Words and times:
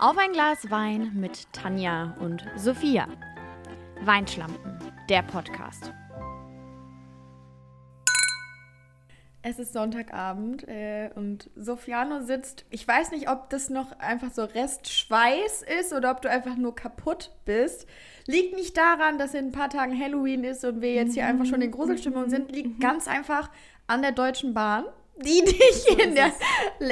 Auf 0.00 0.16
ein 0.16 0.32
Glas 0.32 0.70
Wein 0.70 1.12
mit 1.14 1.52
Tanja 1.52 2.16
und 2.20 2.42
Sophia. 2.56 3.06
Weinschlampen, 4.00 4.78
der 5.10 5.20
Podcast. 5.20 5.92
Es 9.42 9.58
ist 9.58 9.74
Sonntagabend 9.74 10.66
äh, 10.66 11.10
und 11.14 11.50
Sofiano 11.54 12.22
sitzt. 12.22 12.64
Ich 12.70 12.88
weiß 12.88 13.10
nicht, 13.10 13.28
ob 13.28 13.50
das 13.50 13.68
noch 13.68 13.92
einfach 13.98 14.32
so 14.32 14.44
Restschweiß 14.44 15.66
ist 15.80 15.92
oder 15.92 16.12
ob 16.12 16.22
du 16.22 16.30
einfach 16.30 16.56
nur 16.56 16.74
kaputt 16.74 17.32
bist. 17.44 17.86
Liegt 18.26 18.56
nicht 18.56 18.78
daran, 18.78 19.18
dass 19.18 19.34
in 19.34 19.48
ein 19.48 19.52
paar 19.52 19.68
Tagen 19.68 20.00
Halloween 20.00 20.44
ist 20.44 20.64
und 20.64 20.80
wir 20.80 20.94
jetzt 20.94 21.12
hier 21.12 21.26
einfach 21.26 21.44
schon 21.44 21.60
in 21.60 21.72
Gruselstimmung 21.72 22.30
sind. 22.30 22.50
Liegt 22.50 22.80
ganz 22.80 23.06
einfach 23.06 23.50
an 23.86 24.00
der 24.00 24.12
Deutschen 24.12 24.54
Bahn, 24.54 24.86
die 25.22 25.44
dich 25.44 25.98
in, 25.98 26.14
der, 26.14 26.32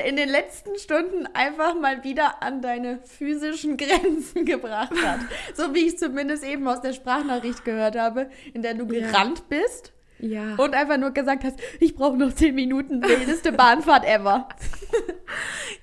in 0.04 0.16
den 0.16 0.28
letzten 0.28 0.78
Stunden 0.78 1.26
einfach 1.34 1.74
mal 1.78 2.04
wieder 2.04 2.42
an 2.42 2.62
deine 2.62 3.00
physischen 3.04 3.76
Grenzen 3.78 4.44
gebracht 4.44 4.94
hat. 5.02 5.20
so 5.54 5.74
wie 5.74 5.86
ich 5.86 5.98
zumindest 5.98 6.44
eben 6.44 6.66
aus 6.68 6.80
der 6.80 6.92
Sprachnachricht 6.92 7.64
gehört 7.64 7.96
habe, 7.96 8.30
in 8.54 8.62
der 8.62 8.74
du 8.74 8.86
gerannt 8.86 9.48
bist. 9.48 9.92
Ja. 10.20 10.56
Und 10.56 10.74
einfach 10.74 10.96
nur 10.96 11.12
gesagt 11.12 11.44
hast, 11.44 11.60
ich 11.78 11.94
brauche 11.94 12.16
noch 12.16 12.34
zehn 12.34 12.54
Minuten, 12.54 13.02
wildeste 13.02 13.52
Bahnfahrt 13.52 14.04
ever. 14.04 14.48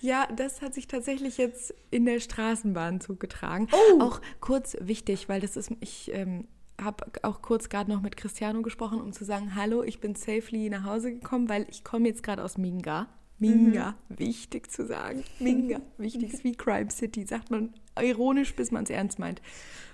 Ja, 0.02 0.28
das 0.36 0.62
hat 0.62 0.74
sich 0.74 0.88
tatsächlich 0.88 1.38
jetzt 1.38 1.74
in 1.90 2.06
der 2.06 2.20
Straßenbahn 2.20 3.02
zugetragen. 3.02 3.68
Oh. 3.72 4.02
Auch 4.02 4.22
kurz 4.40 4.76
wichtig, 4.80 5.30
weil 5.30 5.42
das 5.42 5.58
ist, 5.58 5.72
ich 5.80 6.12
ähm, 6.14 6.48
habe 6.82 7.06
auch 7.24 7.42
kurz 7.42 7.70
gerade 7.70 7.92
noch 7.92 8.02
mit 8.02 8.18
Cristiano 8.18 8.62
gesprochen, 8.62 9.02
um 9.02 9.14
zu 9.14 9.26
sagen, 9.26 9.56
hallo, 9.56 9.84
ich 9.84 10.00
bin 10.00 10.16
safely 10.16 10.70
nach 10.70 10.84
Hause 10.84 11.14
gekommen, 11.14 11.50
weil 11.50 11.68
ich 11.70 11.84
komme 11.84 12.08
jetzt 12.08 12.24
gerade 12.24 12.44
aus 12.44 12.58
Minga. 12.58 13.08
Minga, 13.38 13.96
wichtig 14.10 14.72
zu 14.72 14.86
sagen. 14.86 15.24
Minga, 15.40 15.82
wichtig 15.98 16.34
ist 16.34 16.44
wie 16.44 16.56
Crime 16.56 16.90
City, 16.90 17.26
sagt 17.26 17.52
man 17.52 17.74
ironisch, 18.02 18.56
bis 18.56 18.72
man 18.72 18.86
es 18.86 18.90
ernst 18.90 19.20
meint. 19.20 19.42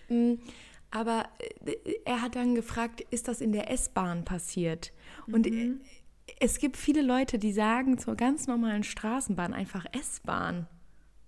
Mm, 0.09 0.33
Aber 0.91 1.27
äh, 1.65 1.75
er 2.05 2.21
hat 2.21 2.35
dann 2.35 2.55
gefragt, 2.55 3.01
ist 3.09 3.27
das 3.27 3.41
in 3.41 3.51
der 3.51 3.71
S-Bahn 3.71 4.25
passiert? 4.25 4.91
Und 5.27 5.47
äh, 5.47 5.73
es 6.39 6.59
gibt 6.59 6.77
viele 6.77 7.01
Leute, 7.01 7.39
die 7.39 7.51
sagen 7.51 7.97
zur 7.97 8.15
ganz 8.15 8.47
normalen 8.47 8.83
Straßenbahn 8.83 9.53
einfach 9.53 9.85
S-Bahn. 9.91 10.67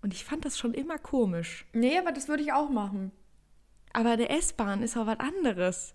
Und 0.02 0.14
ich 0.14 0.26
fand 0.26 0.46
das 0.46 0.58
schon 0.58 0.74
immer 0.74 0.98
komisch. 0.98 1.66
Nee, 1.74 1.98
aber 1.98 2.12
das 2.12 2.28
würde 2.28 2.44
ich 2.44 2.52
auch 2.54 2.70
machen. 2.70 3.12
Aber 3.94 4.18
der 4.18 4.32
S-Bahn 4.32 4.82
ist 4.84 4.98
auch 4.98 5.06
was 5.08 5.20
anderes. 5.20 5.94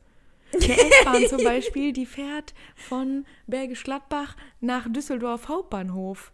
Eine 0.55 0.65
S-Bahn 0.79 1.27
zum 1.27 1.45
Beispiel, 1.45 1.93
die 1.93 2.07
fährt 2.07 2.55
von 2.75 3.27
Bergisch 3.47 3.85
Gladbach 3.85 4.37
nach 4.61 4.87
Düsseldorf 4.91 5.49
Hauptbahnhof. 5.49 6.33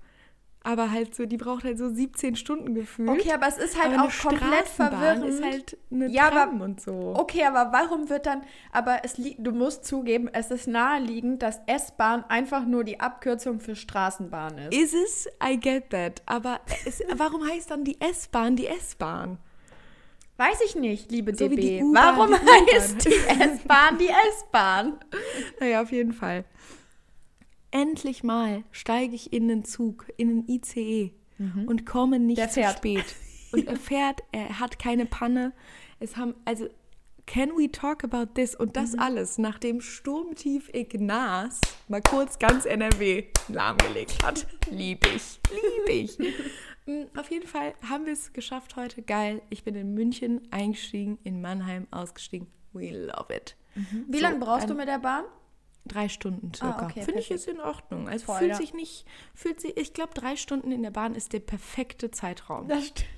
Aber 0.66 0.90
halt 0.90 1.14
so, 1.14 1.26
die 1.26 1.36
braucht 1.36 1.64
halt 1.64 1.76
so 1.76 1.90
17 1.90 2.36
Stunden 2.36 2.74
gefühlt. 2.74 3.10
Okay, 3.10 3.32
aber 3.34 3.48
es 3.48 3.58
ist 3.58 3.76
halt 3.76 3.92
Aber 3.92 4.04
eine 4.04 4.08
auch 4.08 4.18
komplett 4.18 4.66
verwirrend. 4.66 5.24
ist 5.26 5.42
halt 5.44 5.76
eine 5.90 6.08
Ja, 6.08 6.28
aber- 6.28 6.34
Tram 6.46 6.60
und 6.62 6.80
so. 6.80 7.12
Okay, 7.16 7.44
aber 7.44 7.70
warum 7.72 8.08
wird 8.08 8.24
dann, 8.24 8.44
aber 8.72 9.00
es 9.04 9.18
liegt, 9.18 9.46
du 9.46 9.52
musst 9.52 9.84
zugeben, 9.84 10.26
es 10.32 10.50
ist 10.50 10.66
naheliegend, 10.66 11.42
dass 11.42 11.60
S-Bahn 11.66 12.24
einfach 12.30 12.64
nur 12.64 12.82
die 12.84 12.98
Abkürzung 12.98 13.60
für 13.60 13.76
Straßenbahn 13.76 14.56
ist. 14.56 14.74
Ist 14.74 14.94
es? 14.94 15.28
I 15.46 15.58
get 15.60 15.90
that. 15.90 16.22
Aber 16.24 16.60
es, 16.86 17.02
warum 17.14 17.46
heißt 17.46 17.70
dann 17.70 17.84
die 17.84 18.00
S-Bahn 18.00 18.56
die 18.56 18.66
S-Bahn? 18.66 19.36
Weiß 20.36 20.60
ich 20.66 20.74
nicht, 20.74 21.12
liebe 21.12 21.34
So 21.34 21.48
DB. 21.48 21.80
Warum 21.92 22.30
die 22.30 22.72
heißt 22.74 23.04
die 23.04 23.14
S-Bahn 23.42 23.98
die 23.98 24.08
S-Bahn? 24.08 24.98
Naja, 25.60 25.82
auf 25.82 25.92
jeden 25.92 26.12
Fall. 26.12 26.44
Endlich 27.70 28.24
mal 28.24 28.64
steige 28.72 29.14
ich 29.14 29.32
in 29.32 29.48
den 29.48 29.64
Zug, 29.64 30.06
in 30.16 30.28
den 30.28 30.48
ICE 30.48 31.12
und 31.66 31.86
komme 31.86 32.18
nicht 32.18 32.52
zu 32.52 32.62
spät. 32.64 33.04
Und 33.52 33.66
er 33.66 33.76
fährt, 33.76 34.22
er 34.32 34.58
hat 34.58 34.78
keine 34.78 35.06
Panne. 35.06 35.52
Es 36.00 36.16
haben, 36.16 36.34
also, 36.44 36.68
can 37.26 37.50
we 37.50 37.70
talk 37.70 38.04
about 38.04 38.34
this? 38.34 38.54
Und 38.54 38.76
das 38.76 38.96
alles, 38.98 39.38
nachdem 39.38 39.80
Sturmtief 39.80 40.70
Ignaz 40.72 41.60
mal 41.88 42.02
kurz 42.02 42.38
ganz 42.38 42.64
NRW 42.64 43.24
lahmgelegt 43.48 44.24
hat. 44.24 44.46
Lieb 44.70 45.06
ich, 45.14 45.40
lieb 45.52 45.88
ich. 45.88 46.18
Mm, 46.86 47.04
Auf 47.18 47.30
jeden 47.30 47.46
Fall 47.46 47.74
haben 47.88 48.06
wir 48.06 48.12
es 48.12 48.32
geschafft 48.32 48.76
heute. 48.76 49.02
Geil. 49.02 49.40
Ich 49.50 49.64
bin 49.64 49.74
in 49.74 49.94
München 49.94 50.46
eingestiegen, 50.50 51.18
in 51.24 51.40
Mannheim 51.40 51.86
ausgestiegen. 51.90 52.46
We 52.72 52.90
love 52.90 53.34
it. 53.34 53.56
Wie 54.08 54.18
So, 54.18 54.22
lange 54.22 54.38
brauchst 54.38 54.68
du 54.68 54.74
ein- 54.74 54.78
mit 54.78 54.88
der 54.88 54.98
Bahn? 54.98 55.24
Drei 55.86 56.08
Stunden 56.08 56.52
circa. 56.54 56.86
okay, 56.86 57.02
Finde 57.02 57.20
ich 57.20 57.30
ist 57.30 57.46
in 57.46 57.60
Ordnung. 57.60 58.08
Also 58.08 58.24
Voll, 58.26 58.38
fühlt 58.38 58.50
ja. 58.52 58.56
sich 58.56 58.72
nicht, 58.72 59.04
fühlt 59.34 59.60
sich, 59.60 59.76
ich 59.76 59.92
glaube, 59.92 60.14
drei 60.14 60.34
Stunden 60.36 60.72
in 60.72 60.82
der 60.82 60.90
Bahn 60.90 61.14
ist 61.14 61.32
der 61.34 61.40
perfekte 61.40 62.10
Zeitraum. 62.10 62.68
Das 62.68 62.86
stimmt. 62.86 63.08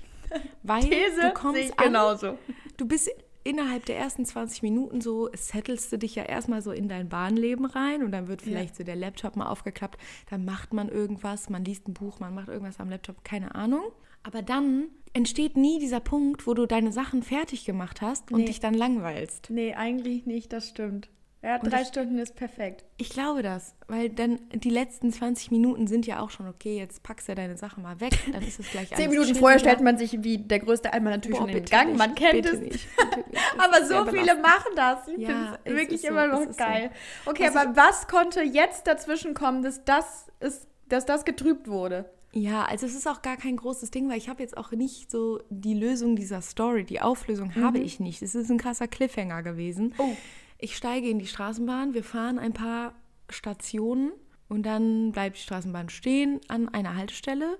Weil 0.63 0.81
These 0.83 1.21
du 1.21 1.31
kommst 1.33 1.79
an, 1.79 1.85
genauso. 1.85 2.37
du 2.75 2.85
bist 2.85 3.09
innerhalb 3.47 3.85
der 3.85 3.97
ersten 3.97 4.25
20 4.25 4.61
Minuten 4.61 5.01
so, 5.01 5.29
settelst 5.33 5.91
du 5.91 5.97
dich 5.97 6.15
ja 6.15 6.23
erstmal 6.23 6.61
so 6.61 6.71
in 6.71 6.87
dein 6.89 7.09
Bahnleben 7.09 7.65
rein 7.65 8.03
und 8.03 8.11
dann 8.11 8.27
wird 8.27 8.41
vielleicht 8.41 8.75
so 8.75 8.83
der 8.83 8.95
Laptop 8.95 9.35
mal 9.35 9.47
aufgeklappt, 9.47 9.97
dann 10.29 10.45
macht 10.45 10.73
man 10.73 10.89
irgendwas, 10.89 11.49
man 11.49 11.63
liest 11.63 11.87
ein 11.87 11.93
Buch, 11.93 12.19
man 12.19 12.35
macht 12.35 12.49
irgendwas 12.49 12.79
am 12.79 12.89
Laptop, 12.89 13.23
keine 13.23 13.55
Ahnung. 13.55 13.83
Aber 14.23 14.41
dann 14.41 14.87
entsteht 15.13 15.55
nie 15.55 15.79
dieser 15.79 16.01
Punkt, 16.01 16.45
wo 16.45 16.53
du 16.53 16.65
deine 16.65 16.91
Sachen 16.91 17.23
fertig 17.23 17.63
gemacht 17.65 18.01
hast 18.01 18.31
und 18.31 18.39
Nee. 18.39 18.45
dich 18.45 18.59
dann 18.59 18.73
langweilst. 18.73 19.49
Nee, 19.49 19.73
eigentlich 19.73 20.25
nicht, 20.25 20.51
das 20.51 20.67
stimmt. 20.69 21.09
Ja, 21.47 21.59
drei 21.59 21.81
ich- 21.83 21.87
Stunden 21.87 22.19
ist 22.19 22.35
perfekt. 22.35 22.83
Ich 22.97 23.09
glaube 23.09 23.41
das, 23.41 23.73
weil 23.87 24.09
dann 24.09 24.39
die 24.53 24.69
letzten 24.69 25.13
20 25.13 25.49
Minuten 25.49 25.87
sind 25.87 26.05
ja 26.05 26.19
auch 26.19 26.29
schon 26.29 26.47
okay, 26.47 26.77
jetzt 26.77 27.03
packst 27.03 27.29
du 27.29 27.35
deine 27.35 27.55
Sache 27.55 27.79
mal 27.79 27.99
weg, 28.01 28.19
dann 28.33 28.43
ist 28.43 28.59
es 28.59 28.69
gleich 28.69 28.89
Zehn 28.89 28.97
alles 28.97 29.07
Minuten 29.07 29.25
chilliger. 29.27 29.39
vorher 29.39 29.59
stellt 29.59 29.79
man 29.81 29.97
sich 29.97 30.23
wie 30.23 30.39
der 30.39 30.59
größte 30.59 30.91
Einmal 30.91 31.13
natürlich 31.13 31.37
Boah, 31.37 31.47
schon 31.47 31.55
in 31.57 31.63
den 31.63 31.65
Gang. 31.65 31.87
nicht, 31.89 31.97
Man 31.97 32.15
kennt 32.15 32.45
es. 32.45 32.59
nicht. 32.59 32.87
Das 32.97 33.65
Aber 33.65 33.85
so 33.85 34.05
viele 34.11 34.35
belastend. 34.35 34.41
machen 34.41 34.71
das. 34.75 35.07
Ich 35.07 35.17
Ja, 35.19 35.57
finde 35.63 35.79
wirklich 35.81 36.01
so, 36.01 36.07
immer 36.09 36.27
noch 36.27 36.41
ist 36.41 36.59
so. 36.59 36.65
geil. 36.65 36.91
Okay, 37.25 37.45
Was 37.47 37.55
aber 37.55 37.75
was 37.77 38.07
konnte 38.09 38.41
jetzt 38.41 38.85
dazwischen 38.85 39.33
kommen, 39.33 39.61
dass 39.63 39.85
das, 39.85 40.27
ist, 40.41 40.67
dass 40.89 41.05
das 41.05 41.23
getrübt 41.23 41.67
wurde? 41.69 42.09
Ja, 42.33 42.65
also 42.65 42.85
es 42.85 42.93
ist 42.93 43.07
auch 43.07 43.21
gar 43.21 43.37
kein 43.37 43.55
großes 43.55 43.89
Ding, 43.89 44.09
weil 44.09 44.17
ich 44.17 44.27
habe 44.27 44.43
jetzt 44.43 44.57
auch 44.57 44.71
nicht 44.71 45.09
so 45.09 45.39
die 45.49 45.73
Lösung 45.73 46.15
dieser 46.17 46.41
Story, 46.41 46.83
die 46.83 46.99
Auflösung 46.99 47.55
habe 47.55 47.79
ich 47.79 47.99
nicht. 48.01 48.21
Es 48.21 48.35
ist 48.35 48.51
ein 48.51 48.57
krasser 48.57 48.87
Cliffhanger 48.89 49.43
gewesen. 49.43 49.95
Oh. 49.97 50.11
Ich 50.59 50.75
steige 50.75 51.09
in 51.09 51.19
die 51.19 51.27
Straßenbahn, 51.27 51.93
wir 51.93 52.03
fahren 52.03 52.39
ein 52.39 52.53
paar 52.53 52.95
Stationen 53.29 54.11
und 54.47 54.63
dann 54.63 55.11
bleibt 55.11 55.37
die 55.37 55.41
Straßenbahn 55.41 55.89
stehen 55.89 56.39
an 56.47 56.69
einer 56.69 56.95
Haltestelle, 56.95 57.59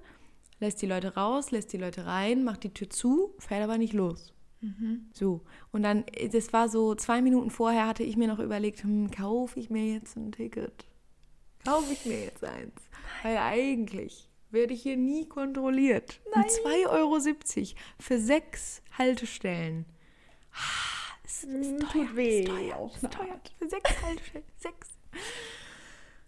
lässt 0.60 0.82
die 0.82 0.88
Leute 0.88 1.16
raus, 1.16 1.52
lässt 1.52 1.74
die 1.74 1.78
Leute 1.78 2.06
rein, 2.06 2.44
macht 2.44 2.64
die 2.64 2.74
Tür 2.74 2.90
zu, 2.90 3.36
fährt 3.38 3.64
aber 3.64 3.78
nicht 3.78 3.94
los. 3.94 4.34
So, 5.14 5.42
und 5.72 5.84
dann, 5.84 6.06
das 6.32 6.52
war 6.54 6.70
so 6.70 6.96
zwei 6.96 7.22
Minuten 7.22 7.52
vorher, 7.52 7.86
hatte 7.86 8.04
ich 8.04 8.18
mir 8.18 8.28
noch 8.28 8.40
überlegt, 8.40 8.84
hm, 8.84 9.12
kaufe 9.12 9.60
ich 9.60 9.70
mir 9.70 9.94
jetzt 9.94 10.16
ein 10.18 10.32
Ticket? 10.32 10.86
Kaufe 11.64 11.94
ich 11.94 12.06
mir 12.06 12.24
jetzt 12.24 12.44
eins? 12.44 12.74
Weil 13.22 13.38
eigentlich 13.38 14.30
werde 14.50 14.74
ich 14.74 14.82
hier 14.82 14.98
nie 14.98 15.28
kontrolliert. 15.28 16.20
Um 16.34 16.42
2,70 16.42 16.88
Euro 16.90 17.20
für 18.00 18.18
sechs 18.18 18.82
Haltestellen. 18.98 19.86
Ah, 21.28 21.30
Es 21.30 21.44
ist 21.44 21.80
teuer, 21.80 22.06
tut 22.08 22.16
weh, 22.16 22.40
ist 22.40 22.48
teuer, 22.48 22.76
auf 22.78 22.94
ist 22.96 23.12
teuer. 23.12 23.40
Für 23.60 23.70
sechs 23.70 24.02
Haltestellen, 24.02 24.46
sechs. 24.58 24.88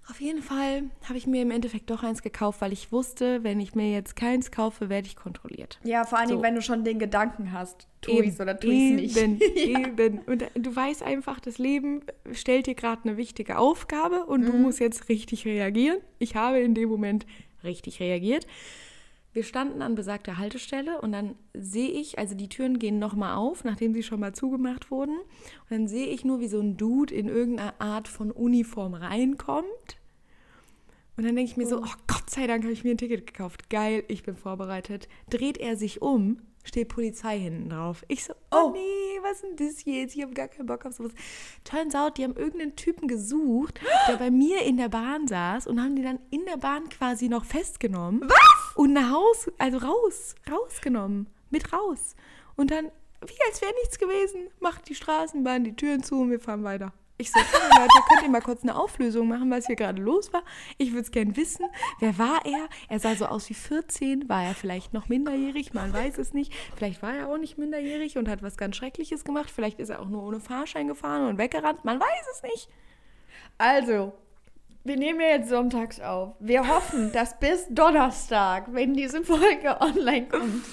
Auf 0.09 0.19
jeden 0.21 0.41
Fall 0.41 0.89
habe 1.07 1.19
ich 1.19 1.27
mir 1.27 1.43
im 1.43 1.51
Endeffekt 1.51 1.91
doch 1.91 2.01
eins 2.01 2.23
gekauft, 2.23 2.61
weil 2.61 2.73
ich 2.73 2.91
wusste, 2.91 3.43
wenn 3.43 3.59
ich 3.59 3.75
mir 3.75 3.91
jetzt 3.91 4.15
keins 4.15 4.49
kaufe, 4.49 4.89
werde 4.89 5.05
ich 5.07 5.15
kontrolliert. 5.15 5.79
Ja, 5.83 6.03
vor 6.03 6.17
allen 6.17 6.27
Dingen, 6.29 6.39
So. 6.39 6.43
wenn 6.43 6.55
du 6.55 6.63
schon 6.63 6.83
den 6.83 6.97
Gedanken 6.97 7.51
hast, 7.51 7.87
tu 8.01 8.19
ich's 8.19 8.41
oder 8.41 8.59
tu 8.59 8.67
ich's 8.67 9.15
eben, 9.15 9.33
nicht. 9.37 9.55
ja. 9.55 9.79
Eben. 9.87 10.17
Und 10.25 10.45
du 10.55 10.75
weißt 10.75 11.03
einfach, 11.03 11.39
das 11.39 11.59
Leben 11.59 12.01
stellt 12.31 12.65
dir 12.65 12.73
gerade 12.73 13.03
eine 13.07 13.17
wichtige 13.17 13.59
Aufgabe 13.59 14.25
und 14.25 14.45
du 14.47 14.53
musst 14.53 14.79
jetzt 14.79 15.09
richtig 15.09 15.45
reagieren. 15.45 15.99
Ich 16.17 16.35
habe 16.35 16.59
in 16.59 16.73
dem 16.73 16.89
Moment 16.89 17.27
richtig 17.63 17.99
reagiert. 17.99 18.47
Wir 19.31 19.43
standen 19.43 19.81
an 19.83 19.93
besagter 19.93 20.37
Haltestelle 20.37 21.01
und 21.01 21.11
dann 21.11 21.35
sehe 21.53 21.89
ich, 21.89 22.17
also 22.17 22.33
die 22.33 22.49
Türen 22.49 22.79
gehen 22.79 22.97
nochmal 22.97 23.35
auf, 23.35 23.63
nachdem 23.63 23.93
sie 23.93 24.01
schon 24.01 24.19
mal 24.19 24.33
zugemacht 24.33 24.89
wurden. 24.89 25.17
Und 25.19 25.69
dann 25.69 25.87
sehe 25.87 26.07
ich 26.07 26.25
nur, 26.25 26.39
wie 26.39 26.47
so 26.47 26.59
ein 26.59 26.77
Dude 26.77 27.13
in 27.13 27.27
irgendeiner 27.27 27.79
Art 27.79 28.07
von 28.07 28.31
Uniform 28.31 28.95
reinkommt. 28.95 29.99
Und 31.15 31.25
dann 31.25 31.35
denke 31.35 31.51
ich 31.51 31.57
mir 31.57 31.67
so, 31.67 31.79
oh 31.79 31.93
Gott 32.07 32.29
sei 32.29 32.47
Dank 32.47 32.63
habe 32.63 32.73
ich 32.73 32.83
mir 32.83 32.91
ein 32.91 32.97
Ticket 32.97 33.27
gekauft. 33.27 33.69
Geil, 33.69 34.03
ich 34.07 34.23
bin 34.23 34.35
vorbereitet. 34.35 35.07
Dreht 35.29 35.57
er 35.57 35.75
sich 35.75 36.01
um, 36.01 36.41
steht 36.69 36.87
Polizei 36.89 37.37
hinten 37.39 37.69
drauf. 37.69 38.03
Ich 38.07 38.23
so, 38.23 38.33
oh, 38.51 38.67
Oh. 38.67 38.71
nee, 38.71 39.19
was 39.21 39.41
ist 39.41 39.43
denn 39.43 39.55
das 39.67 39.83
jetzt? 39.85 40.15
Ich 40.15 40.21
habe 40.21 40.33
gar 40.33 40.47
keinen 40.47 40.65
Bock 40.65 40.85
auf 40.85 40.93
sowas. 40.93 41.11
Turns 41.63 41.93
out, 41.95 42.17
die 42.17 42.23
haben 42.23 42.35
irgendeinen 42.35 42.75
Typen 42.75 43.07
gesucht, 43.07 43.79
der 44.07 44.15
bei 44.17 44.31
mir 44.31 44.61
in 44.63 44.77
der 44.77 44.89
Bahn 44.89 45.27
saß 45.27 45.67
und 45.67 45.81
haben 45.81 45.95
die 45.95 46.03
dann 46.03 46.19
in 46.29 46.45
der 46.45 46.57
Bahn 46.57 46.87
quasi 46.89 47.27
noch 47.27 47.43
festgenommen. 47.45 48.21
Was? 48.29 48.75
Und 48.75 48.93
nach 48.93 49.11
Haus, 49.11 49.51
also 49.57 49.77
raus, 49.79 50.35
rausgenommen. 50.49 51.27
Mit 51.49 51.73
raus. 51.73 52.15
Und 52.55 52.71
dann, 52.71 52.85
wie 53.25 53.37
als 53.47 53.61
wäre 53.61 53.73
nichts 53.81 53.97
gewesen, 53.99 54.47
macht 54.59 54.87
die 54.87 54.95
Straßenbahn 54.95 55.63
die 55.63 55.75
Türen 55.75 56.03
zu 56.03 56.21
und 56.21 56.29
wir 56.31 56.39
fahren 56.39 56.63
weiter. 56.63 56.93
Ich 57.21 57.31
so, 57.31 57.39
hey, 57.41 57.69
Leute, 57.77 57.93
könnt 58.07 58.23
ihr 58.23 58.29
mal 58.29 58.41
kurz 58.41 58.63
eine 58.63 58.77
Auflösung 58.77 59.27
machen, 59.27 59.51
was 59.51 59.67
hier 59.67 59.75
gerade 59.75 60.01
los 60.01 60.31
war? 60.31 60.41
Ich 60.77 60.91
würde 60.91 61.01
es 61.01 61.11
gern 61.11 61.35
wissen. 61.35 61.65
Wer 61.99 62.17
war 62.17 62.45
er? 62.45 62.69
Er 62.87 62.99
sah 63.01 63.13
so 63.13 63.25
aus 63.25 63.49
wie 63.49 63.55
14. 63.55 64.29
War 64.29 64.45
er 64.45 64.55
vielleicht 64.55 64.93
noch 64.93 65.09
minderjährig? 65.09 65.73
Man 65.73 65.91
weiß 65.91 66.17
es 66.17 66.33
nicht. 66.33 66.53
Vielleicht 66.77 67.01
war 67.01 67.13
er 67.13 67.27
auch 67.27 67.37
nicht 67.37 67.57
minderjährig 67.57 68.17
und 68.17 68.29
hat 68.29 68.41
was 68.41 68.55
ganz 68.55 68.77
Schreckliches 68.77 69.25
gemacht. 69.25 69.51
Vielleicht 69.53 69.81
ist 69.81 69.89
er 69.89 69.99
auch 69.99 70.07
nur 70.07 70.23
ohne 70.23 70.39
Fahrschein 70.39 70.87
gefahren 70.87 71.27
und 71.27 71.37
weggerannt. 71.37 71.83
Man 71.83 71.99
weiß 71.99 72.25
es 72.35 72.43
nicht. 72.43 72.69
Also, 73.57 74.13
wir 74.83 74.97
nehmen 74.97 75.19
ja 75.19 75.27
jetzt 75.27 75.49
sonntags 75.49 75.99
auf. 75.99 76.35
Wir 76.39 76.67
hoffen, 76.67 77.11
dass 77.11 77.37
bis 77.39 77.67
Donnerstag, 77.69 78.73
wenn 78.73 78.93
diese 78.93 79.23
Folge 79.23 79.79
online 79.81 80.27
kommt, 80.27 80.65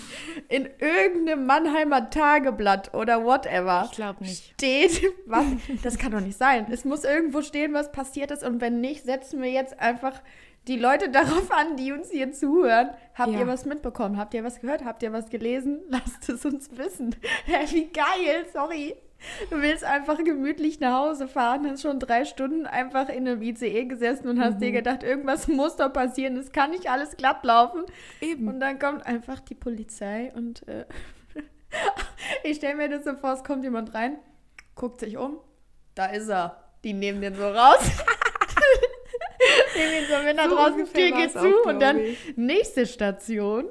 in 0.48 0.68
irgendeinem 0.78 1.44
Mannheimer 1.46 2.08
Tageblatt 2.10 2.94
oder 2.94 3.24
whatever 3.24 3.84
Ich 3.90 3.96
glaube 3.96 4.22
nicht. 4.24 4.52
steht, 4.54 5.02
was. 5.26 5.44
Das 5.82 5.98
kann 5.98 6.12
doch 6.12 6.20
nicht 6.20 6.38
sein. 6.38 6.66
Es 6.70 6.84
muss 6.84 7.04
irgendwo 7.04 7.42
stehen, 7.42 7.72
was 7.74 7.90
passiert 7.92 8.30
ist. 8.30 8.44
Und 8.44 8.60
wenn 8.60 8.80
nicht, 8.80 9.04
setzen 9.04 9.42
wir 9.42 9.50
jetzt 9.50 9.78
einfach 9.80 10.22
die 10.68 10.76
Leute 10.78 11.08
darauf 11.10 11.50
an, 11.52 11.76
die 11.76 11.92
uns 11.92 12.10
hier 12.10 12.32
zuhören. 12.32 12.90
Habt 13.14 13.32
Ja. 13.32 13.40
ihr 13.40 13.46
was 13.46 13.66
mitbekommen? 13.66 14.16
Habt 14.18 14.34
ihr 14.34 14.42
was 14.44 14.60
gehört? 14.60 14.84
Habt 14.84 15.02
ihr 15.02 15.12
was 15.12 15.30
gelesen? 15.30 15.80
Lasst 15.88 16.28
es 16.28 16.44
uns 16.44 16.70
wissen. 16.76 17.14
Wie 17.70 17.86
geil, 17.88 18.46
sorry. 18.52 18.96
Du 19.50 19.60
willst 19.60 19.84
einfach 19.84 20.22
gemütlich 20.22 20.80
nach 20.80 20.98
Hause 20.98 21.28
fahren, 21.28 21.68
hast 21.68 21.82
schon 21.82 21.98
drei 21.98 22.24
Stunden 22.24 22.66
einfach 22.66 23.08
in 23.08 23.28
einem 23.28 23.42
ICE 23.42 23.84
gesessen 23.84 24.28
und 24.28 24.40
hast 24.40 24.60
dir 24.60 24.72
gedacht, 24.72 25.02
irgendwas 25.02 25.48
muss 25.48 25.76
doch 25.76 25.92
passieren, 25.92 26.36
es 26.36 26.52
kann 26.52 26.70
nicht 26.70 26.90
alles 26.90 27.16
glatt 27.16 27.44
laufen. 27.44 27.84
Eben. 28.20 28.48
Und 28.48 28.60
dann 28.60 28.78
kommt 28.78 29.06
einfach 29.06 29.40
die 29.40 29.54
Polizei 29.54 30.32
und 30.34 30.66
äh, 30.68 30.86
ich 32.42 32.56
stelle 32.58 32.76
mir 32.76 32.88
das 32.88 33.04
so 33.04 33.14
vor, 33.14 33.32
es 33.32 33.44
kommt 33.44 33.64
jemand 33.64 33.94
rein, 33.94 34.18
guckt 34.74 35.00
sich 35.00 35.16
um, 35.16 35.38
da 35.94 36.06
ist 36.06 36.28
er. 36.28 36.62
Die 36.84 36.92
nehmen 36.92 37.20
den 37.20 37.34
so 37.34 37.48
raus. 37.48 37.80
nehmen 39.76 39.92
ihn 39.92 40.08
so 40.08 40.22
mit 40.22 40.36
nach 40.36 40.48
So 40.48 40.54
draußen, 40.54 40.92
Tür 40.92 41.10
geht 41.10 41.32
zu 41.32 41.62
und 41.64 41.80
dann 41.80 41.98
ich. 41.98 42.36
nächste 42.36 42.86
Station. 42.86 43.68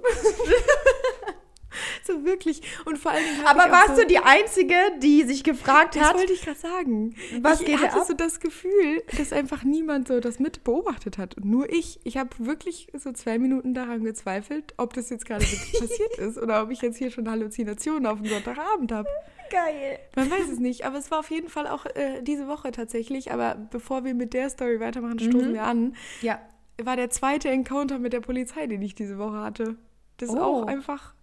So 2.05 2.23
wirklich. 2.23 2.61
Und 2.85 2.97
vor 2.97 3.11
allem. 3.11 3.23
Aber 3.45 3.71
warst 3.71 3.95
so, 3.95 4.01
du 4.01 4.07
die 4.07 4.19
Einzige, 4.19 4.75
die 5.01 5.23
sich 5.23 5.43
gefragt 5.43 5.95
Das 5.95 6.03
hat? 6.03 6.15
wollte 6.15 6.33
ich 6.33 6.41
gerade 6.43 6.59
sagen. 6.59 7.15
Was 7.41 7.61
ich 7.61 7.67
geht 7.67 7.81
hatte 7.81 8.01
ab? 8.01 8.07
so 8.07 8.13
das 8.13 8.39
Gefühl, 8.39 9.03
dass 9.17 9.33
einfach 9.33 9.63
niemand 9.63 10.07
so 10.07 10.19
das 10.19 10.39
mit 10.39 10.63
beobachtet 10.63 11.17
hat. 11.17 11.35
Und 11.37 11.45
nur 11.45 11.69
ich. 11.71 11.99
Ich 12.03 12.17
habe 12.17 12.29
wirklich 12.39 12.87
so 12.93 13.11
zwei 13.11 13.39
Minuten 13.39 13.73
daran 13.73 14.03
gezweifelt, 14.03 14.73
ob 14.77 14.93
das 14.93 15.09
jetzt 15.09 15.25
gerade 15.25 15.43
wirklich 15.43 15.73
passiert 15.79 16.17
ist 16.19 16.37
oder 16.37 16.61
ob 16.63 16.71
ich 16.71 16.81
jetzt 16.81 16.97
hier 16.97 17.09
schon 17.11 17.29
Halluzinationen 17.29 18.05
auf 18.05 18.19
dem 18.21 18.27
Sonntagabend 18.29 18.91
habe. 18.91 19.09
Geil. 19.49 19.99
Man 20.15 20.29
weiß 20.29 20.49
es 20.51 20.59
nicht, 20.59 20.85
aber 20.85 20.97
es 20.97 21.11
war 21.11 21.19
auf 21.19 21.29
jeden 21.31 21.49
Fall 21.49 21.67
auch 21.67 21.85
äh, 21.85 22.21
diese 22.21 22.47
Woche 22.47 22.71
tatsächlich. 22.71 23.31
Aber 23.31 23.55
bevor 23.71 24.03
wir 24.03 24.13
mit 24.13 24.33
der 24.33 24.49
Story 24.49 24.79
weitermachen, 24.79 25.19
stoßen 25.19 25.53
wir 25.53 25.63
an. 25.63 25.95
Ja. 26.21 26.39
War 26.83 26.95
der 26.97 27.09
zweite 27.09 27.49
Encounter 27.49 27.99
mit 27.99 28.11
der 28.13 28.19
Polizei, 28.21 28.67
den 28.67 28.81
ich 28.81 28.95
diese 28.95 29.17
Woche 29.17 29.37
hatte. 29.37 29.75
Das 30.17 30.29
ist 30.29 30.35
Oh. 30.35 30.39
auch 30.41 30.67
einfach. 30.67 31.13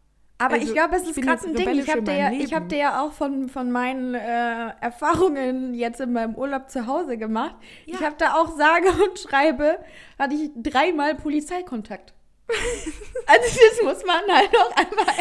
Aber 0.44 0.54
Also, 0.54 0.66
ich 0.66 0.72
glaube, 0.74 0.96
es 0.96 1.06
ist 1.08 1.20
gerade 1.22 1.46
ein 1.46 1.54
Ding. 1.54 1.68
Ich 1.78 1.88
habe 1.90 2.02
dir, 2.02 2.16
ja- 2.16 2.30
ich 2.32 2.54
hab 2.54 2.68
dir 2.68 2.78
ja 2.78 3.02
auch 3.02 3.12
von, 3.12 3.48
von 3.48 3.70
meinen 3.70 4.14
äh, 4.14 4.70
Erfahrungen 4.80 5.74
jetzt 5.74 6.00
in 6.00 6.12
meinem 6.12 6.34
Urlaub 6.34 6.70
zu 6.70 6.86
Hause 6.86 7.16
gemacht. 7.16 7.54
Ja. 7.86 7.96
Ich 7.98 8.04
habe 8.04 8.16
da 8.18 8.34
auch 8.34 8.56
sage 8.56 8.88
und 9.04 9.18
schreibe, 9.18 9.78
hatte 10.18 10.34
ich 10.34 10.50
dreimal 10.56 11.14
Polizeikontakt. 11.14 12.14
also 13.26 13.58
das 13.70 13.82
muss 13.82 14.04
man 14.06 14.20
halt 14.28 14.50
auch 14.56 14.76
einfach. 14.76 15.16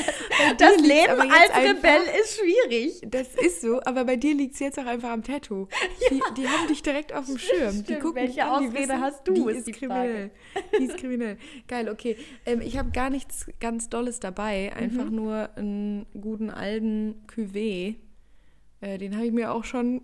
Das 0.57 0.78
Leben 0.78 1.19
als 1.31 1.50
einfach- 1.51 1.62
Rebell 1.63 2.01
ist 2.22 2.39
schwierig. 2.39 3.01
Das 3.06 3.28
ist 3.36 3.62
so, 3.62 3.81
aber 3.83 4.06
bei 4.06 4.16
dir 4.16 4.33
liegt 4.36 4.56
es 4.56 4.60
jetzt 4.60 4.80
auch 4.80 4.86
einfach 4.86 5.10
am 5.12 5.24
Tattoo. 5.24 5.68
Die, 6.10 6.22
die 6.38 6.48
haben 6.48 6.68
dich 6.68 6.81
direkt 6.83 7.13
auf 7.13 7.25
dem 7.25 7.38
Schirm. 7.38 7.83
die 7.86 7.95
gucken 7.95 8.16
welche 8.16 8.44
an, 8.44 8.62
die 8.63 8.68
Ausrede 8.69 8.89
wissen, 8.89 9.01
hast 9.01 9.28
du, 9.28 9.33
Die 9.33 9.57
ist 9.57 9.68
die 9.68 9.72
kriminell. 9.72 10.31
Die 10.80 10.86
ist 10.86 10.98
kriminell. 10.98 11.38
Geil, 11.68 11.89
okay. 11.89 12.18
Ähm, 12.45 12.62
ich 12.62 12.78
habe 12.78 12.92
gar 12.92 13.10
nichts 13.10 13.45
ganz 13.60 13.89
Dolles 13.89 14.19
dabei. 14.19 14.74
Einfach 14.75 15.06
Mhm. 15.06 15.16
nur 15.16 15.50
einen 15.56 16.06
guten 16.19 16.50
alten 16.50 17.24
Cuvée. 17.33 17.95
Äh, 18.81 18.98
den 18.98 19.16
habe 19.16 19.25
ich 19.28 19.31
mir 19.31 19.54
auch 19.54 19.63
schon 19.63 20.01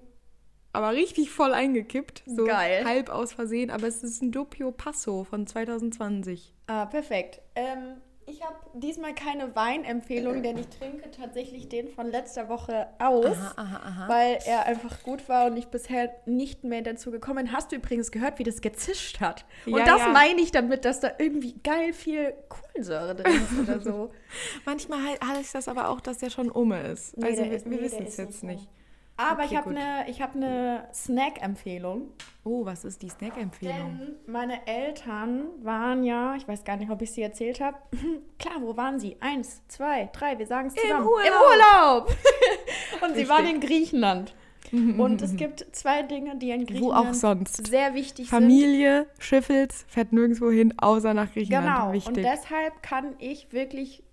aber 0.78 0.92
richtig 0.94 1.30
voll 1.32 1.54
eingekippt. 1.54 2.24
So 2.26 2.46
Geil. 2.46 2.86
halb 2.86 3.10
aus 3.10 3.34
Versehen. 3.34 3.70
Aber 3.72 3.88
es 3.88 4.04
ist 4.04 4.22
ein 4.22 4.32
Doppio 4.32 4.72
Passo 4.72 5.24
von 5.24 5.46
2020. 5.48 6.54
Ah, 6.68 6.86
perfekt. 6.86 7.42
Ähm, 7.56 7.98
ich 8.30 8.44
habe 8.44 8.56
diesmal 8.74 9.16
keine 9.16 9.56
Weinempfehlung, 9.56 10.44
denn 10.44 10.58
ich 10.58 10.68
trinke 10.68 11.10
tatsächlich 11.12 11.70
den 11.70 11.88
von 11.88 12.08
letzter 12.12 12.50
Woche 12.50 12.88
aus, 13.00 13.26
Aha, 13.38 13.54
aha, 13.56 13.78
aha. 13.88 14.10
weil 14.10 14.40
er 14.46 14.66
einfach 14.66 15.02
gut 15.04 15.30
war 15.30 15.46
und 15.50 15.56
ich 15.56 15.68
bisher 15.68 16.14
nicht 16.26 16.66
mehr 16.66 16.82
dazu 16.82 17.10
gekommen 17.10 17.46
bin. 17.46 17.54
Hast 17.54 17.72
du 17.72 17.78
übrigens 17.78 18.12
gehört, 18.12 18.38
wie 18.38 18.44
das 18.44 18.60
gezischt 18.60 19.22
hat? 19.22 19.46
Und 19.66 19.78
Ja, 19.78 19.86
das 19.86 20.02
ja. 20.02 20.10
meine 20.10 20.42
ich 20.42 20.52
damit, 20.52 20.84
dass 20.84 21.00
da 21.00 21.12
irgendwie 21.20 21.56
geil 21.64 21.94
viel 21.94 22.34
Kohlensäure 22.50 23.16
drin 23.16 23.32
ist 23.34 23.60
oder 23.70 23.80
so. 23.80 24.12
Manchmal 24.66 25.00
he- 25.00 25.26
heißt 25.26 25.56
das 25.56 25.70
aber 25.70 25.88
auch, 25.88 26.02
dass 26.02 26.18
der 26.18 26.30
schon 26.30 26.52
umme 26.52 26.82
ist. 26.82 27.16
Nee, 27.18 27.28
also 27.28 27.44
wir, 27.46 27.52
wir 27.52 27.72
nee, 27.78 27.82
wissen 27.82 28.06
es 28.08 28.18
jetzt 28.18 28.44
nicht 28.44 28.58
nicht. 28.60 28.70
Aber 29.18 29.44
Okay, 29.44 29.50
ich 29.52 29.58
habe 29.58 29.70
eine 29.72 30.06
hab 30.20 30.36
ne 30.36 30.88
Snack-Empfehlung. 30.94 32.12
Oh, 32.44 32.66
was 32.66 32.86
ist 32.86 33.02
die 33.02 33.10
Snack-Empfehlung? 33.10 33.76
Denn 34.00 34.16
meine 34.32 34.66
Eltern 34.68 35.48
waren 35.64 36.04
ja, 36.04 36.36
ich 36.36 36.48
weiß 36.48 36.64
gar 36.64 36.78
nicht, 36.78 36.92
ob 36.92 37.02
ich 37.02 37.12
sie 37.12 37.24
erzählt 37.24 37.60
habe. 37.60 37.78
Klar, 38.40 38.62
wo 38.62 38.78
waren 38.78 39.00
sie? 39.00 39.18
Eins, 39.20 39.62
zwei, 39.68 40.10
drei, 40.14 40.38
wir 40.38 40.46
sagen 40.46 40.68
es 40.68 40.76
Im 40.76 40.82
zusammen. 40.82 41.06
Urlaub. 41.08 41.26
Im 41.26 41.34
Urlaub! 41.34 42.16
Und 43.02 43.10
sie 43.16 43.22
Richtig. 43.22 43.30
waren 43.30 43.46
in 43.48 43.60
Griechenland. 43.60 44.36
Und 44.72 45.22
es 45.22 45.36
gibt 45.36 45.66
zwei 45.72 46.04
Dinge, 46.04 46.36
die 46.38 46.52
in 46.52 46.66
Griechenland 46.66 47.06
Wo 47.06 47.10
auch 47.10 47.14
sonst. 47.14 47.66
sehr 47.68 47.94
wichtig 47.96 48.30
Familie, 48.30 49.08
Schiffels, 49.18 49.86
fährt 49.88 50.12
nirgendwo 50.14 50.52
hin, 50.52 50.74
außer 50.78 51.14
nach 51.14 51.26
sind. 51.28 51.34
Griechenland. 51.34 51.66
Genau. 51.66 51.94
Wichtig. 51.94 52.18
Und 52.18 52.24
deshalb 52.24 52.84
kann 52.84 53.16
ich 53.20 53.52
wirklich 53.52 54.04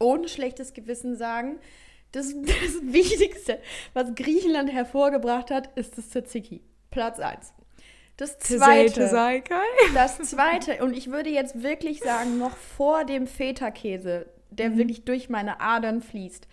ohne 0.00 0.28
schlechtes 0.28 0.74
Gewissen 0.74 1.16
sagen, 1.16 1.58
das, 2.12 2.34
das 2.42 2.82
Wichtigste, 2.82 3.60
was 3.94 4.14
Griechenland 4.14 4.72
hervorgebracht 4.72 5.50
hat, 5.50 5.76
ist 5.76 5.98
das 5.98 6.10
Tzatziki. 6.10 6.62
Platz 6.90 7.18
1. 7.18 7.52
Das 8.16 8.38
zweite. 8.38 9.00
Das 9.92 10.18
zweite, 10.22 10.82
und 10.82 10.96
ich 10.96 11.10
würde 11.10 11.28
jetzt 11.28 11.62
wirklich 11.62 12.00
sagen, 12.00 12.38
noch 12.38 12.56
vor 12.56 13.04
dem 13.04 13.26
Feta-Käse, 13.26 14.26
der 14.50 14.70
Mhm. 14.70 14.78
wirklich 14.78 15.04
durch 15.04 15.28
meine 15.28 15.60
Adern 15.60 16.00
fließt, 16.00 16.48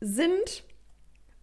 sind, 0.00 0.64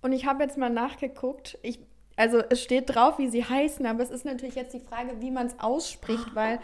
und 0.01 0.11
ich 0.11 0.25
habe 0.25 0.43
jetzt 0.43 0.57
mal 0.57 0.69
nachgeguckt, 0.69 1.57
ich, 1.61 1.79
also 2.17 2.39
es 2.49 2.61
steht 2.61 2.93
drauf, 2.93 3.19
wie 3.19 3.29
sie 3.29 3.45
heißen, 3.45 3.85
aber 3.85 4.03
es 4.03 4.09
ist 4.09 4.25
natürlich 4.25 4.55
jetzt 4.55 4.73
die 4.73 4.79
Frage, 4.81 5.21
wie 5.21 5.31
man 5.31 5.47
es 5.47 5.59
ausspricht, 5.59 6.33
weil 6.35 6.59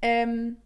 ähm, 0.00 0.56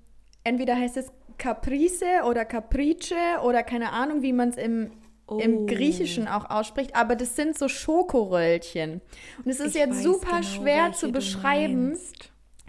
entweder 0.44 0.76
heißt 0.76 0.96
es 0.96 1.10
Caprice 1.38 2.22
oder 2.24 2.44
Caprice 2.44 3.40
oder 3.42 3.62
keine 3.62 3.92
Ahnung, 3.92 4.22
wie 4.22 4.32
man 4.32 4.50
es 4.50 4.56
im, 4.56 4.90
Oh. 5.30 5.38
im 5.38 5.66
Griechischen 5.66 6.26
auch 6.26 6.48
ausspricht, 6.48 6.96
aber 6.96 7.14
das 7.14 7.36
sind 7.36 7.58
so 7.58 7.68
Schokoröllchen. 7.68 9.02
Und 9.44 9.50
es 9.50 9.60
ist 9.60 9.74
Ich 9.74 9.82
jetzt 9.82 10.02
super 10.02 10.40
genau, 10.40 10.42
schwer 10.42 10.92
zu 10.94 11.12
beschreiben. 11.12 11.98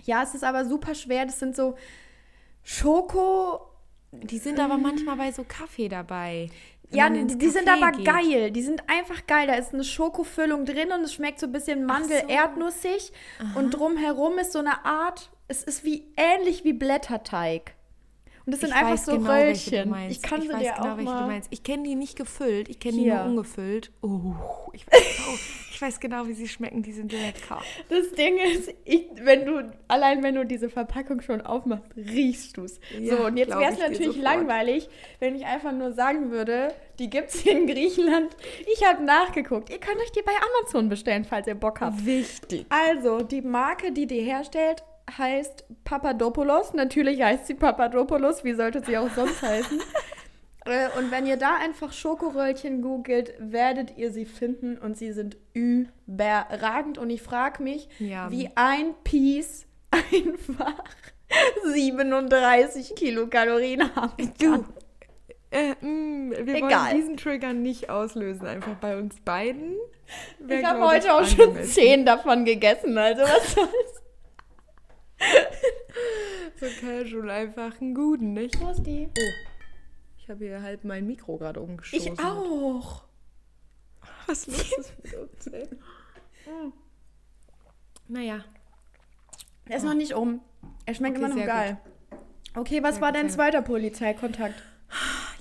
Ja, 0.03 0.23
es 0.23 0.35
ist 0.35 0.43
aber 0.43 0.65
super 0.65 0.93
schwer. 0.93 1.25
Das 1.25 1.39
sind 1.39 1.55
so 1.55 1.75
Schoko. 2.63 3.61
Die 4.11 4.39
sind 4.39 4.59
aber 4.59 4.77
manchmal 4.77 5.15
bei 5.15 5.31
so 5.31 5.45
Kaffee 5.47 5.87
dabei. 5.87 6.49
Ja, 6.91 7.09
die, 7.09 7.37
die 7.37 7.49
sind 7.49 7.69
aber 7.69 7.91
geht. 7.91 8.05
geil. 8.05 8.51
Die 8.51 8.61
sind 8.61 8.83
einfach 8.89 9.25
geil. 9.25 9.47
Da 9.47 9.53
ist 9.53 9.73
eine 9.73 9.83
Schokofüllung 9.83 10.65
drin 10.65 10.91
und 10.91 11.01
es 11.03 11.13
schmeckt 11.13 11.39
so 11.39 11.45
ein 11.45 11.51
bisschen 11.51 11.85
Mandel-Erdnussig. 11.85 13.13
Und 13.55 13.71
drumherum 13.71 14.37
ist 14.39 14.51
so 14.51 14.59
eine 14.59 14.83
Art, 14.83 15.29
es 15.47 15.63
ist 15.63 15.85
wie 15.85 16.07
ähnlich 16.17 16.63
wie 16.63 16.73
Blätterteig. 16.73 17.75
Und 18.49 18.53
das 18.53 18.61
sind 18.61 18.69
Ich 18.69 18.75
einfach 18.75 18.97
so 18.97 19.11
genau, 19.11 19.29
Röllchen. 19.29 19.95
Ich 20.09 20.23
kann 20.23 20.41
sie 20.41 20.49
weiß 20.49 20.59
dir 20.59 20.73
genau, 20.73 20.93
auch 20.93 20.97
welche 20.97 21.11
mal. 21.11 21.21
du 21.21 21.27
meinst. 21.27 21.49
Ich 21.51 21.61
kenne 21.61 21.83
die 21.83 21.93
nicht 21.93 22.15
gefüllt, 22.15 22.67
ich 22.67 22.79
kenne 22.79 22.97
die 22.97 23.03
Hier. 23.03 23.17
nur 23.17 23.25
ungefüllt. 23.25 23.91
Oh, 24.01 24.33
ich 24.73 24.87
weiß, 24.87 25.17
genau, 25.17 25.37
ich 25.71 25.81
weiß 25.83 25.99
genau, 25.99 26.27
wie 26.27 26.33
sie 26.33 26.47
schmecken. 26.47 26.81
Die 26.81 26.91
sind 26.91 27.11
lecker. 27.11 27.61
Das 27.89 28.11
Ding 28.13 28.39
ist, 28.39 28.73
ich, 28.85 29.05
wenn 29.21 29.45
du, 29.45 29.71
allein 29.87 30.23
wenn 30.23 30.33
du 30.33 30.47
diese 30.47 30.67
Verpackung 30.67 31.21
schon 31.21 31.41
aufmachst, 31.41 31.85
riechst 31.95 32.57
du 32.57 32.63
es. 32.63 32.79
Ja, 32.99 33.17
so, 33.17 33.27
und 33.27 33.37
jetzt 33.37 33.51
wäre 33.51 33.71
es 33.71 33.77
ich 33.77 33.87
natürlich 33.87 34.17
langweilig, 34.19 34.89
wenn 35.19 35.35
ich 35.35 35.45
einfach 35.45 35.71
nur 35.71 35.93
sagen 35.93 36.31
würde, 36.31 36.73
die 36.97 37.11
gibt 37.11 37.29
es 37.29 37.45
in 37.45 37.67
Griechenland. 37.67 38.35
Ich 38.73 38.83
habe 38.83 39.03
nachgeguckt. 39.03 39.69
Ihr 39.69 39.79
könnt 39.79 39.99
euch 39.99 40.11
die 40.13 40.23
bei 40.23 40.31
Amazon 40.57 40.89
bestellen, 40.89 41.23
falls 41.23 41.45
ihr 41.45 41.53
Bock 41.53 41.81
habt. 41.81 42.03
Wichtig. 42.03 42.65
Also, 42.69 43.21
die 43.21 43.43
Marke, 43.43 43.91
die 43.91 44.07
die 44.07 44.21
herstellt, 44.21 44.83
heißt 45.17 45.65
Papadopoulos. 45.83 46.73
Natürlich 46.73 47.21
heißt 47.21 47.47
sie 47.47 47.53
Papadopoulos. 47.55 48.43
Wie 48.43 48.53
sollte 48.53 48.83
sie 48.85 48.97
auch 48.97 49.09
sonst 49.15 49.41
heißen? 49.41 49.79
Äh, 50.65 50.89
Und 50.99 51.09
wenn 51.09 51.25
ihr 51.25 51.37
da 51.37 51.55
einfach 51.55 51.93
Schokoröllchen 51.93 52.81
googelt, 52.81 53.33
werdet 53.39 53.97
ihr 53.97 54.11
sie 54.11 54.25
finden 54.25 54.77
und 54.77 54.97
sie 54.97 55.13
sind 55.13 55.37
überragend. 55.53 56.97
Und 56.97 57.09
ich 57.09 57.21
frage 57.21 57.63
mich, 57.63 57.87
Ja. 57.97 58.29
wie 58.29 58.49
ein 58.55 58.93
Piece 59.05 59.65
einfach 59.91 60.83
37 61.63 62.93
Kilokalorien 62.95 63.95
haben 63.95 64.33
Du. 64.39 64.51
kann. 64.51 64.65
Äh, 65.51 65.73
mh, 65.81 66.35
wir 66.45 66.55
Egal. 66.55 66.71
wollen 66.71 66.95
diesen 66.97 67.17
Trigger 67.17 67.53
nicht 67.53 67.89
auslösen, 67.89 68.45
einfach 68.45 68.75
bei 68.75 68.97
uns 68.97 69.15
beiden. 69.21 69.75
Wär, 70.39 70.59
ich 70.59 70.65
habe 70.65 70.81
heute 70.85 71.13
auch 71.13 71.25
schon 71.25 71.41
angemessen. 71.49 71.71
zehn 71.71 72.05
davon 72.05 72.45
gegessen, 72.45 72.97
also 72.97 73.23
was 73.23 73.53
soll's. 73.53 73.98
So 76.59 76.65
casual 76.81 77.29
einfach 77.29 77.79
einen 77.79 77.93
guten, 77.95 78.33
nicht? 78.33 78.59
Wo 78.59 78.69
ist 78.69 78.83
die? 78.83 79.09
Ich 80.17 80.29
habe 80.29 80.45
hier 80.45 80.61
halt 80.61 80.83
mein 80.83 81.07
Mikro 81.07 81.38
gerade 81.38 81.59
umgestoßen. 81.61 82.13
Ich 82.13 82.19
auch. 82.19 83.03
Was 84.27 84.45
los 84.47 84.71
ist 84.77 84.93
mit 85.03 85.13
uns, 85.15 85.47
ey? 85.47 85.65
Mm. 86.45 86.71
Naja, 88.07 88.43
Er 89.65 89.77
ist 89.77 89.83
noch 89.83 89.93
nicht 89.93 90.13
um. 90.13 90.41
Er 90.85 90.93
schmeckt 90.95 91.17
Okay, 91.17 91.25
immer 91.25 91.35
noch 91.35 91.45
geil. 91.45 91.77
Okay, 92.55 92.83
was 92.83 92.95
Sehr 92.95 93.01
war 93.01 93.11
gut, 93.11 93.21
dein 93.21 93.29
zweiter 93.29 93.61
Polizeikontakt? 93.61 94.61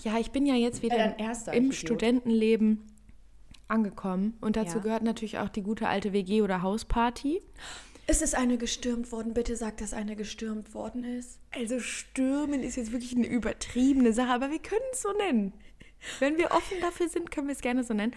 ja, 0.04 0.18
ich 0.18 0.30
bin 0.30 0.47
ja 0.47 0.54
jetzt 0.54 0.82
wieder 0.82 1.18
Äh, 1.18 1.56
im. 1.56 1.73
Studentenleben 1.73 2.85
angekommen. 3.66 4.37
Und 4.40 4.56
dazu 4.56 4.76
Ja. 4.78 4.82
gehört 4.82 5.02
natürlich 5.02 5.38
auch 5.38 5.49
die 5.49 5.62
gute 5.62 5.88
alte 5.88 6.12
WG- 6.12 6.42
oder 6.42 6.62
Hausparty. 6.62 7.42
Ist 8.10 8.22
es 8.22 8.32
eine 8.34 8.56
gestürmt 8.56 9.12
worden? 9.12 9.34
Bitte 9.34 9.54
sag, 9.54 9.76
dass 9.76 9.92
eine 9.92 10.16
gestürmt 10.16 10.72
worden 10.72 11.04
ist. 11.04 11.38
Also 11.54 11.78
stürmen 11.78 12.62
ist 12.62 12.76
jetzt 12.76 12.90
wirklich 12.90 13.14
eine 13.14 13.26
übertriebene 13.26 14.14
Sache, 14.14 14.30
aber 14.30 14.50
wir 14.50 14.60
können 14.60 14.80
es 14.92 15.02
so 15.02 15.12
nennen. 15.12 15.52
Wenn 16.18 16.38
wir 16.38 16.52
offen 16.52 16.78
dafür 16.80 17.08
sind, 17.08 17.30
können 17.30 17.48
wir 17.48 17.54
es 17.54 17.60
gerne 17.60 17.84
so 17.84 17.92
nennen. 17.92 18.14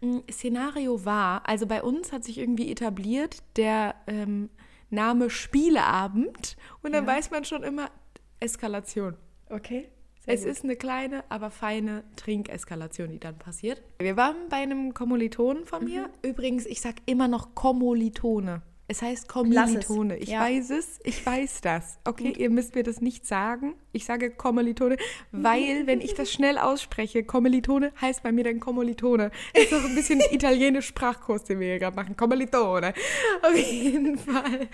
Mm, 0.00 0.18
Szenario 0.30 1.04
war, 1.04 1.48
also 1.48 1.66
bei 1.66 1.82
uns 1.82 2.12
hat 2.12 2.22
sich 2.22 2.38
irgendwie 2.38 2.70
etabliert 2.70 3.42
der 3.56 3.96
ähm, 4.06 4.50
Name 4.90 5.30
Spieleabend 5.30 6.56
und 6.82 6.92
dann 6.92 7.04
Ja. 7.06 7.10
weiß 7.14 7.32
man 7.32 7.44
schon 7.44 7.64
immer 7.64 7.90
Eskalation. 8.38 9.16
Okay. 9.48 9.88
Es 10.26 10.44
ist 10.44 10.64
eine 10.64 10.76
kleine, 10.76 11.24
aber 11.28 11.50
feine 11.50 12.02
Trinkeskalation, 12.16 13.10
die 13.10 13.18
dann 13.18 13.36
passiert. 13.38 13.82
Wir 13.98 14.16
waren 14.16 14.48
bei 14.48 14.56
einem 14.56 14.94
Kommilitonen 14.94 15.66
von 15.66 15.84
mir. 15.84 16.08
Übrigens, 16.22 16.64
ich 16.66 16.80
sag 16.80 16.94
immer 17.04 17.28
noch 17.28 17.54
Kommilitone. 17.54 18.62
Es 18.86 19.00
heißt 19.00 19.28
Kommilitone. 19.28 20.18
Ich 20.18 20.28
Ja. 20.28 20.40
weiß 20.40 20.68
es, 20.70 21.00
ich 21.04 21.24
weiß 21.24 21.62
das. 21.62 21.98
Okay, 22.04 22.34
ihr 22.36 22.50
müsst 22.50 22.74
mir 22.74 22.82
das 22.82 23.00
nicht 23.00 23.26
sagen. 23.26 23.74
Ich 23.92 24.04
sage 24.04 24.30
Kommilitone, 24.30 24.96
weil, 25.32 25.86
wenn 25.86 26.02
ich 26.02 26.12
das 26.14 26.30
schnell 26.30 26.58
ausspreche, 26.58 27.24
Kommilitone 27.24 27.92
heißt 27.98 28.22
bei 28.22 28.30
mir 28.30 28.44
dann 28.44 28.60
Kommilitone. 28.60 29.30
Ist 29.54 29.72
doch 29.72 29.82
ein 29.82 29.94
bisschen 29.94 30.20
italienisch 30.30 30.86
Sprachkurs, 30.88 31.44
den 31.44 31.60
wir 31.60 31.68
hier 31.68 31.78
gerade 31.78 31.96
machen. 31.96 32.14
Kommilitone. 32.16 32.92
Auf 33.42 33.56
jeden 33.56 34.18
Fall 34.18 34.68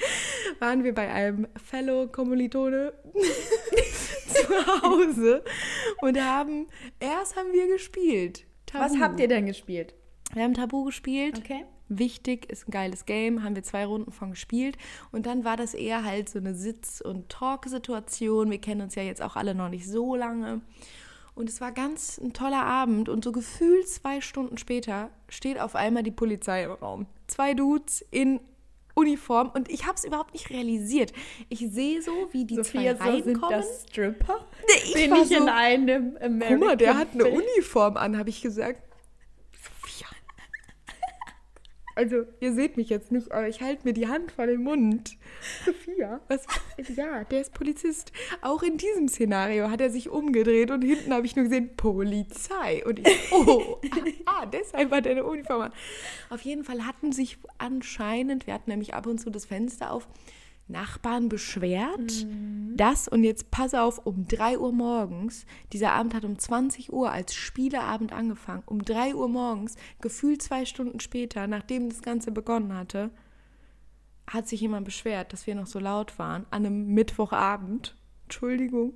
waren 0.59 0.83
wir 0.83 0.93
bei 0.93 1.09
einem 1.09 1.47
Fellow 1.65 2.09
Kommilitone 2.09 2.93
zu 4.35 4.83
Hause 4.83 5.45
und 6.01 6.21
haben, 6.21 6.67
erst 6.99 7.37
haben 7.37 7.53
wir 7.53 7.69
gespielt. 7.69 8.45
Tabu. 8.67 8.85
Was 8.85 8.99
habt 9.01 9.21
ihr 9.21 9.29
denn 9.29 9.47
gespielt? 9.47 9.95
Wir 10.33 10.43
haben 10.43 10.55
Tabu 10.55 10.85
gespielt. 10.85 11.39
Okay. 11.39 11.65
Wichtig, 11.93 12.49
ist 12.51 12.69
ein 12.69 12.71
geiles 12.71 13.05
Game, 13.05 13.43
haben 13.43 13.57
wir 13.57 13.65
zwei 13.65 13.85
Runden 13.85 14.13
von 14.13 14.31
gespielt. 14.31 14.79
Und 15.11 15.27
dann 15.27 15.45
war 15.45 15.57
das 15.57 15.75
eher 15.75 16.05
halt 16.05 16.29
so 16.29 16.39
eine 16.39 16.55
Sitz- 16.55 17.01
und 17.01 17.29
Talk-Situation. 17.29 18.49
Wir 18.51 18.61
kennen 18.61 18.81
uns 18.83 18.95
ja 18.95 19.03
jetzt 19.03 19.21
auch 19.21 19.35
alle 19.35 19.57
noch 19.57 19.69
nicht 19.69 19.89
so 19.89 20.15
lange. 20.15 20.61
Und 21.35 21.49
es 21.49 21.61
war 21.61 21.73
ganz 21.73 22.19
ein 22.19 22.33
toller 22.33 22.63
Abend. 22.65 23.09
Und 23.09 23.25
so 23.25 23.33
gefühlt 23.33 23.89
zwei 23.89 24.21
Stunden 24.21 24.57
später 24.57 25.11
steht 25.29 25.59
auf 25.61 25.75
einmal 25.75 26.03
die 26.05 26.11
Polizei 26.13 26.63
im 26.65 26.71
Raum. 26.73 27.07
Zwei 27.27 27.55
Dudes 27.55 28.05
in 28.13 28.39
Uniform. 28.95 29.51
Und 29.53 29.69
ich 29.69 29.85
habe 29.87 29.95
es 29.95 30.05
überhaupt 30.05 30.33
nicht 30.35 30.51
realisiert. 30.51 31.13
Ich 31.49 31.59
sehe 31.71 32.03
so, 32.03 32.13
wie 32.33 32.45
die 32.45 32.57
Sophia, 32.57 32.97
zwei 32.97 33.19
so 33.19 33.25
sind 33.25 33.43
reinkommen. 33.43 33.61
das 33.61 33.87
Stripper? 33.89 34.47
ich 34.85 34.93
Bin 34.95 35.15
ich 35.17 35.31
in 35.33 35.39
so- 35.43 35.47
einem 35.49 36.17
American 36.21 36.59
Guck 36.61 36.69
mal, 36.69 36.77
der 36.77 36.97
hat 36.97 37.09
eine 37.15 37.25
Film. 37.25 37.37
Uniform 37.37 37.97
an, 37.97 38.17
habe 38.17 38.29
ich 38.29 38.43
gesagt. 38.43 38.83
Sophia. 39.81 40.07
Also, 41.95 42.25
ihr 42.41 42.53
seht 42.53 42.77
mich 42.77 42.89
jetzt 42.89 43.13
nicht, 43.13 43.31
aber 43.33 43.49
ich 43.49 43.61
halte 43.61 43.85
mir 43.85 43.93
die 43.93 44.09
Hand 44.09 44.33
vor 44.33 44.47
den 44.47 44.63
Mund. 44.63 45.17
Sophia? 45.65 46.21
Was? 46.29 46.47
Ja, 46.97 47.25
der 47.25 47.41
ist 47.41 47.53
Polizist. 47.53 48.13
Auch 48.43 48.63
in 48.63 48.77
diesem 48.77 49.09
Szenario 49.09 49.71
hat 49.71 49.81
er 49.81 49.91
sich 49.91 50.09
umgedreht 50.09 50.71
und 50.71 50.83
hinten 50.83 51.13
habe 51.13 51.27
ich 51.27 51.37
nur 51.37 51.45
gesehen, 51.45 51.77
Polizei. 51.77 52.85
Und 52.87 53.01
ich, 53.01 53.07
oh, 53.33 53.81
ah, 54.27 54.47
deshalb 54.47 54.91
hat 54.93 55.07
er 55.07 55.13
eine 55.13 55.25
Uniform 55.25 55.63
an. 55.63 55.73
Auf 56.31 56.43
jeden 56.43 56.65
Fall 56.65 56.87
hatten 56.87 57.13
sich 57.13 57.39
anscheinend, 57.59 58.47
wir 58.47 58.55
hatten 58.55 58.71
nämlich 58.71 58.95
ab 58.95 59.07
und 59.07 59.19
zu 59.19 59.31
das 59.31 59.47
Fenster 59.47 59.93
auf, 59.93 60.07
Nachbarn 60.71 61.29
beschwert, 61.29 62.27
dass, 62.77 63.09
und 63.09 63.25
jetzt 63.25 63.51
pass 63.51 63.75
auf, 63.75 64.05
um 64.07 64.27
3 64.27 64.59
Uhr 64.59 64.73
morgens, 64.73 65.47
dieser 65.73 65.93
Abend 65.93 66.15
hat 66.15 66.25
um 66.25 66.39
20 66.39 66.93
Uhr 66.93 67.11
als 67.11 67.35
Spieleabend 67.35 68.13
angefangen, 68.13 68.63
um 68.67 68.83
3 68.85 69.15
Uhr 69.15 69.29
morgens, 69.29 69.77
gefühlt 70.01 70.43
zwei 70.43 70.65
Stunden 70.65 71.01
später, 71.01 71.47
nachdem 71.47 71.89
das 71.89 72.03
Ganze 72.03 72.31
begonnen 72.31 72.75
hatte, 72.75 73.11
hat 74.27 74.49
sich 74.49 74.61
jemand 74.61 74.85
beschwert, 74.85 75.33
dass 75.33 75.47
wir 75.47 75.55
noch 75.55 75.67
so 75.67 75.79
laut 75.79 76.19
waren, 76.19 76.47
an 76.51 76.65
einem 76.65 76.87
Mittwochabend. 76.95 77.97
Entschuldigung. 78.25 78.95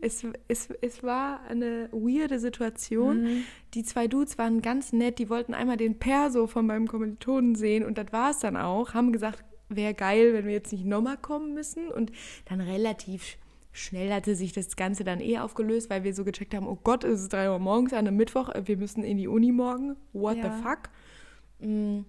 Es, 0.00 0.26
es, 0.48 0.68
es 0.82 1.02
war 1.02 1.40
eine 1.48 1.88
weirde 1.92 2.38
Situation. 2.38 3.44
Die 3.72 3.84
zwei 3.84 4.08
Dudes 4.08 4.36
waren 4.36 4.60
ganz 4.60 4.92
nett, 4.92 5.18
die 5.18 5.30
wollten 5.30 5.54
einmal 5.54 5.76
den 5.76 5.98
Perso 5.98 6.46
von 6.46 6.66
meinem 6.66 6.88
Kommilitonen 6.88 7.54
sehen 7.54 7.84
und 7.84 7.96
das 7.96 8.12
war 8.12 8.30
es 8.30 8.40
dann 8.40 8.56
auch. 8.56 8.92
Haben 8.92 9.12
gesagt, 9.12 9.44
wäre 9.68 9.94
geil, 9.94 10.34
wenn 10.34 10.46
wir 10.46 10.52
jetzt 10.52 10.72
nicht 10.72 10.84
nochmal 10.84 11.16
kommen 11.16 11.54
müssen. 11.54 11.88
Und 11.88 12.12
dann 12.48 12.60
relativ 12.60 13.36
schnell 13.72 14.12
hatte 14.12 14.36
sich 14.36 14.52
das 14.52 14.76
Ganze 14.76 15.02
dann 15.04 15.20
eh 15.20 15.38
aufgelöst, 15.38 15.90
weil 15.90 16.04
wir 16.04 16.14
so 16.14 16.24
gecheckt 16.24 16.54
haben, 16.54 16.68
oh 16.68 16.78
Gott, 16.82 17.02
es 17.04 17.22
ist 17.22 17.32
3 17.32 17.50
Uhr 17.50 17.58
morgens 17.58 17.92
an 17.92 18.00
einem 18.06 18.16
Mittwoch, 18.16 18.48
äh, 18.50 18.66
wir 18.66 18.76
müssen 18.76 19.02
in 19.02 19.16
die 19.18 19.26
Uni 19.28 19.50
morgen. 19.52 19.96
What 20.12 20.36
Ja. 20.36 20.44
the 20.56 20.62
fuck? 20.62 20.78
Mm, 21.60 22.02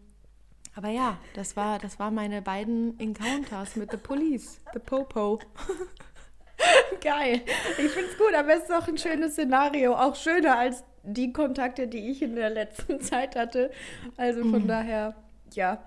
Aber 0.75 0.89
ja, 0.89 1.17
das 1.35 1.55
war, 1.55 1.79
das 1.79 1.99
war 1.99 2.11
meine 2.11 2.41
beiden 2.41 2.99
Encounters 2.99 3.77
mit 3.77 3.91
The 3.91 3.97
Police, 3.97 4.59
The 4.73 4.79
Popo. 4.79 5.39
Geil. 7.01 7.41
Ich 7.77 7.91
finde 7.91 8.09
es 8.09 8.17
gut, 8.17 8.33
aber 8.35 8.55
es 8.55 8.63
ist 8.63 8.71
auch 8.73 8.87
ein 8.87 8.97
schönes 8.97 9.33
Szenario. 9.33 9.93
Auch 9.95 10.15
schöner 10.15 10.57
als 10.57 10.83
die 11.03 11.31
Kontakte, 11.33 11.87
die 11.87 12.09
ich 12.11 12.21
in 12.21 12.35
der 12.35 12.49
letzten 12.49 12.99
Zeit 13.01 13.35
hatte. 13.35 13.71
Also 14.17 14.41
von 14.41 14.63
Mhm. 14.63 14.67
daher, 14.67 15.15
ja. 15.53 15.83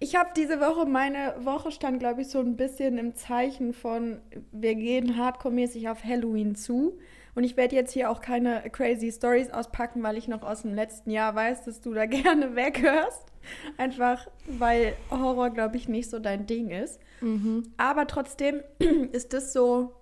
Ich 0.00 0.16
habe 0.16 0.30
diese 0.36 0.60
Woche, 0.60 0.86
meine 0.86 1.34
Woche 1.40 1.70
stand, 1.70 2.00
glaube 2.00 2.22
ich, 2.22 2.28
so 2.28 2.40
ein 2.40 2.56
bisschen 2.56 2.98
im 2.98 3.14
Zeichen 3.14 3.72
von, 3.72 4.20
wir 4.52 4.74
gehen 4.74 5.16
hardcore-mäßig 5.16 5.88
auf 5.88 6.04
Halloween 6.04 6.54
zu. 6.54 6.98
Und 7.34 7.44
ich 7.44 7.56
werde 7.56 7.74
jetzt 7.74 7.92
hier 7.92 8.10
auch 8.10 8.20
keine 8.20 8.62
crazy 8.70 9.10
Stories 9.10 9.50
auspacken, 9.50 10.02
weil 10.02 10.16
ich 10.16 10.28
noch 10.28 10.42
aus 10.42 10.62
dem 10.62 10.74
letzten 10.74 11.10
Jahr 11.10 11.34
weiß, 11.34 11.64
dass 11.64 11.80
du 11.80 11.92
da 11.92 12.06
gerne 12.06 12.54
weghörst. 12.54 13.26
Einfach, 13.76 14.28
weil 14.46 14.94
Horror, 15.10 15.50
glaube 15.50 15.76
ich, 15.76 15.88
nicht 15.88 16.08
so 16.08 16.18
dein 16.18 16.46
Ding 16.46 16.70
ist. 16.70 17.00
Aber 17.76 18.06
trotzdem 18.06 18.62
ist 19.12 19.32
das 19.32 19.52
so 19.52 19.92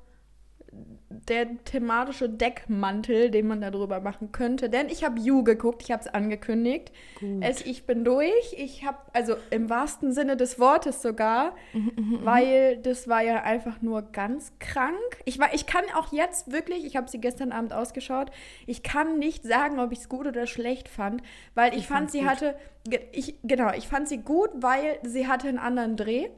der 1.29 1.63
thematische 1.65 2.29
Deckmantel, 2.29 3.31
den 3.31 3.47
man 3.47 3.61
darüber 3.61 4.01
machen 4.01 4.33
könnte. 4.33 4.69
Denn 4.69 4.89
ich 4.89 5.05
habe 5.05 5.19
You 5.21 5.45
geguckt, 5.45 5.83
ich 5.83 5.93
habe 5.93 6.03
es 6.03 6.09
angekündigt. 6.09 6.93
Es, 7.41 7.61
ich 7.65 7.85
bin 7.87 8.05
durch. 8.05 8.55
Ich 8.57 8.85
habe, 8.85 8.99
also 9.13 9.35
im 9.51 9.71
wahrsten 9.71 10.13
Sinne 10.13 10.37
des 10.37 10.59
Wortes 10.59 11.03
sogar, 11.03 11.55
weil 12.25 12.79
das 12.79 13.09
war 13.09 13.23
ja 13.23 13.43
einfach 13.43 13.81
nur 13.83 14.03
ganz 14.03 14.53
krank. 14.59 14.97
Ich, 15.25 15.39
war, 15.39 15.55
ich 15.55 15.67
kann 15.67 15.85
auch 15.97 16.13
jetzt 16.13 16.51
wirklich, 16.53 16.85
ich 16.85 16.97
habe 16.97 17.09
sie 17.09 17.21
gestern 17.21 17.53
Abend 17.53 17.73
ausgeschaut, 17.73 18.31
ich 18.67 18.83
kann 18.83 19.19
nicht 19.19 19.45
sagen, 19.45 19.79
ob 19.79 19.93
ich 19.93 20.01
es 20.01 20.09
gut 20.09 20.27
oder 20.27 20.47
schlecht 20.47 20.89
fand, 20.89 21.23
weil 21.55 21.73
ich, 21.73 21.81
Ich 21.81 21.87
fand, 21.87 22.11
sie 22.11 22.21
gut. 22.21 22.29
hatte, 22.29 22.55
ich, 23.13 23.37
genau, 23.43 23.73
ich 23.73 23.87
fand 23.89 24.09
sie 24.09 24.19
gut, 24.19 24.51
weil 24.57 24.99
sie 25.03 25.27
hatte 25.29 25.49
einen 25.49 25.59
anderen 25.59 25.97
Dreh. 25.97 26.29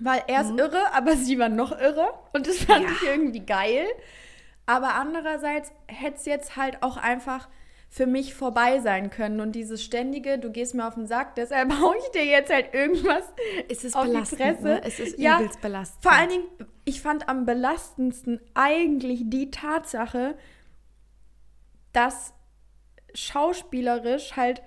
Weil 0.00 0.22
er 0.28 0.42
ist 0.42 0.58
irre, 0.58 0.92
aber 0.94 1.16
sie 1.16 1.38
war 1.38 1.48
noch 1.48 1.72
irre. 1.72 2.08
Und 2.32 2.46
das 2.46 2.58
fand 2.58 2.84
Ja. 2.84 2.90
ich 2.90 3.02
irgendwie 3.08 3.40
geil. 3.44 3.86
Aber 4.66 4.94
andererseits 4.94 5.72
hätte 5.86 6.16
es 6.16 6.24
jetzt 6.26 6.56
halt 6.56 6.82
auch 6.82 6.96
einfach 6.96 7.48
für 7.90 8.06
mich 8.06 8.34
vorbei 8.34 8.80
sein 8.80 9.08
können. 9.08 9.40
Und 9.40 9.52
dieses 9.52 9.82
ständige, 9.82 10.38
du 10.38 10.50
gehst 10.52 10.74
mir 10.74 10.86
auf 10.86 10.94
den 10.94 11.06
Sack, 11.06 11.34
deshalb 11.36 11.72
hau 11.80 11.94
ich 11.98 12.08
dir 12.10 12.24
jetzt 12.24 12.52
halt 12.52 12.74
irgendwas 12.74 13.24
Es 13.68 13.82
ist 13.82 13.96
auf 13.96 14.04
die 14.04 14.10
belastend, 14.10 14.40
Fresse. 14.42 14.62
ne? 14.62 14.80
Es 14.84 15.00
ist 15.00 15.18
ja, 15.18 15.38
übelst 15.38 15.60
belastend. 15.62 16.02
Vor 16.02 16.12
allen 16.12 16.28
Dingen, 16.28 16.44
ich 16.84 17.00
fand 17.00 17.28
am 17.30 17.46
belastendsten 17.46 18.40
eigentlich 18.54 19.22
die 19.24 19.50
Tatsache, 19.50 20.36
dass 21.94 22.34
schauspielerisch 23.14 24.36
halt 24.36 24.62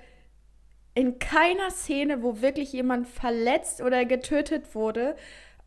in 0.93 1.19
keiner 1.19 1.71
Szene, 1.71 2.21
wo 2.21 2.41
wirklich 2.41 2.73
jemand 2.73 3.07
verletzt 3.07 3.81
oder 3.81 4.05
getötet 4.05 4.75
wurde, 4.75 5.15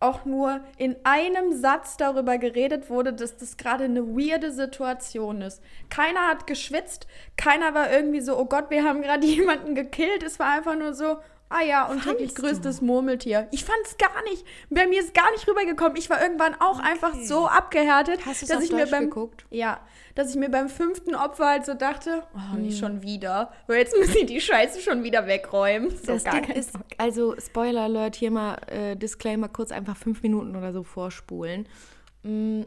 auch 0.01 0.25
nur 0.27 0.61
in 0.77 0.97
einem 1.05 1.53
Satz 1.53 1.97
darüber 1.97 2.37
geredet 2.37 2.91
wurde, 2.91 3.15
dass 3.15 3.39
das 3.39 3.57
gerade 3.57 3.85
eine 3.85 4.07
weirde 4.07 4.53
Situation 4.53 5.41
ist. 5.41 5.63
Keiner 5.89 6.29
hat 6.29 6.47
geschwitzt, 6.47 7.07
keiner 7.37 7.75
war 7.75 7.91
irgendwie 7.91 8.21
so, 8.21 8.39
oh 8.39 8.45
Gott, 8.45 8.71
wir 8.71 8.85
haben 8.85 9.01
gerade 9.01 9.27
jemanden 9.27 9.75
gekillt. 9.75 10.23
Es 10.23 10.39
war 10.39 10.53
einfach 10.53 10.77
nur 10.77 10.93
so, 10.93 11.17
ah 11.49 11.63
ja, 11.63 11.87
und 11.87 12.01
Fandst 12.01 12.35
größtes 12.37 12.81
Murmeltier. 12.81 13.47
Ich 13.53 13.65
fand 13.65 13.79
es 13.85 13.97
gar 13.97 14.23
nicht. 14.25 14.45
Bei 14.71 14.87
mir 14.87 15.01
ist 15.01 15.15
gar 15.15 15.31
nicht 15.33 15.47
rübergekommen. 15.49 15.97
Ich 15.97 16.11
war 16.11 16.21
irgendwann 16.21 16.55
auch 16.61 16.79
einfach 16.81 17.15
so 17.15 17.47
abgehärtet, 17.47 18.21
dass 18.27 18.43
ich 18.43 18.73
mir 18.73 18.81
Deutsch 18.81 18.91
beim 18.91 19.05
geguckt? 19.05 19.47
ja, 19.51 19.81
dass 20.15 20.31
ich 20.31 20.37
mir 20.37 20.49
beim 20.49 20.69
fünften 20.69 21.15
Opfer 21.15 21.47
halt 21.47 21.67
so 21.67 21.75
dachte, 21.75 22.23
oh, 22.35 22.53
Hm. 22.55 22.63
nicht 22.63 22.79
schon 22.79 23.03
wieder. 23.03 23.53
Weil 23.67 23.79
jetzt 23.79 23.97
müssen 23.99 24.15
die 24.19 24.27
die 24.27 24.41
Scheiße 24.41 24.81
schon 24.81 25.03
wieder 25.05 25.27
wegräumen. 25.27 25.91
So 25.91 26.13
Das 26.15 26.25
gar 26.25 26.41
Ding 26.41 26.51
ist, 26.51 26.73
Bock. 26.73 26.83
also 26.99 27.35
Spoiler 27.41 27.83
Alert, 27.83 28.17
hier 28.17 28.31
mal 28.31 28.55
äh, 28.69 28.97
Disclaimer, 28.97 29.49
kurz 29.49 29.71
einfach 29.73 29.97
fünf 29.97 30.23
Minuten 30.23 30.55
oder 30.57 30.73
so 30.73 30.83
vorspulen. 30.85 31.69
Mm, 32.23 32.63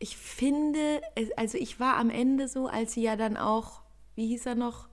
Ich 0.00 0.16
finde, 0.16 1.00
also 1.36 1.58
ich 1.58 1.80
war 1.80 1.96
am 1.96 2.08
Ende 2.10 2.46
so, 2.48 2.66
als 2.68 2.92
sie 2.94 3.02
ja 3.02 3.16
dann 3.16 3.36
auch, 3.36 3.80
wie 4.14 4.26
hieß 4.28 4.46
er 4.46 4.54
noch? 4.54 4.88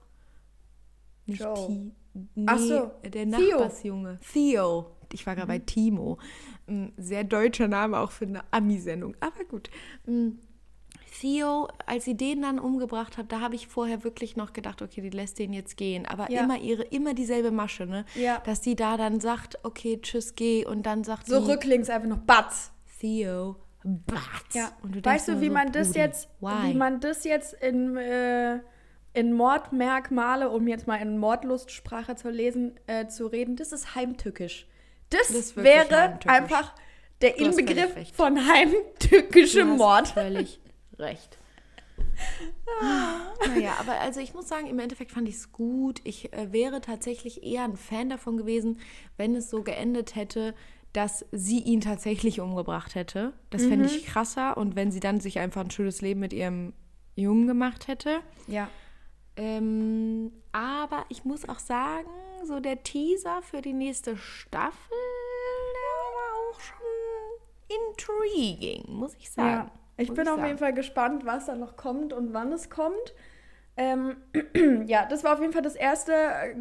Nicht 1.28 1.42
Joe. 1.42 1.54
Ti- 1.68 1.92
Nee, 2.36 2.46
Ach 2.48 2.58
so, 2.60 2.92
der 3.04 3.30
Theo. 3.30 3.60
Nachbarsjunge. 3.60 4.20
Theo. 4.32 4.86
Ich 5.14 5.26
war 5.28 5.36
gerade 5.36 5.48
bei 5.48 5.60
Timo. 5.60 6.18
Mm, 6.68 6.88
Sehr 6.98 7.24
deutscher 7.24 7.68
Name 7.68 8.00
auch 8.00 8.12
für 8.12 8.26
eine 8.26 8.42
Ami-Sendung. 8.52 9.16
Aber 9.20 9.44
gut. 9.46 9.70
Mm, 10.06 10.30
Theo, 11.20 11.68
als 11.86 12.06
sie 12.06 12.18
den 12.18 12.42
dann 12.42 12.60
umgebracht 12.60 13.18
hat, 13.18 13.32
da 13.32 13.40
habe 13.40 13.56
ich 13.56 13.68
vorher 13.68 14.04
wirklich 14.04 14.36
noch 14.36 14.52
gedacht, 14.54 14.82
okay, 14.82 15.02
die 15.02 15.10
lässt 15.12 15.40
den 15.40 15.54
jetzt 15.54 15.78
gehen. 15.78 16.06
Aber 16.06 16.30
Ja. 16.30 16.44
immer 16.44 16.58
ihre, 16.60 16.84
immer 16.84 17.14
dieselbe 17.14 17.52
Masche, 17.52 17.86
ne? 17.86 18.06
Ja. 18.16 18.40
Dass 18.46 18.62
die 18.62 18.76
da 18.76 18.98
dann 18.98 19.20
sagt, 19.22 19.60
okay, 19.64 20.00
tschüss, 20.02 20.36
geh. 20.36 20.66
Und 20.66 20.84
dann 20.86 21.04
sagt 21.04 21.28
So 21.28 21.40
sie, 21.42 21.52
rücklings 21.52 21.90
einfach 21.90 22.10
noch 22.10 22.18
Batz. 22.20 22.72
Theo, 23.00 23.56
Batz. 23.84 24.56
Ja. 24.56 24.72
Und 24.82 24.96
du 24.96 25.04
weißt 25.06 25.28
denkst 25.28 25.40
du, 25.40 25.42
wie 25.42 25.48
so, 25.48 25.54
man 25.54 25.72
das 25.72 25.88
Brudi, 25.90 26.00
jetzt, 26.00 26.30
why? 26.42 26.70
wie 26.70 26.74
man 26.74 27.00
das 27.00 27.24
jetzt 27.24 27.54
in, 27.62 27.96
äh, 27.98 28.60
in 29.16 29.34
Mordmerkmale, 29.34 30.50
um 30.50 30.68
jetzt 30.68 30.88
mal 30.88 30.98
in 30.98 31.18
Mordlustsprache 31.18 32.16
zu 32.16 32.30
lesen, 32.30 32.80
äh, 32.88 33.08
zu 33.08 33.28
reden, 33.28 33.56
das 33.56 33.72
ist 33.72 33.96
heimtückisch. 33.96 34.68
Das, 35.10 35.28
Das 35.30 35.56
wäre 35.56 35.96
heimtückisch. 35.96 36.32
einfach 36.32 36.74
der 37.22 37.32
Du 37.32 37.46
Inbegriff 37.46 37.96
von 38.14 38.38
heimtückischem 38.48 39.78
Mord. 39.78 40.10
Völlig 40.10 40.60
recht. 41.00 41.38
naja, 43.48 43.76
aber 43.80 44.00
also 44.00 44.20
ich 44.20 44.34
muss 44.34 44.48
sagen, 44.48 44.68
im 44.68 44.80
Endeffekt 44.80 45.12
fand 45.12 45.28
ich 45.28 45.36
es 45.36 45.52
gut. 45.52 46.02
Ich 46.04 46.34
äh, 46.34 46.52
wäre 46.52 46.82
tatsächlich 46.82 47.44
eher 47.44 47.64
ein 47.64 47.78
Fan 47.78 48.10
davon 48.10 48.38
gewesen, 48.38 48.80
wenn 49.18 49.36
es 49.36 49.50
so 49.50 49.64
geendet 49.64 50.16
hätte, 50.16 50.54
dass 50.94 51.26
sie 51.32 51.60
ihn 51.60 51.82
tatsächlich 51.82 52.40
umgebracht 52.40 52.96
hätte. 52.96 53.34
Das 53.50 53.66
fände 53.66 53.86
ich 53.86 54.06
krasser. 54.06 54.56
Und 54.56 54.76
wenn 54.78 54.92
sie 54.92 55.02
dann 55.02 55.20
sich 55.20 55.40
einfach 55.40 55.62
ein 55.62 55.72
schönes 55.72 56.02
Leben 56.02 56.22
mit 56.22 56.32
ihrem 56.32 56.74
Jungen 57.16 57.48
gemacht 57.48 57.88
hätte. 57.90 58.22
Ja. 58.48 58.70
Ähm, 59.38 60.32
aber 60.52 61.06
ich 61.10 61.26
muss 61.26 61.48
auch 61.50 61.60
sagen, 61.60 62.10
so 62.44 62.60
der 62.60 62.84
Teaser 62.84 63.42
für 63.42 63.62
die 63.62 63.74
nächste 63.74 64.16
Staffel, 64.18 64.92
der 65.74 66.16
war 66.16 66.52
auch 66.54 66.60
schon 66.60 66.78
intriguing, 67.68 68.84
muss 68.88 69.14
ich 69.16 69.30
sagen. 69.32 69.48
Ja, 69.68 69.72
ich 69.98 70.10
Muss 70.10 70.16
bin 70.18 70.28
auf 70.28 70.36
sagen. 70.36 70.48
jeden 70.48 70.60
Fall 70.60 70.74
gespannt, 70.74 71.26
was 71.26 71.46
da 71.48 71.56
noch 71.56 71.76
kommt 71.78 72.14
und 72.14 72.34
wann 72.34 72.52
es 72.54 72.70
kommt. 72.70 73.14
Ähm, 73.78 74.16
ja, 74.88 75.06
das 75.06 75.24
war 75.26 75.34
auf 75.34 75.42
jeden 75.42 75.52
Fall 75.52 75.62
das 75.62 75.76
erste 75.76 76.14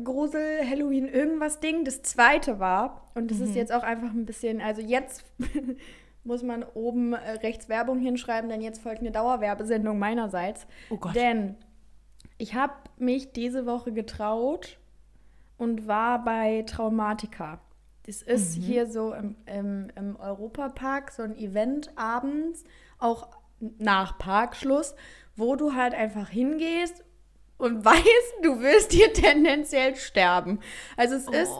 Grusel 0.03 0.69
Halloween 0.69 1.07
irgendwas 1.07 1.61
Ding. 1.61 1.85
Das 1.85 2.03
zweite 2.03 2.59
war 2.59 3.09
und 3.15 3.31
das 3.31 3.39
Mhm. 3.39 3.45
ist 3.45 3.55
jetzt 3.55 3.73
auch 3.73 3.85
einfach 3.85 4.11
ein 4.13 4.27
bisschen, 4.27 4.61
also 4.61 4.81
jetzt 4.83 5.25
muss 6.25 6.43
man 6.43 6.65
oben 6.75 7.13
äh, 7.13 7.33
rechts 7.43 7.69
Werbung 7.69 7.99
hinschreiben, 8.01 8.49
denn 8.51 8.61
jetzt 8.63 8.83
folgt 8.83 9.01
eine 9.01 9.13
Dauerwerbesendung 9.13 9.99
meinerseits. 9.99 10.67
Oh 10.91 10.97
Gott. 10.97 11.15
Denn 11.15 11.55
ich 12.45 12.53
habe 12.53 12.75
mich 12.99 13.33
diese 13.33 13.65
Woche 13.65 13.91
getraut 13.91 14.77
und 15.57 15.89
war 15.89 16.23
bei 16.23 16.63
Traumatica. 16.67 17.59
Das 18.05 18.21
ist 18.21 18.53
hier 18.53 18.87
so 18.87 19.15
im, 19.15 19.35
im, 19.47 19.89
im 19.97 20.17
Europapark 20.17 21.11
so 21.11 21.23
ein 21.23 21.35
Event 21.39 21.97
abends, 21.97 22.65
auch 22.99 23.29
nach 23.79 24.19
Parkschluss, 24.19 24.95
wo 25.37 25.57
du 25.57 25.73
halt 25.73 25.95
einfach 25.95 26.29
hingehst 26.29 27.03
und 27.57 27.83
weißt, 27.87 28.35
du 28.43 28.61
wirst 28.61 28.93
hier 28.93 29.11
tendenziell 29.15 29.97
sterben. 29.97 30.61
Also 30.99 31.15
es 31.15 31.27
ist, 31.27 31.53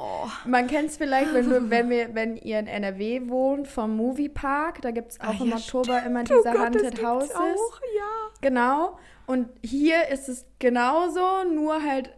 man 0.45 0.67
kennt 0.67 0.91
es 0.91 0.99
vielleicht, 0.99 1.33
wenn, 1.33 1.49
du, 1.49 1.71
wenn, 1.71 1.89
wir, 1.89 2.15
wenn 2.15 2.37
ihr 2.37 2.59
in 2.59 2.67
NRW 2.67 3.27
wohnt, 3.31 3.69
vom 3.69 3.97
Moviepark, 3.97 4.83
da 4.83 4.91
gibt 4.91 5.13
es 5.13 5.21
auch 5.23 5.29
Ah, 5.29 5.37
im 5.41 5.49
ja, 5.49 5.57
Oktober 5.57 6.03
immer 6.03 6.21
Oh 6.21 6.25
diese 6.25 6.43
Gott, 6.43 6.75
das 6.75 6.83
Haunted 6.83 7.03
Houses. 7.03 7.35
Auch, 7.37 7.81
ja. 7.97 8.31
Genau. 8.43 8.99
Und 9.27 9.49
hier 9.63 10.09
ist 10.09 10.29
es 10.29 10.47
genauso, 10.59 11.45
nur 11.45 11.83
halt 11.83 12.13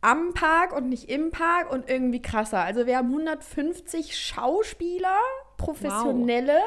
am 0.00 0.34
Park 0.34 0.76
und 0.76 0.88
nicht 0.88 1.08
im 1.10 1.30
Park 1.30 1.72
und 1.72 1.88
irgendwie 1.88 2.22
krasser. 2.22 2.60
Also 2.60 2.86
wir 2.86 2.96
haben 2.98 3.08
150 3.08 4.16
Schauspieler, 4.16 5.18
professionelle, 5.56 6.60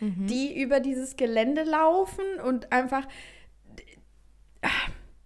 die 0.00 0.60
über 0.60 0.80
dieses 0.80 1.16
Gelände 1.16 1.62
laufen 1.62 2.24
und 2.44 2.72
einfach 2.72 3.06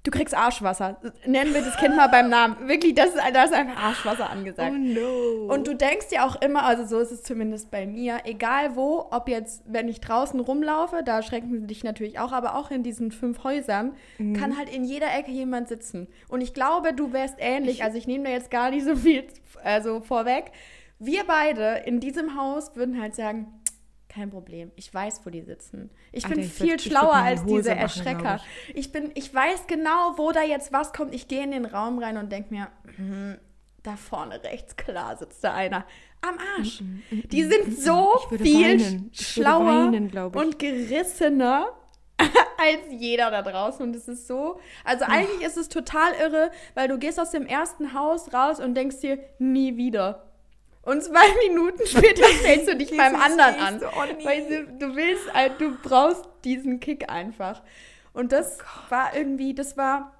Du 0.05 0.11
kriegst 0.11 0.37
Arschwasser. 0.37 0.99
Nennen 1.25 1.55
wir 1.55 1.63
das 1.63 1.79
Kind 1.79 1.97
mal 1.97 2.09
beim 2.09 2.29
Namen. 2.29 2.69
Wirklich, 2.69 2.95
das 2.95 3.09
ist, 3.09 3.23
da 3.33 3.45
ist 3.45 3.55
einfach 3.55 3.83
Arschwasser 3.83 4.29
angesagt. 4.29 4.71
Oh 4.71 4.77
no. 4.77 5.53
Und 5.53 5.67
du 5.67 5.75
denkst 5.75 6.09
ja 6.11 6.27
auch 6.27 6.41
immer, 6.43 6.65
also 6.65 6.85
so 6.85 7.01
ist 7.01 7.11
es 7.11 7.23
zumindest 7.23 7.71
bei 7.71 7.87
mir, 7.87 8.19
egal 8.25 8.77
wo, 8.77 9.09
ob 9.11 9.29
jetzt, 9.29 9.63
wenn 9.67 9.89
ich 9.89 10.03
draußen 10.03 10.39
rumlaufe, 10.41 11.03
da 11.03 11.23
schrecken 11.23 11.59
sie 11.59 11.67
dich 11.67 11.85
natürlich 11.85 12.19
auch, 12.19 12.33
aber 12.33 12.55
auch 12.55 12.71
in 12.71 12.83
diesen 12.83 13.13
fünf 13.13 13.45
Häusern, 13.45 13.93
kann 14.39 14.59
halt 14.59 14.69
in 14.69 14.85
jeder 14.85 15.11
Ecke 15.15 15.31
jemand 15.31 15.69
sitzen. 15.69 16.07
Und 16.29 16.43
ich 16.43 16.53
glaube, 16.53 16.93
du 16.93 17.15
wärst 17.15 17.37
ähnlich, 17.39 17.83
also 17.83 17.97
ich 17.97 18.07
nehme 18.07 18.25
da 18.25 18.31
jetzt 18.31 18.51
gar 18.51 18.71
nicht 18.71 18.85
so 18.85 18.97
viel 18.97 19.25
also 19.63 20.01
vorweg. 20.01 20.53
Wir 20.99 21.25
beide 21.27 21.83
in 21.87 21.99
diesem 21.99 22.37
Haus 22.39 22.77
würden 22.77 23.01
halt 23.01 23.15
sagen, 23.15 23.47
kein 24.15 24.31
Problem, 24.31 24.71
ich 24.77 24.93
weiß, 24.93 25.23
wo 25.25 25.31
die 25.31 25.43
sitzen. 25.43 25.91
Ich 26.13 26.23
bin 26.25 26.39
Alter, 26.39 26.43
ich 26.47 26.53
viel 26.53 26.67
würd- 26.67 26.75
ich 26.77 26.85
würd 26.85 26.99
schlauer 27.01 27.15
als 27.15 27.45
diese 27.45 27.71
machen, 27.71 27.79
Erschrecker. 27.81 28.21
glaub 28.21 28.41
Ich 28.75 28.93
bin, 28.93 29.11
ich 29.15 29.35
weiß 29.35 29.67
genau, 29.67 30.15
wo 30.17 30.31
da 30.33 30.43
jetzt 30.43 30.73
was 30.73 30.93
kommt. 30.93 31.15
Ich 31.15 31.27
gehe 31.29 31.43
in 31.43 31.51
den 31.51 31.65
Raum 31.67 31.99
rein 31.99 32.17
und 32.17 32.31
denke 32.31 32.55
mir, 32.55 32.69
hm, 32.97 33.39
da 33.83 33.97
vorne 33.97 34.43
rechts, 34.45 34.77
klar 34.77 35.17
sitzt 35.17 35.43
da 35.45 35.53
einer. 35.55 35.85
Am 36.23 36.39
Arsch. 36.59 36.83
Die 37.11 37.43
sind 37.45 37.79
so 37.79 38.15
Ich 38.25 38.31
würde 38.31 38.45
viel 38.45 38.81
weinen. 38.81 39.11
Ich 39.13 39.27
schlauer 39.29 39.67
weinen, 39.93 40.09
ich. 40.09 40.15
und 40.37 40.59
gerissener 40.59 41.69
als 42.19 42.79
jeder 42.91 43.31
da 43.31 43.43
draußen. 43.43 43.85
Und 43.87 43.95
es 43.97 44.09
ist 44.09 44.27
so, 44.27 44.59
also 44.85 45.05
eigentlich 45.05 45.47
ist 45.47 45.57
es 45.59 45.69
total 45.69 46.13
irre, 46.15 46.51
weil 46.75 46.89
du 46.89 46.99
gehst 46.99 47.21
aus 47.21 47.31
dem 47.33 47.45
ersten 47.47 47.93
Haus 47.93 48.33
raus 48.33 48.61
und 48.61 48.75
denkst 48.75 49.01
dir, 49.01 49.19
nie 49.39 49.77
wieder. 49.77 50.31
Und 50.85 51.03
zwei 51.03 51.27
Minuten 51.49 51.87
später 51.87 52.25
stellst 52.25 52.69
du 52.69 52.77
dich 52.77 52.97
beim 52.97 53.15
anderen 53.17 53.57
an. 53.57 53.81
oh. 53.83 54.25
Weil 54.25 54.47
du, 54.49 54.87
du 54.87 54.97
willst, 54.97 55.25
du 55.59 55.77
brauchst 55.83 56.29
diesen 56.45 56.81
Kick 56.81 57.11
einfach. 57.11 57.63
Und 58.13 58.33
das 58.33 58.59
war 58.91 59.17
irgendwie, 59.17 59.55
das 59.55 59.77
war 59.77 60.13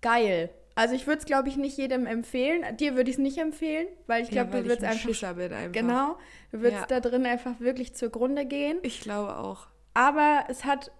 geil. 0.00 0.50
Also 0.74 0.94
ich 0.94 1.06
würde 1.06 1.18
es, 1.18 1.26
glaube 1.26 1.48
ich, 1.48 1.56
nicht 1.56 1.76
jedem 1.76 2.06
empfehlen. 2.06 2.64
Dir 2.78 2.96
würde 2.96 3.10
ich 3.10 3.16
es 3.16 3.22
nicht 3.22 3.38
empfehlen, 3.38 3.86
weil 4.06 4.22
ich 4.22 4.30
ja, 4.30 4.42
glaube, 4.42 4.54
weil 4.54 4.62
du 4.62 4.68
würdest 4.70 4.84
ein 4.84 4.92
einfach. 4.92 5.38
Einfach. 5.38 5.72
Genau, 5.72 6.16
du 6.50 6.60
würdest 6.60 6.88
Ja. 6.90 7.00
da 7.00 7.00
drin 7.00 7.26
einfach 7.26 7.60
wirklich 7.60 7.94
zugrunde 7.94 8.46
gehen. 8.46 8.78
Ich 8.82 9.00
glaube 9.00 9.36
auch. 9.36 9.66
Aber 9.94 10.44
es 10.48 10.64
hat 10.64 10.90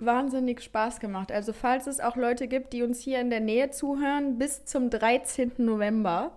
wahnsinnig 0.00 0.62
Spaß 0.62 0.98
gemacht. 0.98 1.30
Also 1.30 1.52
falls 1.52 1.86
es 1.86 2.00
auch 2.00 2.16
Leute 2.16 2.48
gibt, 2.48 2.72
die 2.72 2.82
uns 2.82 3.00
hier 3.00 3.20
in 3.20 3.30
der 3.30 3.40
Nähe 3.40 3.70
zuhören, 3.70 4.38
bis 4.38 4.64
zum 4.64 4.90
13. 4.90 5.52
November 5.58 6.32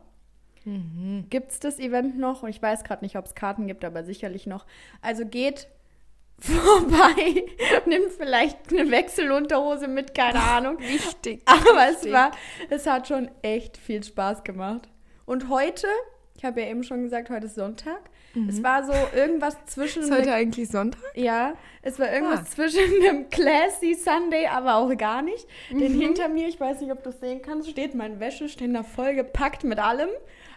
Mhm. 0.65 1.25
gibt 1.29 1.51
es 1.51 1.59
das 1.59 1.79
Event 1.79 2.17
noch. 2.19 2.43
Und 2.43 2.49
ich 2.49 2.61
weiß 2.61 2.83
gerade 2.83 3.03
nicht, 3.03 3.15
ob 3.17 3.25
es 3.25 3.35
Karten 3.35 3.67
gibt, 3.67 3.83
aber 3.85 4.03
sicherlich 4.03 4.47
noch. 4.47 4.65
Also 5.01 5.25
geht 5.25 5.67
vorbei, 6.39 7.45
nimmt 7.85 8.11
vielleicht 8.17 8.71
eine 8.71 8.89
Wechselunterhose 8.89 9.87
mit, 9.87 10.15
keine 10.15 10.39
Ahnung. 10.41 10.79
Wichtig. 10.79 11.41
Aber 11.45 11.87
es 11.89 11.97
wichtig. 11.97 12.13
war, 12.13 12.31
es 12.69 12.87
hat 12.87 13.07
schon 13.07 13.29
echt 13.41 13.77
viel 13.77 14.03
Spaß 14.03 14.43
gemacht. 14.43 14.89
Und 15.25 15.49
heute, 15.49 15.87
ich 16.35 16.43
habe 16.43 16.61
ja 16.61 16.67
eben 16.67 16.83
schon 16.83 17.03
gesagt, 17.03 17.29
heute 17.29 17.45
ist 17.45 17.55
Sonntag. 17.55 18.01
Es 18.47 18.63
war 18.63 18.85
so 18.85 18.93
irgendwas 19.13 19.57
zwischen 19.65 20.03
Ist 20.03 20.11
heute 20.11 20.33
eigentlich 20.33 20.69
Sonntag? 20.69 21.01
ja, 21.15 21.53
es 21.81 21.99
war 21.99 22.09
irgendwas 22.13 22.39
Ah. 22.39 22.45
zwischen 22.45 22.79
einem 23.05 23.29
Classy 23.29 23.93
Sunday, 23.93 24.47
aber 24.47 24.75
auch 24.75 24.95
gar 24.97 25.21
nicht. 25.21 25.45
Denn 25.69 25.97
Mhm. 25.97 25.99
hinter 25.99 26.29
mir, 26.29 26.47
ich 26.47 26.57
weiß 26.57 26.79
nicht, 26.79 26.93
ob 26.93 27.03
du 27.03 27.09
es 27.09 27.19
sehen 27.19 27.41
kannst, 27.41 27.69
steht 27.69 27.93
mein 27.93 28.21
Wäscheständer 28.21 28.85
voll 28.85 29.15
gepackt 29.15 29.65
mit 29.65 29.79
allem. 29.79 30.07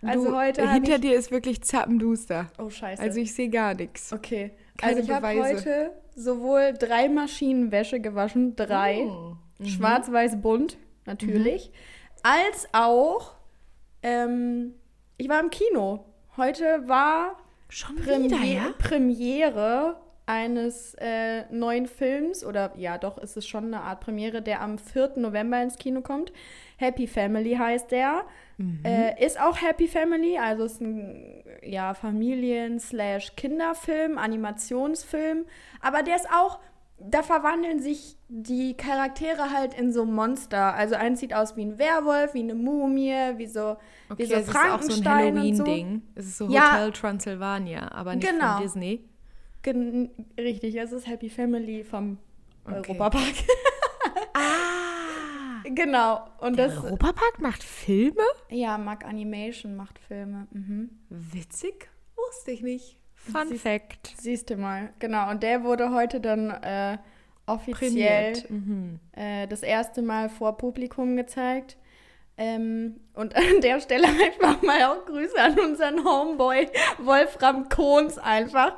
Also 0.09 0.31
du, 0.31 0.37
heute 0.37 0.71
hinter 0.71 0.97
ich, 0.97 1.01
dir 1.01 1.15
ist 1.15 1.31
wirklich 1.31 1.63
zappenduster. 1.63 2.51
Oh 2.59 2.71
scheiße. 2.71 3.03
Also 3.03 3.21
ich 3.21 3.35
sehe 3.35 3.49
gar 3.49 3.75
nichts. 3.75 4.13
okay. 4.13 4.53
keine 4.77 4.97
also 4.97 5.09
ich 5.09 5.15
habe 5.15 5.29
heute 5.29 5.93
sowohl 6.15 6.75
drei 6.79 7.09
Maschinen 7.09 7.73
Wäsche 7.73 8.01
gewaschen, 8.01 8.57
drei, 8.57 9.07
Oh. 9.09 9.37
schwarz, 9.65 10.11
weiß, 10.11 10.41
bunt, 10.41 10.77
natürlich, 11.07 11.73
als 12.23 12.69
auch 12.73 13.35
ähm, 14.03 14.75
ich 15.17 15.29
war 15.29 15.41
im 15.41 15.51
Kino. 15.51 16.05
Heute 16.37 16.83
war 16.87 17.37
Schon 17.69 17.97
Premiere, 17.97 18.75
Premiere 18.79 19.97
eines 20.27 20.95
äh, 20.99 21.45
neuen 21.51 21.87
Films 21.87 22.45
oder 22.45 22.73
ja, 22.77 22.99
doch 22.99 23.19
ist 23.19 23.37
es 23.37 23.47
schon 23.47 23.67
eine 23.67 23.83
Art 23.83 24.01
Premiere, 24.01 24.43
der 24.43 24.61
am 24.61 24.79
4. 24.79 25.15
November 25.17 25.63
ins 25.63 25.77
Kino 25.77 26.01
kommt. 26.01 26.33
Happy 26.77 27.07
Family 27.07 27.55
heißt 27.57 27.91
der. 27.91 28.25
Äh, 28.85 29.25
ist 29.25 29.41
auch 29.41 29.61
Happy 29.61 29.89
Family, 29.89 30.39
also 30.39 30.65
ist 30.65 30.81
ein 30.81 31.43
ja, 31.63 31.95
Familien-Kinderfilm, 31.95 34.19
Animationsfilm. 34.19 35.45
Aber 35.81 36.03
der 36.03 36.17
ist 36.17 36.29
auch, 36.31 36.59
da 36.99 37.23
verwandeln 37.23 37.81
sich 37.81 38.17
die 38.29 38.77
Charaktere 38.77 39.51
halt 39.51 39.75
in 39.75 39.93
so 39.93 40.05
Monster. 40.05 40.75
Also 40.75 40.95
eins 40.95 41.21
sieht 41.21 41.35
aus 41.35 41.57
wie 41.57 41.65
ein 41.65 41.79
Werwolf, 41.79 42.35
wie 42.35 42.41
eine 42.41 42.55
Mumie, 42.55 43.13
wie 43.37 43.47
so, 43.47 43.77
wie 44.17 44.25
so 44.27 44.35
es 44.37 44.49
ist 44.49 44.51
auch 44.51 44.55
so 44.55 44.59
ein 44.59 44.69
Frankenstein 45.03 45.37
und 45.39 45.57
so. 45.57 45.65
Halloween-Ding. 45.65 46.03
Es 46.15 46.27
ist 46.27 46.39
so 46.39 46.49
Ja. 46.49 46.73
Hotel 46.75 46.93
Transylvania, 46.93 47.91
aber 47.93 48.15
nicht 48.15 48.29
Genau. 48.29 48.55
von 48.55 48.63
Disney. 48.63 49.05
Gen 49.63 50.11
richtig, 50.39 50.77
es 50.77 50.93
ist 50.93 51.07
Happy 51.09 51.31
Family 51.31 51.83
vom 51.85 52.19
Okay. 52.67 52.77
Europapark. 52.77 53.25
Ah! 54.37 54.74
Genau. 55.65 56.27
Und 56.41 56.57
Der 56.59 56.69
das. 56.69 56.85
Europapark 56.85 57.41
macht 57.41 57.63
Filme? 57.63 58.23
Ja, 58.51 58.79
Mac 58.79 59.05
Animation 59.05 59.77
macht 59.77 59.99
Filme. 59.99 60.47
Mhm. 60.51 60.91
Witzig? 61.09 61.89
Wusste 62.17 62.51
ich 62.53 62.63
nicht. 62.63 62.99
Fun 63.15 63.49
Siehst- 63.49 63.63
Fact. 63.63 64.15
Siehst 64.19 64.51
du 64.51 64.57
mal. 64.57 64.93
Genau. 64.99 65.31
Und 65.31 65.43
der 65.43 65.65
wurde 65.65 65.91
heute 65.93 66.21
dann 66.21 66.51
äh, 66.51 66.99
offiziell. 67.47 68.35
Mhm. 68.49 69.01
äh, 69.13 69.47
das 69.47 69.63
erste 69.63 70.03
Mal 70.03 70.29
vor 70.29 70.57
Publikum 70.57 71.17
gezeigt. 71.17 71.77
Ähm, 72.37 73.01
und 73.15 73.35
an 73.37 73.61
der 73.63 73.81
Stelle 73.81 74.09
einfach 74.09 74.61
mal 74.63 74.83
auch 74.85 75.07
Grüße 75.07 75.41
an 75.41 75.59
unseren 75.59 76.05
Homeboy 76.05 76.69
Wolfram 76.99 77.69
Kohns 77.69 78.19
einfach. 78.19 78.77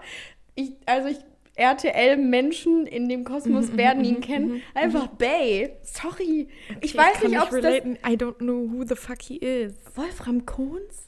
Ich, 0.54 0.72
also 0.86 1.08
ich 1.08 1.18
RTL-Menschen 1.56 2.86
in 2.86 3.08
dem 3.08 3.24
Kosmos 3.24 3.76
werden 3.76 4.04
ihn 4.04 4.20
kennen. 4.20 4.62
Einfach 4.74 5.08
Bay. 5.08 5.70
Sorry. 5.82 6.48
ich 6.80 6.96
weiß 6.96 7.20
kann 7.20 7.30
nicht, 7.30 7.40
ob 7.40 7.52
es 7.52 7.62
das... 7.62 7.74
I 7.74 8.16
don't 8.16 8.38
know 8.38 8.70
who 8.70 8.84
the 8.84 8.94
fuck 8.96 9.22
he 9.22 9.36
is. 9.36 9.74
Wolfram 9.94 10.44
Kohns? 10.46 11.06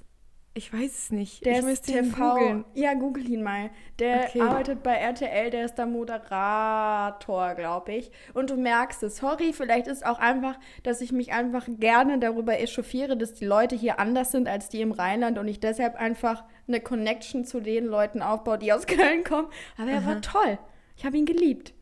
Ich 0.55 0.73
weiß 0.73 0.91
es 0.91 1.13
nicht. 1.13 1.47
Der 1.47 1.61
ich 1.61 1.67
ist 1.67 1.87
TV. 1.87 2.35
googeln. 2.35 2.65
Ja, 2.75 2.95
google 2.95 3.29
ihn 3.31 3.45
mal. 3.45 3.71
Der 4.01 4.25
Okay. 4.25 4.41
arbeitet 4.41 4.83
bei 4.83 4.95
RTL, 4.95 5.51
der 5.51 5.67
ist 5.67 5.77
da 5.77 5.87
Moderator, 5.87 7.55
glaube 7.55 7.93
ich. 7.93 8.11
Und 8.35 8.51
du 8.51 8.57
merkst 8.57 9.05
es. 9.05 9.19
Sorry, 9.19 9.53
vielleicht 9.53 9.87
ist 9.87 10.05
auch 10.05 10.19
einfach, 10.19 10.59
dass 10.83 11.01
ich 11.01 11.13
mich 11.13 11.33
einfach 11.33 11.69
gerne 11.69 12.19
darüber 12.19 12.59
echauffiere, 12.59 13.17
dass 13.17 13.35
die 13.35 13.45
Leute 13.45 13.77
hier 13.77 14.01
anders 14.01 14.33
sind 14.33 14.49
als 14.49 14.69
die 14.69 14.81
im 14.81 14.91
Rheinland 14.91 15.39
und 15.39 15.47
ich 15.47 15.61
deshalb 15.61 15.95
einfach 15.95 16.43
eine 16.69 16.81
Connection 16.81 17.45
zu 17.45 17.61
den 17.61 17.87
Leuten 17.87 18.23
aufbaue, 18.23 18.59
die 18.59 18.73
aus 18.73 18.87
Köln 18.87 19.25
kommen. 19.25 19.49
Aber 19.77 19.91
er 19.91 20.05
war 20.07 20.21
toll. 20.21 20.59
Ich 20.97 21.05
habe 21.05 21.17
ihn 21.17 21.27
geliebt. 21.27 21.75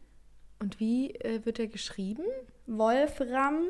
Und 0.59 0.81
wie 0.81 1.15
äh, 1.17 1.45
wird 1.45 1.59
er 1.59 1.67
geschrieben? 1.67 2.23
Wolfram, 2.67 3.65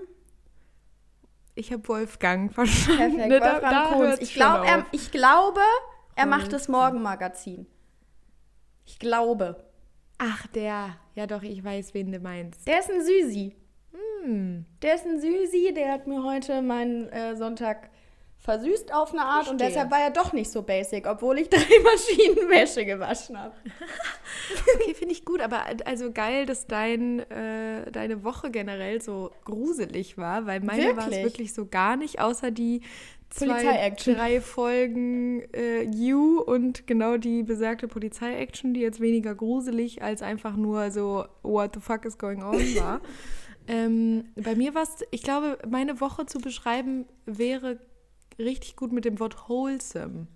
Ich 1.55 1.73
habe 1.73 1.87
Wolfgang 1.89 2.53
verstanden. 2.55 3.17
perfekt, 3.17 3.29
Ne, 3.29 3.41
da- 3.41 3.53
Wolfram 3.55 3.71
da 3.71 3.95
hört's 3.97 4.21
Ich, 4.23 4.35
glaub, 4.35 4.65
er, 4.67 4.87
ich 4.93 5.11
glaube, 5.11 5.61
er 6.15 6.27
macht 6.27 6.53
das. 6.53 6.69
Morgenmagazin. 6.69 7.67
Ich 8.85 8.99
glaube. 8.99 9.65
Ach, 10.19 10.47
der. 10.49 10.97
Ja, 11.15 11.27
doch, 11.27 11.43
ich 11.43 11.63
weiß, 11.65 11.93
wen 11.95 12.13
du 12.13 12.21
meinst. 12.21 12.67
Der 12.69 12.79
ist 12.81 12.91
ein 12.91 13.03
Süsi. 13.03 13.55
Hm. 14.23 14.65
Der 14.83 14.95
ist 14.95 15.05
ein 15.07 15.21
Süsi, 15.21 15.73
der 15.75 15.93
hat 15.93 16.07
mir 16.07 16.23
heute 16.23 16.63
meinen 16.63 17.09
äh, 17.11 17.37
Sonntag 17.37 17.91
versüßt 18.47 18.95
auf 18.95 19.13
eine 19.13 19.25
Art 19.25 19.49
und 19.49 19.61
deshalb 19.61 19.91
war 19.91 19.99
er 19.99 20.11
doch 20.11 20.33
nicht 20.33 20.53
so 20.53 20.63
basic, 20.63 21.09
obwohl 21.09 21.41
ich 21.41 21.49
drei 21.51 21.59
Maschinen 21.59 22.49
Wäsche 22.49 22.87
gewaschen 22.87 23.39
habe. 23.39 23.55
Okay, 24.77 24.95
finde 24.95 25.13
ich 25.13 25.25
gut, 25.25 25.41
aber 25.41 25.65
also 25.87 26.13
geil, 26.13 26.47
dass 26.47 26.67
dein, 26.67 27.19
äh, 27.31 27.91
deine 27.91 28.23
Woche 28.23 28.51
generell 28.51 29.01
so 29.01 29.33
gruselig 29.45 30.19
war, 30.19 30.47
weil 30.47 30.61
meine 30.61 30.97
war 30.97 31.11
es 31.11 31.17
Wirklich? 31.17 31.53
so 31.53 31.67
gar 31.67 31.97
nicht, 31.97 32.21
außer 32.21 32.51
die 32.53 32.83
zwei, 33.31 33.91
drei 33.97 34.41
Folgen 34.41 35.43
äh, 35.53 35.83
You 35.83 36.41
und 36.41 36.87
genau 36.87 37.17
die 37.17 37.43
besagte 37.43 37.89
Polizei-Action, 37.89 38.75
die 38.75 38.81
jetzt 38.81 39.01
weniger 39.01 39.35
gruselig 39.35 40.03
als 40.03 40.23
einfach 40.23 40.57
nur 40.57 40.91
so 40.93 41.25
What 41.43 41.75
the 41.75 41.81
fuck 41.81 42.05
is 42.05 42.19
going 42.19 42.43
on 42.43 42.55
war. 42.77 43.01
ähm, 43.67 44.27
bei 44.37 44.55
mir 44.55 44.75
war 44.75 44.85
es, 44.85 45.05
ich 45.11 45.23
glaube, 45.23 45.59
meine 45.69 46.01
Woche 46.01 46.27
zu 46.27 46.39
beschreiben 46.39 47.07
wäre 47.25 47.81
richtig 48.39 48.77
gut 48.77 48.93
mit 48.93 49.05
dem 49.05 49.19
Wort 49.21 49.49
wholesome. 49.49 50.27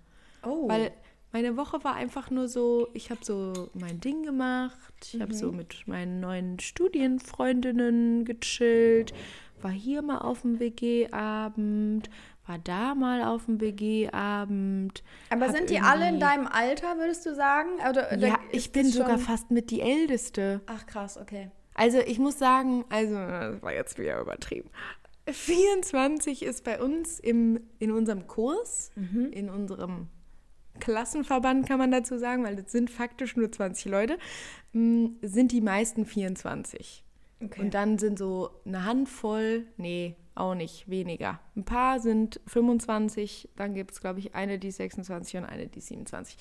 Oh. 0.43 0.67
Weil 0.67 0.91
meine 1.31 1.55
Woche 1.55 1.83
war 1.83 1.95
einfach 1.95 2.29
nur 2.29 2.47
so, 2.47 2.89
ich 2.93 3.09
habe 3.09 3.23
so 3.23 3.69
mein 3.73 4.01
Ding 4.01 4.23
gemacht, 4.23 4.93
ich 5.13 5.21
habe 5.21 5.33
so 5.33 5.51
mit 5.51 5.87
meinen 5.87 6.19
neuen 6.19 6.59
Studienfreundinnen 6.59 8.25
gechillt, 8.25 9.13
war 9.61 9.71
hier 9.71 10.01
mal 10.01 10.19
auf 10.19 10.41
dem 10.41 10.59
WG-Abend, 10.59 12.09
war 12.47 12.59
da 12.59 12.95
mal 12.95 13.23
auf 13.23 13.45
dem 13.45 13.61
WG-Abend. 13.61 15.03
Aber 15.29 15.49
sind 15.51 15.69
die 15.69 15.79
alle 15.79 16.09
in 16.09 16.19
deinem 16.19 16.47
Alter, 16.47 16.97
würdest 16.97 17.25
du 17.25 17.33
sagen? 17.33 17.69
Oder, 17.89 18.11
oder 18.11 18.27
Ja, 18.27 18.39
ist 18.51 18.65
ich 18.65 18.71
bin 18.73 18.87
sogar 18.87 19.17
fast 19.17 19.51
mit 19.51 19.71
die 19.71 19.81
Älteste. 19.81 20.59
Ach 20.65 20.85
krass, 20.85 21.17
okay. 21.17 21.49
Also 21.75 21.99
ich 21.99 22.19
muss 22.19 22.37
sagen, 22.37 22.83
also 22.89 23.15
das 23.15 23.61
war 23.61 23.73
jetzt 23.73 23.97
wieder 23.97 24.19
übertrieben. 24.19 24.69
24 25.27 26.43
ist 26.43 26.63
bei 26.63 26.81
uns 26.81 27.19
im, 27.19 27.59
in 27.79 27.91
unserem 27.91 28.27
Kurs, 28.27 28.91
in 29.31 29.49
unserem 29.49 30.07
Klassenverband 30.79 31.67
kann 31.67 31.77
man 31.77 31.91
dazu 31.91 32.17
sagen, 32.17 32.43
weil 32.43 32.55
das 32.55 32.71
sind 32.71 32.89
faktisch 32.89 33.35
nur 33.35 33.51
20 33.51 33.85
Leute, 33.91 34.17
m, 34.73 35.17
sind 35.21 35.51
die 35.51 35.61
meisten 35.61 36.05
24. 36.05 37.03
okay. 37.43 37.61
Und 37.61 37.73
dann 37.73 37.97
sind 37.99 38.17
so 38.17 38.49
eine 38.65 38.85
Handvoll, 38.85 39.67
nee, 39.77 40.15
auch 40.33 40.55
nicht, 40.55 40.89
weniger. 40.89 41.39
Ein 41.55 41.65
paar 41.65 41.99
sind 41.99 42.39
25, 42.47 43.49
dann 43.55 43.73
gibt 43.73 43.91
es, 43.91 44.01
glaube 44.01 44.19
ich, 44.19 44.33
eine, 44.33 44.57
die 44.59 44.69
ist 44.69 44.77
26 44.77 45.37
und 45.37 45.45
eine, 45.45 45.67
die 45.67 45.79
ist 45.79 45.87
27. 45.87 46.37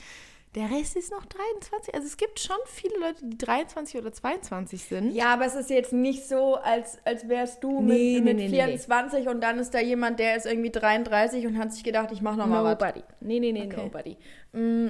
Der 0.57 0.69
Rest 0.69 0.97
ist 0.97 1.13
noch 1.13 1.25
23. 1.27 1.95
Also 1.95 2.07
es 2.09 2.17
gibt 2.17 2.41
schon 2.41 2.57
viele 2.67 2.99
Leute, 2.99 3.25
die 3.25 3.39
23 3.39 4.01
oder 4.01 4.13
22 4.13 4.83
sind. 4.85 5.13
ja, 5.15 5.33
aber 5.35 5.47
es 5.47 5.55
ist 5.55 5.71
jetzt 5.71 5.93
nicht 5.93 6.27
so, 6.27 6.57
als, 6.57 6.99
als 7.05 7.29
wärst 7.29 7.63
du 7.63 7.81
Nee, 7.81 8.15
mit, 8.21 8.25
nee, 8.25 8.33
mit 8.33 8.37
nee, 8.37 8.49
nee, 8.49 8.57
24 8.57 9.29
und 9.29 9.41
dann 9.43 9.59
ist 9.61 9.73
da 9.75 9.79
jemand, 9.81 10.19
der 10.19 10.35
ist 10.37 10.47
irgendwie 10.47 10.71
33 10.71 11.47
und 11.47 11.57
hat 11.57 11.73
sich 11.73 11.85
gedacht, 11.85 12.11
ich 12.11 12.21
mach 12.21 12.35
noch 12.35 12.47
mal 12.49 12.65
was. 12.65 12.81
Nobody. 12.81 13.05
Nee, 13.21 13.39
nee, 13.39 13.53
nee, 13.53 13.67
Okay. 13.67 13.77
nobody. 13.85 14.17
Mm, 14.53 14.89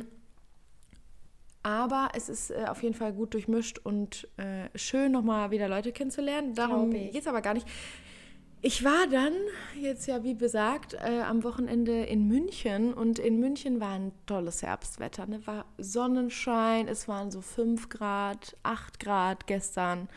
Aber 1.63 2.09
es 2.15 2.31
ist 2.31 2.51
äh, 2.53 2.65
auf 2.67 2.83
jeden 2.83 2.95
Fall 2.95 3.13
gut 3.13 3.35
durchmischt 3.35 3.79
und 3.81 4.27
äh, 4.39 4.77
schön, 4.79 5.13
nochmal 5.13 5.51
wieder 5.51 5.69
Leute 5.69 5.93
kennenzulernen. 5.93 6.55
Darum 6.55 6.91
geht 6.91 7.15
es 7.15 7.27
aber 7.27 7.43
gar 7.43 7.53
nicht. 7.53 7.67
Ich 8.63 8.85
war 8.85 9.07
dann, 9.11 9.33
jetzt 9.81 10.07
ja 10.07 10.23
wie 10.23 10.35
besagt, 10.35 10.93
äh, 10.93 11.23
am 11.23 11.45
Wochenende 11.45 12.05
in 12.05 12.29
München 12.29 12.93
und 12.93 13.19
in 13.19 13.41
München 13.41 13.81
war 13.81 13.93
ein 13.93 14.13
tolles 14.27 14.63
Herbstwetter. 14.63 15.27
Ne? 15.27 15.47
War 15.47 15.65
Sonnenschein, 15.79 16.87
es 16.87 17.09
waren 17.09 17.31
so 17.31 17.41
5 17.41 17.89
Grad, 17.89 18.59
8 18.63 19.01
Grad 19.01 19.47
gestern 19.47 20.11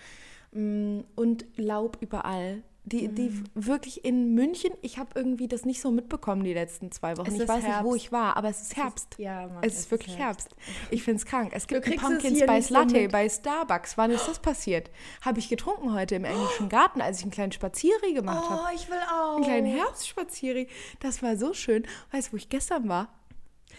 mm, 0.52 1.00
und 1.16 1.46
Laub 1.56 1.98
überall. 2.02 2.64
Die, 2.86 3.08
die 3.08 3.30
Mhm. 3.30 3.44
wirklich 3.56 4.04
in 4.04 4.34
München, 4.36 4.72
ich 4.82 4.98
habe 4.98 5.12
irgendwie 5.16 5.48
das 5.48 5.64
nicht 5.64 5.80
so 5.80 5.90
mitbekommen 5.90 6.44
die 6.44 6.54
letzten 6.54 6.92
zwei 6.92 7.16
Wochen. 7.16 7.28
Es 7.30 7.36
ich 7.36 7.40
ist 7.42 7.48
weiß 7.48 7.64
nicht, 7.64 7.72
wo 7.84 7.92
Herbst. 7.92 7.96
ich 8.06 8.12
war, 8.12 8.36
aber 8.36 8.50
es 8.50 8.62
ist 8.62 8.76
Herbst. 8.76 9.16
ja, 9.18 9.48
Mann, 9.48 9.64
es 9.64 9.80
ist 9.80 9.90
wirklich 9.92 10.18
Herbst. 10.18 10.50
Ich 10.92 11.02
finde 11.04 11.20
es 11.20 11.26
krank. 11.26 11.52
Es 11.56 11.66
gibt 11.68 11.86
einen 11.86 11.96
es 11.96 12.02
Pumpkin 12.02 12.36
Spice 12.36 12.68
so 12.68 12.74
Latte 12.74 12.94
mit. 13.04 13.12
bei 13.14 13.30
Starbucks. 13.30 13.98
Wann 13.98 14.12
ist 14.12 14.28
das 14.28 14.40
passiert? 14.40 14.92
Habe 15.22 15.40
ich 15.40 15.48
getrunken 15.48 15.94
heute 15.94 16.16
im 16.16 16.26
englischen 16.26 16.68
Garten, 16.68 17.00
als 17.00 17.20
ich 17.20 17.24
einen 17.24 17.32
kleinen 17.32 17.54
Spazierri 17.54 18.14
gemacht 18.14 18.50
habe. 18.50 18.64
Oh, 18.66 18.76
ich 18.76 18.90
will 18.90 18.98
auch. 19.10 19.36
Einen 19.38 19.46
kleinen 19.46 19.68
Herbstspazierri. 19.68 20.68
Das 21.00 21.24
war 21.24 21.38
so 21.38 21.54
schön. 21.54 21.88
Weißt 22.12 22.28
du, 22.28 22.34
wo 22.34 22.38
ich 22.38 22.50
gestern 22.50 22.90
war? 22.90 23.08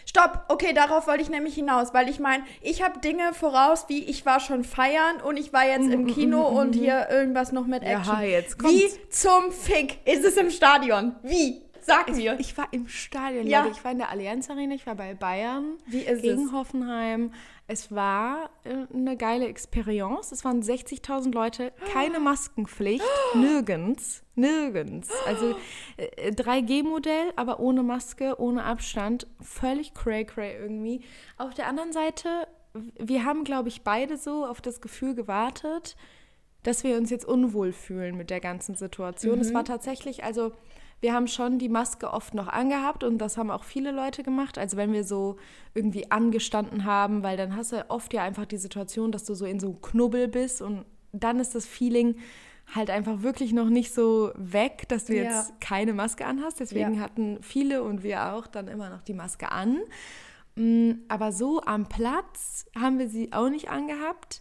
Stopp, 0.07 0.45
okay, 0.49 0.73
darauf 0.75 1.07
wollte 1.07 1.23
ich 1.23 1.31
nämlich 1.31 1.55
hinaus, 1.55 1.95
weil 1.95 2.09
ich 2.09 2.21
meine, 2.21 2.45
ich 2.61 2.83
habe 2.83 3.01
Dinge 3.01 3.33
voraus, 3.33 3.87
wie 3.89 4.05
ich 4.05 4.25
war 4.27 4.39
schon 4.41 4.63
feiern 4.65 5.21
und 5.23 5.37
ich 5.39 5.53
war 5.53 5.67
jetzt 5.67 5.89
im 5.91 6.07
Kino 6.07 6.43
und 6.47 6.75
hier 6.75 7.09
irgendwas 7.11 7.53
noch 7.53 7.67
mit 7.67 7.83
Ja, 7.83 7.99
Action. 8.01 8.21
jetzt 8.23 8.63
Wie 8.63 8.83
kommt's. 8.89 9.21
zum 9.21 9.51
Fick 9.53 9.99
ist 10.07 10.25
es 10.25 10.37
im 10.37 10.51
Stadion? 10.51 11.15
Wie? 11.23 11.63
Sag 11.87 12.15
mir. 12.15 12.39
Ich 12.39 12.57
war 12.57 12.69
im 12.73 12.89
Stadion, 12.89 13.47
Ja. 13.47 13.63
Leute. 13.65 13.77
Ich 13.77 13.85
war 13.85 13.93
in 13.93 13.99
der 13.99 14.11
Allianz 14.11 14.51
Arena, 14.51 14.75
ich 14.75 14.87
war 14.87 14.95
bei 14.95 15.15
Bayern 15.15 15.79
gegen 15.91 16.47
es? 16.47 16.53
Hoffenheim. 16.53 17.33
Es 17.67 17.91
war 17.91 18.51
äh, 18.65 18.87
eine 18.95 19.17
geile 19.17 19.47
Experience. 19.47 20.33
Es 20.33 20.45
waren 20.45 20.63
60.000 20.63 21.33
Leute, 21.33 21.73
keine 21.93 22.21
Maskenpflicht, 22.21 23.05
nirgends, 23.35 24.23
nirgends. 24.35 25.11
Also 25.27 25.57
äh, 25.97 26.31
3G-Modell, 26.31 27.33
aber 27.37 27.61
ohne 27.61 27.83
Maske, 27.83 28.39
ohne 28.39 28.65
Abstand, 28.65 29.27
völlig 29.41 29.95
cray 29.95 30.25
cray 30.25 30.57
irgendwie. 30.61 31.01
Auf 31.39 31.55
der 31.55 31.67
anderen 31.67 31.93
Seite, 31.93 32.47
wir 32.99 33.25
haben, 33.25 33.45
glaube 33.45 33.69
ich, 33.69 33.83
beide 33.83 34.19
so 34.19 34.45
auf 34.45 34.61
das 34.61 34.81
Gefühl 34.81 35.15
gewartet, 35.15 35.97
dass 36.65 36.83
wir 36.85 36.97
uns 36.97 37.11
jetzt 37.11 37.25
unwohl 37.25 37.73
fühlen 37.73 38.17
mit 38.17 38.31
der 38.31 38.41
ganzen 38.41 38.75
Situation. 38.75 39.39
Es 39.41 39.55
war 39.55 39.65
tatsächlich, 39.65 40.25
also 40.25 40.53
wir 41.05 41.13
haben 41.13 41.29
schon 41.29 41.59
die 41.59 41.69
Maske 41.69 42.11
oft 42.11 42.33
noch 42.33 42.49
angehabt 42.49 43.05
und 43.05 43.19
das 43.19 43.37
haben 43.37 43.51
auch 43.51 43.65
viele 43.65 43.91
Leute 43.91 44.23
gemacht. 44.23 44.57
Also 44.57 44.79
wenn 44.79 44.91
wir 44.95 45.05
so 45.05 45.37
irgendwie 45.75 46.11
angestanden 46.11 46.87
haben, 46.87 47.23
weil 47.23 47.37
dann 47.37 47.55
hast 47.55 47.73
du 47.73 47.85
oft 47.91 48.15
ja 48.15 48.23
einfach 48.23 48.47
die 48.47 48.57
Situation, 48.57 49.13
dass 49.13 49.25
du 49.25 49.35
so 49.35 49.45
in 49.45 49.61
so 49.61 49.67
einem 49.67 49.83
Knubbel 49.83 50.29
bist 50.29 50.63
und 50.63 50.87
dann 51.13 51.41
ist 51.41 51.55
das 51.55 51.67
Feeling 51.67 52.17
halt 52.75 52.89
einfach 52.89 53.21
wirklich 53.21 53.53
noch 53.53 53.69
nicht 53.69 53.93
so 53.93 54.33
weg, 54.35 54.85
dass 54.89 55.05
du 55.05 55.15
Ja. 55.15 55.25
jetzt 55.25 55.61
keine 55.61 55.93
Maske 55.93 56.25
anhast. 56.25 56.59
Deswegen 56.61 56.95
Ja. 56.95 57.01
hatten 57.01 57.37
viele 57.43 57.83
und 57.83 58.03
wir 58.03 58.33
auch 58.33 58.47
dann 58.47 58.67
immer 58.67 58.89
noch 58.89 59.03
die 59.03 59.13
Maske 59.13 59.53
an. 59.53 59.81
Mm, 60.57 60.93
Aber 61.09 61.33
so 61.33 61.61
am 61.61 61.87
Platz 61.87 62.65
haben 62.75 62.99
wir 62.99 63.11
sie 63.11 63.31
auch 63.35 63.51
nicht 63.51 63.69
angehabt. 63.69 64.41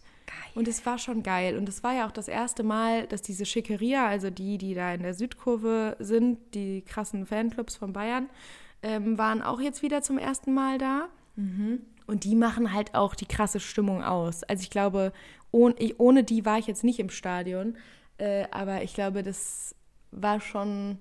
Und 0.54 0.68
es 0.68 0.84
war 0.86 0.98
schon 0.98 1.22
geil. 1.22 1.56
Und 1.58 1.68
es 1.68 1.82
war 1.82 1.94
ja 1.94 2.06
auch 2.06 2.12
das 2.12 2.28
erste 2.28 2.62
Mal, 2.62 3.06
dass 3.06 3.22
diese 3.22 3.44
Schickeria, 3.44 4.06
also 4.06 4.30
die, 4.30 4.58
die 4.58 4.74
da 4.74 4.92
in 4.94 5.02
der 5.02 5.14
Südkurve 5.14 5.96
sind, 5.98 6.38
die 6.54 6.82
krassen 6.82 7.26
Fanclubs 7.26 7.76
von 7.76 7.92
Bayern, 7.92 8.28
ähm, 8.82 9.18
waren 9.18 9.42
auch 9.42 9.60
jetzt 9.60 9.82
wieder 9.82 10.02
zum 10.02 10.18
ersten 10.18 10.52
Mal 10.54 10.78
da. 10.78 11.08
Und 12.06 12.22
die 12.24 12.36
machen 12.36 12.72
halt 12.72 12.94
auch 12.94 13.14
die 13.14 13.26
krasse 13.26 13.58
Stimmung 13.58 14.04
aus. 14.04 14.44
Also 14.44 14.62
ich 14.62 14.70
glaube, 14.70 15.12
ohne, 15.50 15.74
ich, 15.78 15.98
ohne 15.98 16.22
die 16.22 16.44
war 16.44 16.58
ich 16.58 16.66
jetzt 16.66 16.84
nicht 16.84 17.00
im 17.00 17.10
Stadion. 17.10 17.76
Äh, 18.18 18.46
aber 18.50 18.82
ich 18.82 18.94
glaube, 18.94 19.22
das 19.24 19.74
war 20.12 20.40
schon 20.40 20.98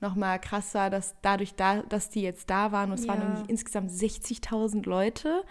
nochmal 0.00 0.38
krasser, 0.40 0.90
dass 0.90 1.14
dadurch, 1.22 1.54
da, 1.54 1.82
dass 1.82 2.08
die 2.10 2.22
jetzt 2.22 2.48
da 2.50 2.72
waren, 2.72 2.90
und 2.92 2.98
es 2.98 3.08
waren 3.08 3.20
Ja. 3.20 3.26
irgendwie 3.28 3.50
insgesamt 3.50 3.90
60.000 3.90 4.86
Leute 4.88 5.42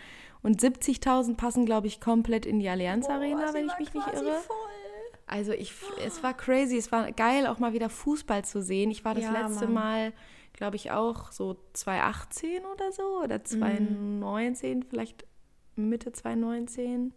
und 0.43 0.62
70.000 0.62 1.36
passen, 1.36 1.65
glaube 1.65 1.88
ich, 1.88 1.99
komplett 1.99 2.45
in 2.45 2.60
die 2.60 2.69
Allianz 2.69 3.08
Arena, 3.08 3.53
wenn 3.53 3.65
ich 3.65 3.79
mich 3.79 3.93
nicht 3.93 4.08
irre. 4.13 4.41
Also 5.25 5.53
ich, 5.53 5.73
es 6.06 6.21
war 6.21 6.36
crazy, 6.36 6.77
es 6.77 6.91
war 6.91 7.12
geil, 7.13 7.47
auch 7.47 7.60
mal 7.60 7.73
wieder 7.73 7.89
Fußball 7.89 8.43
zu 8.43 8.62
sehen. 8.62 8.91
Ich 8.91 9.06
war 9.06 9.15
das 9.15 9.23
Ja, 9.23 9.47
letzte 9.47 9.65
Mann. 9.65 9.73
Mal, 9.73 10.13
glaube 10.51 10.75
ich, 10.75 10.91
auch 10.91 11.32
so 11.32 11.58
2018 11.73 12.65
oder 12.65 12.91
so 12.91 13.21
oder 13.23 13.43
2019, 13.43 14.84
vielleicht 14.84 15.25
Mitte 15.75 16.12
2019. 16.12 17.13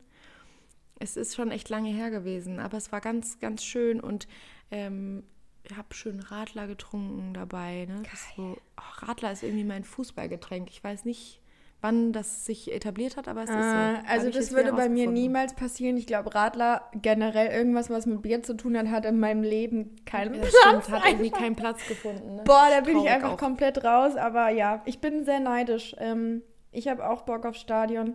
Es 0.98 1.16
ist 1.16 1.34
schon 1.34 1.50
echt 1.50 1.68
lange 1.68 1.90
her 1.90 2.10
gewesen, 2.10 2.60
aber 2.60 2.78
es 2.78 2.90
war 2.92 3.00
ganz, 3.00 3.38
ganz 3.40 3.64
schön 3.64 4.00
und 4.00 4.28
ähm, 4.70 5.24
ich 5.64 5.76
habe 5.76 5.92
schön 5.94 6.20
Radler 6.20 6.68
getrunken 6.68 7.34
dabei. 7.34 7.86
Ne? 7.86 8.02
So, 8.36 8.56
oh, 8.76 9.04
Radler 9.04 9.32
ist 9.32 9.42
irgendwie 9.42 9.64
mein 9.64 9.84
Fußballgetränk. 9.84 10.70
Ich 10.70 10.82
weiß 10.82 11.04
nicht, 11.04 11.40
wann 11.86 12.12
das 12.12 12.44
sich 12.44 12.72
etabliert 12.72 13.16
hat, 13.16 13.28
aber 13.28 13.44
es 13.44 13.50
ist 13.50 13.56
so. 13.56 13.62
Äh, 13.62 13.94
Hab 13.98 14.10
also 14.10 14.30
das 14.30 14.50
würde 14.52 14.72
bei 14.72 14.88
mir 14.88 15.08
niemals 15.08 15.54
passieren. 15.54 15.96
Ich 15.96 16.06
glaube, 16.06 16.34
Radler 16.34 16.82
generell 17.00 17.46
irgendwas, 17.56 17.90
was 17.90 18.06
mit 18.06 18.22
Bier 18.22 18.42
zu 18.42 18.56
tun 18.56 18.76
hat, 18.76 18.88
hat 18.88 19.04
in 19.04 19.20
meinem 19.20 19.42
Leben 19.44 19.94
keinen 20.04 20.34
Ja, 20.34 20.40
Platz. 20.40 20.54
stimmt, 20.66 20.90
hat 20.90 21.06
irgendwie 21.06 21.30
keinen 21.30 21.54
Platz 21.54 21.86
gefunden. 21.86 22.36
Ne? 22.36 22.42
Boah, 22.44 22.66
da 22.70 22.80
bin 22.80 22.98
ich 22.98 23.08
einfach 23.08 23.34
auch. 23.34 23.38
komplett 23.38 23.84
raus. 23.84 24.16
Aber 24.16 24.48
ja, 24.50 24.82
ich 24.84 25.00
bin 25.00 25.24
sehr 25.24 25.38
neidisch. 25.38 25.94
Ähm, 25.98 26.42
ich 26.72 26.88
habe 26.88 27.08
auch 27.08 27.22
Bock 27.22 27.46
auf 27.46 27.54
Stadion. 27.54 28.14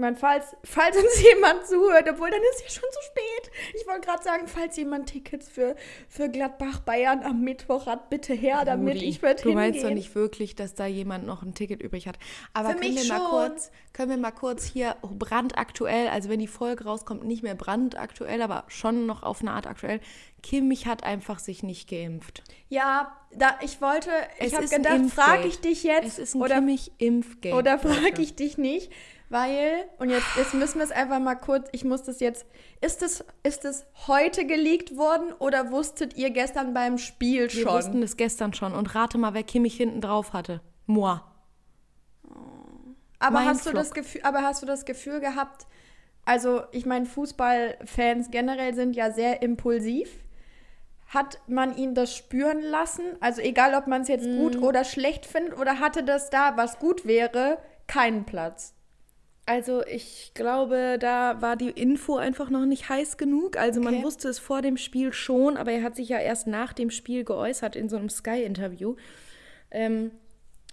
Ich 0.00 0.02
meine, 0.02 0.16
falls, 0.16 0.56
falls 0.64 0.96
uns 0.96 1.22
jemand 1.34 1.66
zuhört, 1.66 2.08
obwohl 2.08 2.30
dann 2.30 2.40
ist 2.54 2.62
ja 2.62 2.70
schon 2.70 2.88
zu 2.90 3.00
spät. 3.02 3.50
Ich 3.78 3.86
wollte 3.86 4.06
gerade 4.06 4.22
sagen, 4.22 4.46
falls 4.46 4.78
jemand 4.78 5.10
Tickets 5.10 5.46
für, 5.46 5.76
für 6.08 6.30
Gladbach 6.30 6.80
Bayern 6.80 7.22
am 7.22 7.42
Mittwoch 7.42 7.84
hat, 7.84 8.08
bitte 8.08 8.32
her, 8.32 8.64
damit 8.64 8.94
Rudi, 8.94 9.04
ich 9.04 9.20
mit 9.20 9.44
Du 9.44 9.52
meinst 9.52 9.80
doch 9.80 9.88
hingehen. 9.88 9.98
nicht 9.98 10.14
wirklich, 10.14 10.54
dass 10.56 10.72
da 10.72 10.86
jemand 10.86 11.26
noch 11.26 11.42
ein 11.42 11.52
Ticket 11.52 11.82
übrig 11.82 12.08
hat. 12.08 12.18
Aber 12.54 12.70
Für 12.70 12.76
können 12.76 12.94
mich 12.94 13.08
wir 13.10 13.12
mal 13.12 13.20
schon. 13.20 13.28
kurz, 13.28 13.70
können 13.92 14.08
wir 14.08 14.16
mal 14.16 14.30
kurz 14.30 14.64
hier 14.64 14.96
brandaktuell, 15.02 16.08
also 16.08 16.30
wenn 16.30 16.40
die 16.40 16.46
Folge 16.46 16.84
rauskommt, 16.84 17.22
nicht 17.24 17.42
mehr 17.42 17.54
brandaktuell, 17.54 18.40
aber 18.40 18.64
schon 18.68 19.04
noch 19.04 19.22
auf 19.22 19.42
eine 19.42 19.50
Art 19.50 19.66
aktuell. 19.66 20.00
Kimmich 20.42 20.86
hat 20.86 21.04
einfach 21.04 21.38
sich 21.40 21.62
nicht 21.62 21.90
geimpft. 21.90 22.42
Ja, 22.70 23.14
da 23.32 23.58
ich 23.60 23.82
wollte, 23.82 24.08
ich 24.38 24.54
habe 24.54 24.66
gedacht, 24.66 24.94
Impfgate. 24.94 25.30
frage 25.30 25.46
ich 25.46 25.60
dich 25.60 25.82
jetzt 25.82 26.06
Es 26.06 26.18
ist 26.18 26.34
ein 26.36 26.40
oder 26.40 26.54
Kimmich-Impfgate. 26.54 27.54
Oder 27.54 27.78
frage 27.78 28.22
ich 28.22 28.34
dich 28.34 28.56
nicht, 28.56 28.90
weil, 29.30 29.84
und 29.98 30.10
jetzt, 30.10 30.26
jetzt 30.36 30.52
müssen 30.54 30.78
wir 30.78 30.84
es 30.84 30.90
einfach 30.90 31.18
mal 31.20 31.36
kurz, 31.36 31.68
ich 31.72 31.84
muss 31.84 32.02
das 32.02 32.20
jetzt, 32.20 32.44
ist 32.80 33.00
es, 33.02 33.24
ist 33.42 33.64
es 33.64 33.86
heute 34.06 34.44
geleakt 34.46 34.96
worden 34.96 35.32
oder 35.38 35.70
wusstet 35.70 36.16
ihr 36.16 36.30
gestern 36.30 36.74
beim 36.74 36.98
Spiel 36.98 37.42
Wir 37.44 37.50
schon? 37.62 37.72
wussten 37.72 38.02
es 38.02 38.16
gestern 38.16 38.52
schon. 38.52 38.74
Und 38.74 38.94
rate 38.94 39.16
mal, 39.18 39.32
wer 39.32 39.42
Kimmich 39.44 39.76
hinten 39.76 40.00
drauf 40.00 40.32
hatte. 40.34 40.60
Moi. 40.86 41.20
aber, 43.18 43.34
mein 43.40 43.48
hast 43.48 43.66
du 43.66 43.72
das. 43.72 43.92
Gefühl, 43.92 44.20
aber 44.24 44.42
hast 44.42 44.62
du 44.62 44.66
das 44.66 44.84
Gefühl 44.84 45.20
gehabt, 45.20 45.66
also 46.24 46.62
ich 46.72 46.84
meine, 46.86 47.06
Fußballfans 47.06 48.30
generell 48.30 48.74
sind 48.74 48.94
ja 48.96 49.10
sehr 49.12 49.42
impulsiv. 49.42 50.10
Hat 51.08 51.40
man 51.48 51.76
ihn 51.76 51.94
das 51.94 52.14
spüren 52.16 52.60
lassen? 52.62 53.02
Also 53.20 53.40
egal, 53.40 53.74
ob 53.74 53.86
man 53.88 54.02
es 54.02 54.08
jetzt 54.08 54.26
gut 54.26 54.56
Mhm. 54.56 54.62
oder 54.62 54.84
schlecht 54.84 55.26
findet, 55.26 55.58
oder 55.58 55.80
hatte 55.80 56.04
das 56.04 56.30
da, 56.30 56.56
was 56.56 56.78
gut 56.78 57.04
wäre, 57.04 57.58
keinen 57.88 58.24
Platz? 58.24 58.74
Also 59.50 59.84
ich 59.84 60.30
glaube, 60.34 60.96
da 61.00 61.42
war 61.42 61.56
die 61.56 61.70
Info 61.70 62.14
einfach 62.16 62.50
noch 62.50 62.66
nicht 62.66 62.88
heiß 62.88 63.16
genug. 63.16 63.56
Also 63.56 63.80
man 63.80 63.94
Okay. 63.94 64.04
wusste 64.04 64.28
es 64.28 64.38
vor 64.38 64.62
dem 64.62 64.76
Spiel 64.76 65.12
schon, 65.12 65.56
aber 65.56 65.72
er 65.72 65.82
hat 65.82 65.96
sich 65.96 66.08
ja 66.08 66.18
erst 66.20 66.46
nach 66.46 66.72
dem 66.72 66.88
Spiel 66.90 67.24
geäußert 67.24 67.74
in 67.74 67.88
so 67.88 67.96
einem 67.96 68.10
Sky-Interview. 68.10 68.94
Ähm, 69.72 70.12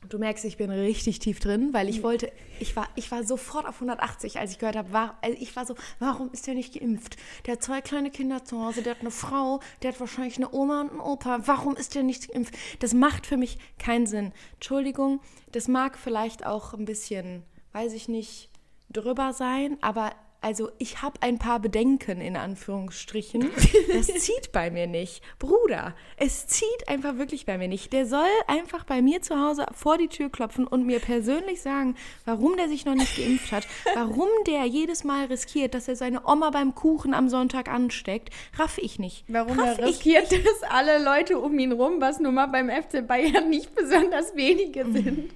du 0.10 0.20
merkst, 0.20 0.46
ich 0.46 0.58
bin 0.58 0.70
richtig 0.70 1.18
tief 1.18 1.40
drin, 1.40 1.70
weil 1.72 1.90
ich 1.90 2.04
wollte, 2.04 2.32
ich 2.60 2.76
war, 2.76 2.88
ich 2.94 3.10
war 3.10 3.24
sofort 3.24 3.66
auf 3.66 3.78
180, 3.78 4.38
als 4.38 4.52
ich 4.52 4.60
gehört 4.60 4.76
habe, 4.76 4.94
war, 4.94 5.18
also 5.24 5.36
ich 5.42 5.56
war 5.56 5.66
so, 5.66 5.74
warum 5.98 6.30
ist 6.32 6.46
der 6.46 6.54
nicht 6.54 6.80
geimpft? 6.80 7.18
Der 7.48 7.54
hat 7.54 7.64
zwei 7.64 7.82
kleine 7.82 8.12
Kinder 8.12 8.46
zu 8.46 8.64
Hause, 8.64 8.84
der 8.84 8.94
hat 8.94 9.02
eine 9.02 9.10
Frau, 9.10 9.60
der 9.82 9.92
hat 9.94 10.00
wahrscheinlich 10.00 10.38
eine 10.38 10.54
Oma 10.54 10.82
und 10.82 10.92
einen 10.92 11.00
Opa. 11.00 11.40
Warum 11.48 11.76
ist 11.76 11.96
der 11.96 12.04
nicht 12.04 12.32
geimpft? 12.32 12.54
Das 12.78 12.94
macht 12.94 13.26
für 13.26 13.38
mich 13.38 13.58
keinen 13.80 14.06
Sinn. 14.06 14.34
Entschuldigung, 14.54 15.20
das 15.52 15.68
mag 15.68 15.98
vielleicht 15.98 16.46
auch 16.46 16.76
ein 16.76 16.86
bisschen, 16.86 17.42
weiß 17.74 17.94
ich 17.94 18.08
nicht, 18.08 18.52
drüber 18.90 19.34
sein, 19.34 19.78
aber 19.82 20.12
also 20.42 20.70
ich 20.78 21.02
habe 21.02 21.22
ein 21.22 21.40
paar 21.40 21.60
Bedenken 21.60 22.22
in 22.22 22.38
Anführungsstrichen. 22.38 23.50
Das 23.94 24.08
zieht 24.08 24.52
bei 24.52 24.70
mir 24.70 24.86
nicht. 24.86 25.24
Bruder, 25.40 25.96
es 26.18 26.46
zieht 26.46 26.88
einfach 26.88 27.18
wirklich 27.18 27.46
bei 27.46 27.58
mir 27.58 27.68
nicht. 27.68 27.94
Der 27.94 28.06
soll 28.06 28.28
einfach 28.48 28.84
bei 28.84 29.02
mir 29.02 29.22
zu 29.22 29.40
Hause 29.40 29.66
vor 29.74 29.98
die 29.98 30.08
Tür 30.08 30.30
klopfen 30.30 30.68
und 30.68 30.86
mir 30.86 31.00
persönlich 31.00 31.62
sagen, 31.62 31.96
warum 32.26 32.58
der 32.58 32.68
sich 32.68 32.86
noch 32.86 32.94
nicht 32.94 33.18
geimpft 33.18 33.52
hat, 33.52 33.68
warum 33.96 34.28
der 34.46 34.66
jedes 34.66 35.04
Mal 35.04 35.26
riskiert, 35.26 35.74
dass 35.74 35.88
er 35.88 35.96
seine 35.96 36.28
Oma 36.28 36.52
beim 36.52 36.76
Kuchen 36.76 37.14
am 37.14 37.30
Sonntag 37.30 37.70
ansteckt, 37.70 38.30
raff 38.58 38.78
ich 38.78 39.00
nicht. 39.00 39.24
Warum 39.28 39.60
raff 39.60 39.80
er 39.80 39.88
riskiert, 39.88 40.32
dass 40.32 40.64
alle 40.70 41.04
Leute 41.04 41.40
um 41.40 41.58
ihn 41.58 41.72
rum, 41.72 42.00
was 42.00 42.20
nun 42.20 42.36
mal 42.36 42.48
beim 42.48 42.70
FC 42.70 43.06
Bayern 43.08 43.50
nicht 43.50 43.74
besonders 43.74 44.36
wenige 44.36 44.86
sind, 44.92 45.32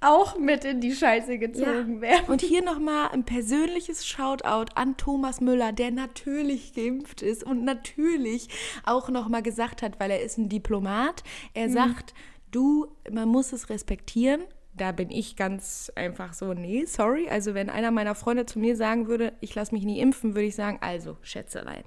auch 0.00 0.38
mit 0.38 0.64
in 0.64 0.80
die 0.80 0.94
Scheiße 0.94 1.38
gezogen 1.38 2.00
werden. 2.00 2.26
Und 2.28 2.40
hier 2.40 2.62
nochmal 2.62 3.10
ein 3.12 3.24
persönliches 3.24 4.06
Shoutout 4.06 4.72
an 4.74 4.96
Thomas 4.96 5.40
Müller, 5.40 5.72
der 5.72 5.90
natürlich 5.90 6.72
geimpft 6.74 7.22
ist 7.22 7.44
und 7.44 7.64
natürlich 7.64 8.48
auch 8.84 9.10
nochmal 9.10 9.42
gesagt 9.42 9.82
hat, 9.82 10.00
weil 10.00 10.10
er 10.10 10.22
ist 10.22 10.38
ein 10.38 10.48
Diplomat, 10.48 11.22
er 11.54 11.68
sagt, 11.68 12.14
du, 12.50 12.88
man 13.10 13.28
muss 13.28 13.52
es 13.52 13.68
respektieren. 13.68 14.42
Da 14.72 14.92
bin 14.92 15.10
ich 15.10 15.36
ganz 15.36 15.90
einfach 15.96 16.32
so, 16.32 16.54
nee, 16.54 16.84
sorry. 16.86 17.28
Also 17.28 17.54
wenn 17.54 17.68
einer 17.68 17.90
meiner 17.90 18.14
Freunde 18.14 18.46
zu 18.46 18.58
mir 18.58 18.76
sagen 18.76 19.08
würde, 19.08 19.32
ich 19.40 19.54
lasse 19.54 19.74
mich 19.74 19.84
nie 19.84 20.00
impfen, 20.00 20.34
würde 20.34 20.46
ich 20.46 20.54
sagen, 20.54 20.78
also, 20.80 21.16
Schätzelein. 21.22 21.84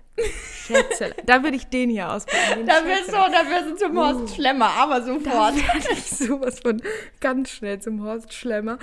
Schätzelein. 0.66 1.16
da 1.26 1.44
würde 1.44 1.56
ich 1.56 1.68
den 1.68 1.90
hier 1.90 2.08
den 2.56 2.68
Da 2.68 2.86
wirst 2.86 3.08
du, 3.10 3.14
Schätzelein. 3.14 3.32
da 3.32 3.50
wirst 3.50 3.72
du 3.72 3.76
zum 3.76 3.98
Horst 3.98 4.36
Schlemmer, 4.36 4.70
aber 4.78 5.02
sofort. 5.02 5.56
Da 5.56 5.92
ich 5.94 6.10
sowas 6.12 6.60
von 6.60 6.82
ganz 7.20 7.52
schnell 7.52 7.80
zum 7.80 8.04
Horst 8.04 8.34
Schlemmer. 8.34 8.78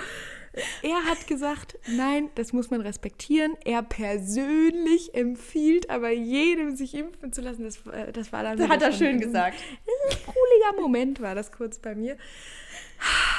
Er 0.81 1.05
hat 1.05 1.27
gesagt, 1.27 1.77
nein, 1.87 2.29
das 2.35 2.51
muss 2.51 2.71
man 2.71 2.81
respektieren. 2.81 3.53
Er 3.63 3.83
persönlich 3.83 5.13
empfiehlt 5.13 5.89
aber 5.89 6.09
jedem, 6.09 6.75
sich 6.75 6.93
impfen 6.93 7.31
zu 7.31 7.41
lassen. 7.41 7.63
Das, 7.63 7.77
äh, 7.87 8.11
das 8.11 8.33
war 8.33 8.43
dann. 8.43 8.57
Das 8.57 8.67
hat 8.67 8.81
er 8.81 8.91
schön 8.91 9.19
gesagt. 9.19 9.55
ein 9.55 10.11
sprudeliger 10.11 10.81
Moment 10.81 11.21
war 11.21 11.35
das 11.35 11.51
kurz 11.51 11.79
bei 11.79 11.95
mir. 11.95 12.17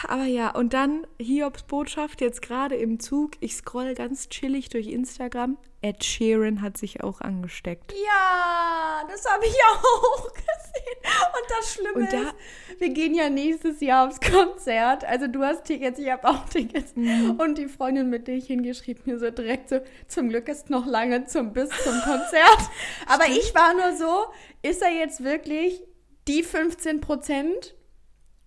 Aber 0.09 0.25
ja, 0.25 0.51
und 0.51 0.73
dann 0.75 1.07
Hiobs 1.19 1.63
Botschaft 1.63 2.21
jetzt 2.21 2.43
gerade 2.43 2.75
im 2.77 2.99
Zug. 3.01 3.33
Ich 3.41 3.55
scroll 3.55 3.95
ganz 3.95 4.29
chillig 4.29 4.69
durch 4.69 4.89
Instagram. 4.89 5.57
Ed 5.81 6.05
Sheeran 6.05 6.61
hat 6.63 6.77
sich 6.77 7.03
auch 7.03 7.21
angesteckt. 7.21 7.93
Ja, 7.93 9.03
das 9.09 9.25
habe 9.31 9.45
ich 9.47 9.55
auch 9.73 10.33
gesehen. 10.33 11.01
Und 11.05 11.51
das 11.59 11.73
Schlimme 11.75 11.93
Und 11.95 12.13
da- 12.13 12.21
ist, 12.31 12.81
wir 12.81 12.89
gehen 12.91 13.15
ja 13.15 13.29
nächstes 13.31 13.81
Jahr 13.81 14.09
aufs 14.09 14.21
Konzert. 14.21 15.05
Also 15.05 15.27
du 15.27 15.43
hast 15.43 15.65
Tickets, 15.65 15.99
ich 15.99 16.11
habe 16.11 16.29
auch 16.29 16.45
Tickets. 16.49 16.95
Mhm. 16.95 17.33
Und 17.41 17.59
die 17.59 17.67
Freundin, 17.67 18.11
mit 18.11 18.29
der 18.29 18.37
ich 18.37 18.47
hingeschrieben, 18.47 19.03
mir 19.07 19.19
so 19.19 19.31
direkt 19.31 19.69
so, 19.71 19.81
zum 20.09 20.29
Glück 20.29 20.49
ist 20.49 20.71
noch 20.71 20.87
lange 20.87 21.25
zum 21.27 21.53
bis 21.53 21.69
zum 21.71 21.95
Konzert. 22.03 22.71
Aber 23.09 23.27
ich 23.29 23.55
war 23.55 23.75
nur 23.75 23.97
so, 23.97 24.25
ist 24.63 24.83
er 24.83 24.91
jetzt 24.93 25.25
wirklich 25.25 25.83
die 26.29 26.43
15 26.45 27.01
Prozent 27.01 27.75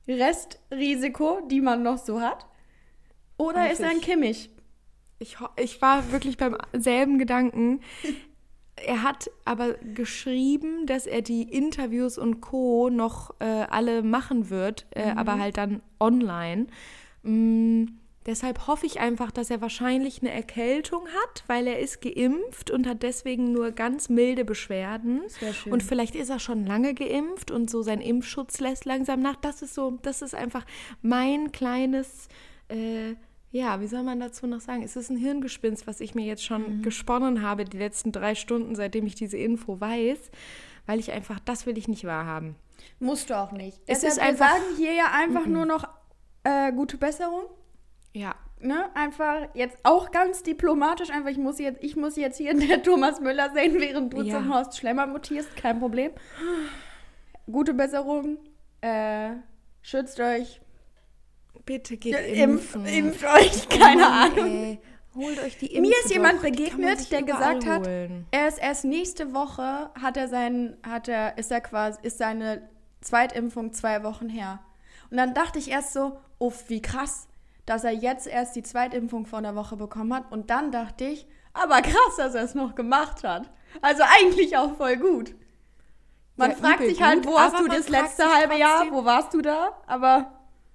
Restrisiko, 0.07 1.41
die 1.49 1.61
man 1.61 1.83
noch 1.83 1.97
so 1.97 2.21
hat? 2.21 2.45
Oder 3.37 3.61
Weiß 3.61 3.73
ist 3.73 3.79
er 3.81 3.89
ein 3.89 3.97
ich. 3.97 4.03
Kimmich? 4.03 4.49
Ich, 5.19 5.37
ich 5.57 5.81
war 5.81 6.11
wirklich 6.11 6.37
beim 6.37 6.57
selben 6.73 7.17
Gedanken. 7.17 7.81
Er 8.75 9.03
hat 9.03 9.31
aber 9.45 9.73
geschrieben, 9.75 10.85
dass 10.85 11.07
er 11.07 11.21
die 11.21 11.43
Interviews 11.43 12.17
und 12.17 12.41
Co. 12.41 12.89
noch 12.89 13.33
äh, 13.39 13.45
alle 13.45 14.03
machen 14.03 14.49
wird, 14.49 14.85
äh, 14.91 15.11
aber 15.15 15.39
halt 15.39 15.57
dann 15.57 15.81
online. 15.99 16.67
Mm, 17.23 17.85
Deshalb 18.25 18.65
hoffe 18.65 18.87
ich 18.87 18.99
einfach, 18.99 19.29
dass 19.29 19.51
er 19.51 19.61
wahrscheinlich 19.61 20.21
eine 20.21 20.31
Erkältung 20.31 21.05
hat, 21.07 21.43
weil 21.45 21.67
er 21.67 21.79
ist 21.79 22.01
geimpft 22.01 22.71
und 22.71 22.87
hat 22.87 23.03
deswegen 23.03 23.51
nur 23.51 23.71
ganz 23.71 24.09
milde 24.09 24.43
Beschwerden. 24.45 25.21
wär 25.39 25.53
schön. 25.53 25.71
Und 25.71 25.83
vielleicht 25.83 26.15
ist 26.15 26.29
er 26.29 26.39
schon 26.39 26.65
lange 26.65 26.95
geimpft 26.95 27.51
und 27.51 27.69
so 27.69 27.83
sein 27.83 28.01
Impfschutz 28.01 28.59
lässt 28.59 28.85
langsam 28.85 29.19
nach. 29.21 29.35
Das 29.35 29.61
ist 29.61 29.75
so, 29.75 29.99
das 30.01 30.23
ist 30.23 30.33
einfach 30.33 30.65
mein 31.03 31.51
kleines, 31.51 32.27
äh, 32.69 33.13
ja, 33.51 33.79
wie 33.79 33.87
soll 33.87 34.01
man 34.01 34.19
dazu 34.19 34.47
noch 34.47 34.59
sagen? 34.59 34.81
Es 34.81 34.95
ist 34.95 35.09
ein 35.11 35.17
Hirngespinst, 35.17 35.85
was 35.85 35.99
ich 36.01 36.15
mir 36.15 36.25
jetzt 36.25 36.43
schon 36.43 36.81
gesponnen 36.81 37.43
habe, 37.43 37.63
die 37.65 37.77
letzten 37.77 38.11
drei 38.11 38.33
Stunden, 38.33 38.75
seitdem 38.75 39.05
ich 39.05 39.13
diese 39.15 39.37
Info 39.37 39.79
weiß, 39.79 40.17
weil 40.87 40.99
ich 40.99 41.11
einfach, 41.11 41.39
das 41.39 41.65
will 41.67 41.77
ich 41.77 41.87
nicht 41.87 42.05
wahrhaben. 42.05 42.55
Musst 42.99 43.29
du 43.29 43.37
auch 43.37 43.51
nicht. 43.51 43.79
Es 43.85 44.01
Deshalb, 44.01 44.11
ist 44.13 44.17
wir 44.17 44.23
einfach- 44.23 44.49
sagen 44.49 44.63
hier 44.77 44.93
ja 44.93 45.11
einfach 45.13 45.45
nur 45.45 45.65
noch 45.67 45.87
äh, 46.43 46.71
gute 46.73 46.97
Besserung. 46.97 47.43
Ja, 48.15 48.35
Ne? 48.61 48.85
Einfach 48.95 49.49
jetzt 49.53 49.77
auch 49.83 50.09
ganz 50.11 50.41
diplomatisch, 50.41 51.09
einfach 51.11 51.29
ich 51.29 51.37
muss 51.37 51.59
jetzt, 51.59 51.83
ich 51.83 51.95
muss 51.97 52.15
jetzt 52.15 52.37
hier 52.37 52.53
der 52.57 52.81
Thomas 52.81 53.19
Müller 53.19 53.51
sehen, 53.53 53.75
während 53.79 54.13
du 54.13 54.21
Ja. 54.23 54.35
zum 54.37 54.51
Horst 54.51 54.77
Schlemmer 54.77 55.05
mutierst, 55.05 55.55
kein 55.57 55.77
Problem. 55.79 56.11
Gute 57.51 57.73
Besserung, 57.73 58.37
äh, 58.81 59.31
schützt 59.81 60.19
euch, 60.19 60.61
bitte 61.65 61.97
geht 61.97 62.15
impfen. 62.37 62.85
impft 62.85 63.25
euch, 63.25 63.69
keine 63.69 64.01
Oh 64.03 64.09
Mann, 64.09 64.31
Ahnung. 64.31 64.45
ey. 64.63 64.79
Holt 65.15 65.39
euch 65.43 65.57
die 65.57 65.67
Mir 65.79 65.89
Impfe 65.89 65.99
ist 66.05 66.13
jemand 66.13 66.41
begegnet, 66.41 67.11
der 67.11 67.23
gesagt 67.23 67.65
hat, 67.67 67.85
holen. 67.87 68.25
er 68.31 68.47
ist 68.47 68.57
erst 68.57 68.83
nächste 68.85 69.33
Woche 69.33 69.89
hat 70.01 70.17
er 70.17 70.27
sein, 70.27 70.75
hat 70.83 71.07
er, 71.07 71.37
ist 71.37 71.51
er 71.51 71.61
quasi, 71.61 71.99
ist 72.01 72.17
seine 72.17 72.67
Zweitimpfung 73.01 73.71
zwei 73.73 74.03
Wochen 74.03 74.27
her. 74.29 74.59
Und 75.11 75.17
dann 75.17 75.33
dachte 75.33 75.59
ich 75.59 75.69
erst 75.71 75.93
so, 75.93 76.17
uff, 76.39 76.65
wie 76.69 76.81
krass, 76.81 77.27
dass 77.65 77.83
er 77.83 77.91
jetzt 77.91 78.27
erst 78.27 78.55
die 78.55 78.63
Zweitimpfung 78.63 79.25
vor 79.25 79.39
einer 79.39 79.55
Woche 79.55 79.77
bekommen 79.77 80.13
hat. 80.13 80.31
Und 80.31 80.49
dann 80.49 80.71
dachte 80.71 81.05
ich, 81.05 81.27
aber 81.53 81.81
krass, 81.81 82.15
dass 82.17 82.35
er 82.35 82.43
es 82.43 82.55
noch 82.55 82.75
gemacht 82.75 83.23
hat. 83.23 83.49
Also 83.81 84.03
eigentlich 84.03 84.57
auch 84.57 84.75
voll 84.75 84.97
gut. 84.97 85.35
Man 86.37 86.51
Ja, 86.51 86.57
fragt 86.57 86.85
sich 86.85 87.01
halt, 87.01 87.23
gut, 87.23 87.33
wo 87.33 87.39
hast 87.39 87.59
du 87.59 87.67
das 87.67 87.89
letzte 87.89 88.25
halbe 88.25 88.55
Jahr, 88.57 88.91
wo 88.91 89.05
warst 89.05 89.33
du 89.33 89.41
da? 89.41 89.77
Aber 89.87 90.31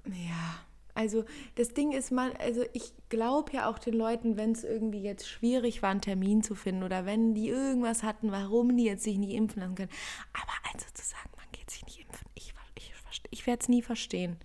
Ja, 0.06 0.60
also 0.94 1.24
das 1.56 1.74
Ding 1.74 1.92
ist 1.92 2.10
mal, 2.10 2.32
also 2.38 2.64
ich 2.72 2.92
glaube 3.08 3.52
ja 3.52 3.68
auch 3.68 3.78
den 3.78 3.94
Leuten, 3.94 4.36
wenn 4.36 4.52
es 4.52 4.64
irgendwie 4.64 5.02
jetzt 5.02 5.28
schwierig 5.28 5.82
war, 5.82 5.90
einen 5.90 6.00
Termin 6.00 6.42
zu 6.42 6.54
finden 6.54 6.82
oder 6.82 7.06
wenn 7.06 7.34
die 7.34 7.48
irgendwas 7.48 8.02
hatten, 8.02 8.32
warum 8.32 8.76
die 8.76 8.84
jetzt 8.84 9.04
sich 9.04 9.18
nicht 9.18 9.32
impfen 9.34 9.60
lassen 9.62 9.74
können. 9.74 9.90
Aber 10.32 10.52
also 10.72 10.86
zu 10.94 11.04
sagen, 11.04 11.30
man 11.36 11.46
geht 11.52 11.70
sich 11.70 11.84
nicht 11.84 12.00
impfen, 12.00 12.26
ich, 12.34 12.54
ich, 13.40 13.46
werde 13.46 13.60
es 13.62 13.68
nie 13.68 13.82
verstehen. 13.82 14.36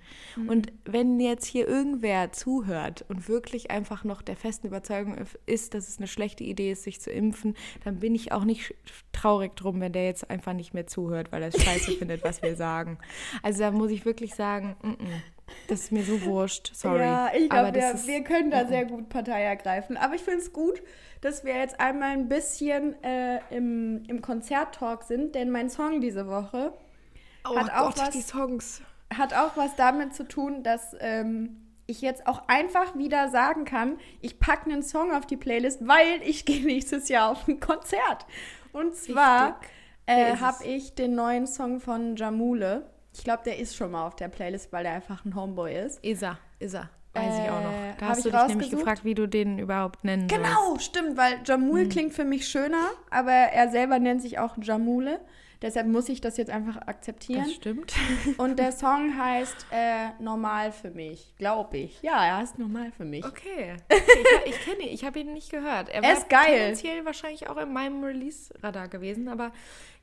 Und 0.47 0.71
wenn 0.85 1.19
jetzt 1.19 1.45
hier 1.45 1.67
irgendwer 1.67 2.31
zuhört 2.31 3.05
und 3.07 3.27
wirklich 3.29 3.71
einfach 3.71 4.03
noch 4.03 4.21
der 4.21 4.35
festen 4.35 4.67
Überzeugung 4.67 5.17
ist, 5.45 5.73
dass 5.73 5.87
es 5.87 5.97
eine 5.97 6.07
schlechte 6.07 6.43
Idee 6.43 6.71
ist, 6.71 6.83
sich 6.83 6.99
zu 7.01 7.11
impfen, 7.11 7.55
dann 7.83 7.99
bin 7.99 8.15
ich 8.15 8.31
auch 8.31 8.43
nicht 8.45 8.73
traurig 9.11 9.55
drum, 9.55 9.79
wenn 9.81 9.93
der 9.93 10.05
jetzt 10.05 10.29
einfach 10.29 10.53
nicht 10.53 10.73
mehr 10.73 10.87
zuhört, 10.87 11.31
weil 11.31 11.43
er 11.43 11.49
es 11.49 11.61
scheiße 11.63 11.91
findet, 11.99 12.23
was 12.23 12.41
wir 12.41 12.55
sagen. 12.55 12.97
Also 13.43 13.59
da 13.61 13.71
muss 13.71 13.91
ich 13.91 14.05
wirklich 14.05 14.35
sagen, 14.35 14.75
mm 14.81 14.87
-mm, 14.87 14.97
das 15.67 15.81
ist 15.81 15.91
mir 15.91 16.03
so 16.03 16.21
wurscht, 16.23 16.71
sorry. 16.73 17.01
Ja, 17.01 17.31
ich 17.35 17.51
Aber 17.51 17.71
glaube, 17.71 17.85
wir, 17.85 17.93
ist- 17.93 18.07
wir 18.07 18.23
können 18.23 18.49
da 18.51 18.65
sehr 18.65 18.85
gut 18.85 19.09
Partei 19.09 19.43
ergreifen. 19.43 19.97
Aber 19.97 20.15
ich 20.15 20.21
finde 20.21 20.39
es 20.39 20.51
gut, 20.53 20.81
dass 21.21 21.43
wir 21.43 21.55
jetzt 21.55 21.79
einmal 21.79 22.11
ein 22.11 22.27
bisschen 22.29 23.01
äh, 23.03 23.39
im, 23.49 24.03
im 24.07 24.21
Konzerttalk 24.21 25.03
sind, 25.03 25.35
denn 25.35 25.51
mein 25.51 25.69
Song 25.69 26.01
diese 26.01 26.27
Woche 26.27 26.73
oh 27.49 27.57
hat 27.57 27.71
auch 27.73 27.85
Gott, 27.95 27.99
was- 27.99 28.09
die 28.11 28.21
Songs. 28.21 28.81
hat 29.15 29.33
auch 29.33 29.55
was 29.55 29.75
damit 29.75 30.13
zu 30.15 30.27
tun, 30.27 30.63
dass 30.63 30.95
ähm, 30.99 31.61
ich 31.87 32.01
jetzt 32.01 32.25
auch 32.27 32.47
einfach 32.47 32.95
wieder 32.97 33.29
sagen 33.29 33.65
kann, 33.65 33.97
ich 34.21 34.39
packe 34.39 34.69
einen 34.71 34.81
Song 34.83 35.13
auf 35.13 35.25
die 35.25 35.37
Playlist, 35.37 35.87
weil 35.87 36.21
ich 36.23 36.45
gehe 36.45 36.63
nächstes 36.65 37.09
Jahr 37.09 37.29
auf 37.31 37.47
ein 37.47 37.59
Konzert. 37.59 38.25
Und 38.73 38.95
zwar 38.95 39.59
äh, 40.05 40.35
habe 40.37 40.63
ich 40.65 40.95
den 40.95 41.15
neuen 41.15 41.47
Song 41.47 41.79
von 41.79 42.15
Jamule. 42.15 42.89
Ich 43.13 43.23
glaube, 43.23 43.43
der 43.45 43.57
ist 43.59 43.75
schon 43.75 43.91
mal 43.91 44.05
auf 44.05 44.15
der 44.15 44.27
Playlist, 44.27 44.73
weil 44.73 44.83
der 44.83 44.93
einfach 44.93 45.23
ein 45.23 45.35
Homeboy 45.35 45.73
ist. 45.85 46.03
Ist 46.03 46.21
er, 46.23 46.37
ist 46.59 46.73
er. 46.73 46.89
Weiß 47.13 47.33
ich 47.45 47.49
auch 47.49 47.61
Äh, 47.61 47.63
noch. 47.63 47.71
Da 47.97 48.05
hab 48.07 48.09
hast 48.09 48.25
du 48.25 48.29
dich 48.31 48.47
nämlich 48.47 48.69
gefragt, 48.71 49.05
wie 49.05 49.15
du 49.15 49.25
den 49.25 49.57
überhaupt 49.57 50.03
nennen. 50.03 50.27
Genau, 50.27 50.77
stimmt, 50.79 51.15
weil 51.15 51.39
Jamul 51.45 51.83
Hm. 51.83 51.89
klingt 51.89 52.13
für 52.13 52.25
mich 52.25 52.45
schöner, 52.49 52.89
aber 53.09 53.31
er 53.31 53.69
selber 53.69 53.99
nennt 53.99 54.21
sich 54.21 54.37
auch 54.37 54.57
Jamule. 54.61 55.21
Deshalb 55.61 55.87
muss 55.87 56.09
ich 56.09 56.21
das 56.21 56.37
jetzt 56.37 56.49
einfach 56.51 56.77
akzeptieren. 56.87 57.43
Das 57.45 57.53
stimmt. 57.53 57.93
Und 58.37 58.59
der 58.59 58.71
Song 58.71 59.17
heißt 59.17 59.67
äh, 59.71 60.09
Normal 60.19 60.71
für 60.71 60.91
mich, 60.91 61.33
glaube 61.37 61.77
ich. 61.77 62.01
Ja, 62.01 62.25
er 62.25 62.37
heißt 62.37 62.59
Normal 62.59 62.91
für 62.91 63.05
mich. 63.05 63.25
Okay. 63.25 63.75
Ich, 64.45 64.53
ich 64.53 64.61
kenne 64.65 64.83
ihn, 64.83 64.93
ich 64.93 65.03
habe 65.05 65.19
ihn 65.19 65.33
nicht 65.33 65.49
gehört. 65.51 65.89
Er 65.89 65.95
Er 65.95 66.03
war 66.03 66.13
ist 66.13 66.29
geil. 66.29 66.45
tendenziell 66.45 67.05
wahrscheinlich 67.05 67.49
auch 67.49 67.57
in 67.57 67.71
meinem 67.73 68.03
Release-Radar 68.03 68.87
gewesen, 68.89 69.27
aber 69.27 69.51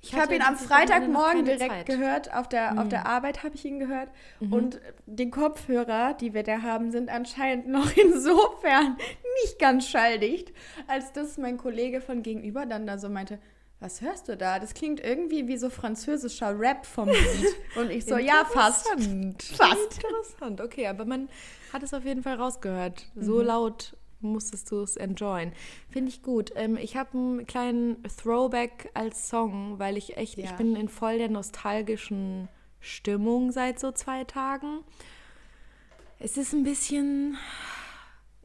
ich, 0.01 0.13
Ich 0.13 0.19
habe 0.19 0.35
ihn 0.35 0.43
am 0.43 0.57
Freitagmorgen 0.57 1.45
direkt 1.45 1.71
Zeit. 1.71 1.87
gehört. 1.87 2.35
Auf 2.35 2.49
der, 2.49 2.81
auf 2.81 2.89
der 2.89 3.07
Arbeit 3.07 3.45
habe 3.45 3.55
ich 3.55 3.65
ihn 3.65 3.79
gehört. 3.79 4.09
Und 4.41 4.81
die 5.07 5.31
Kopfhörer, 5.31 6.15
die 6.15 6.35
wir 6.35 6.43
da 6.43 6.63
haben, 6.63 6.91
sind 6.91 7.09
anscheinend 7.09 7.69
noch 7.69 7.97
insofern 7.97 8.97
nicht 9.45 9.59
ganz 9.61 9.87
schalldicht, 9.89 10.53
als 10.89 11.13
dass 11.13 11.39
mein 11.39 11.57
Kollege 11.57 12.01
von 12.01 12.23
gegenüber 12.23 12.67
dann 12.67 12.87
da 12.87 12.99
so 12.99 13.09
meinte, 13.09 13.39
was 13.83 14.01
hörst 14.01 14.29
du 14.29 14.37
da? 14.37 14.59
Das 14.61 14.75
klingt 14.75 15.01
irgendwie 15.01 15.49
wie 15.49 15.57
so 15.57 15.69
französischer 15.69 16.59
Rap 16.59 16.87
vom 16.87 17.09
Lied. 17.09 17.55
Und 17.77 17.91
ich 17.91 18.05
so, 18.05 18.17
ja, 18.17 18.45
fast. 18.45 18.89
Interessant. 18.93 19.43
Fast. 19.57 19.95
Interessant, 20.05 20.61
okay, 20.61 20.87
aber 20.87 21.05
man 21.05 21.29
hat 21.73 21.83
es 21.83 21.93
auf 21.93 22.05
jeden 22.05 22.23
Fall 22.23 22.37
rausgehört. 22.37 23.07
So 23.17 23.43
laut 23.43 23.97
musstest 24.21 24.71
du 24.71 24.83
es 24.83 24.97
enjoyen. 24.97 25.53
Finde 25.91 26.09
ich 26.11 26.23
gut. 26.23 26.53
Ähm, 26.55 26.77
ich 26.77 26.97
habe 26.97 27.11
einen 27.19 27.47
kleinen 27.47 28.01
Throwback 28.05 28.91
als 28.95 29.29
Song, 29.29 29.81
weil 29.81 29.97
ich 29.97 30.17
echt, 30.17 30.39
ich 30.39 30.51
Ja. 30.51 30.57
bin 30.57 30.77
in 30.77 30.89
voll 30.89 31.19
der 31.19 31.29
nostalgischen 31.29 32.49
Stimmung 32.79 33.51
seit 33.51 33.81
so 33.81 33.91
zwei 33.91 34.23
Tagen. 34.23 34.85
Es 36.21 36.37
ist 36.37 36.53
ein 36.53 36.63
bisschen 36.63 37.37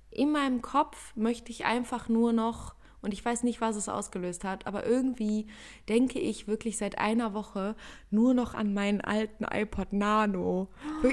in 0.10 0.32
meinem 0.32 0.63
Kopf 0.63 1.15
möchte 1.15 1.52
ich 1.52 1.65
einfach 1.65 2.10
nur 2.10 2.34
noch, 2.34 2.73
und 3.01 3.13
ich 3.13 3.23
weiß 3.23 3.43
nicht, 3.43 3.62
was 3.62 3.75
es 3.75 3.89
ausgelöst 3.89 4.43
hat, 4.43 4.67
aber 4.67 4.86
irgendwie 4.86 5.47
denke 5.88 6.19
ich 6.19 6.47
wirklich 6.47 6.77
seit 6.77 6.97
einer 6.97 7.33
Woche 7.33 7.75
nur 8.10 8.33
noch 8.33 8.53
an 8.53 8.73
meinen 8.73 9.01
alten 9.01 9.43
iPod 9.43 9.93
Nano. 9.93 10.69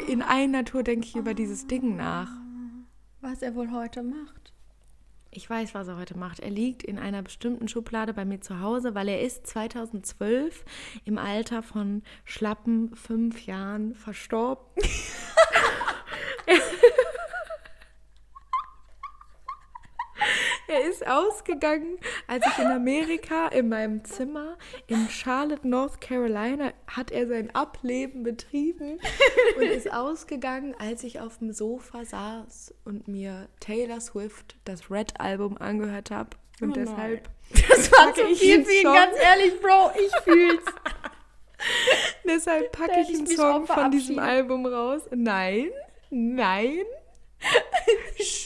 In 0.09 0.23
einer 0.23 0.65
Tour 0.65 0.83
denke 0.83 1.07
ich 1.07 1.17
über 1.17 1.35
dieses 1.35 1.67
Ding 1.67 1.97
nach. 1.97 2.31
Was 3.21 3.43
er 3.43 3.55
wohl 3.55 3.71
heute 3.71 4.03
macht. 4.03 4.53
Ich 5.31 5.51
weiß, 5.51 5.75
was 5.75 5.89
er 5.89 5.97
heute 5.97 6.17
macht. 6.17 6.41
Er 6.41 6.51
liegt 6.51 6.85
in 6.85 6.99
einer 6.99 7.23
bestimmten 7.23 7.67
Schublade 7.67 8.15
bei 8.15 8.25
mir 8.25 8.41
zu 8.41 8.61
Hause, 8.61 8.95
weil 8.95 9.09
er 9.09 9.21
ist 9.21 9.47
2012 9.49 10.65
im 11.05 11.19
Alter 11.19 11.63
von 11.63 12.03
schlappen 12.25 12.95
fünf 12.95 13.45
Jahren 13.45 13.95
verstorben. 13.95 14.65
Er 20.67 20.89
ist 20.89 21.07
ausgegangen, 21.07 21.99
als 22.27 22.45
ich 22.47 22.59
in 22.59 22.71
Amerika 22.71 23.49
in 23.49 23.69
meinem 23.69 24.05
Zimmer 24.05 24.57
in 24.87 25.09
Charlotte, 25.11 25.67
North 25.69 26.01
Carolina, 26.01 26.73
hat 26.87 27.11
er 27.11 27.27
sein 27.27 27.55
Ableben 27.55 28.23
betrieben 28.23 28.99
und 29.57 29.63
ist 29.63 29.93
ausgegangen, 29.93 30.75
als 30.79 31.05
ich 31.05 31.21
auf 31.21 31.39
dem 31.39 31.53
Sofa 31.53 32.05
saß 32.05 32.75
und 32.85 33.09
mir 33.09 33.49
Taylor 33.61 34.01
Swift 34.01 34.57
das 34.65 34.91
Red-Album 34.91 35.59
angehört 35.59 36.11
habe. 36.11 36.31
Und 36.61 36.71
Oh 36.71 36.75
deshalb, 36.75 37.29
Das 37.51 37.93
war 37.93 38.07
Packe 38.07 38.23
zu 38.23 38.27
ich 38.29 38.39
viel 38.39 38.65
für 38.65 38.73
ihn, 38.73 38.85
ganz 38.85 39.17
ehrlich, 39.21 39.61
Bro. 39.61 39.91
Ich 39.99 40.17
fühl's. 40.23 40.65
deshalb 42.25 42.73
packe 42.73 43.01
ich 43.01 43.09
einen 43.09 43.27
Song 43.27 43.67
von 43.67 43.91
diesem. 43.91 44.19
Album 44.19 44.65
raus. 44.65 45.03
Nein, 45.11 45.71
nein. 46.11 46.85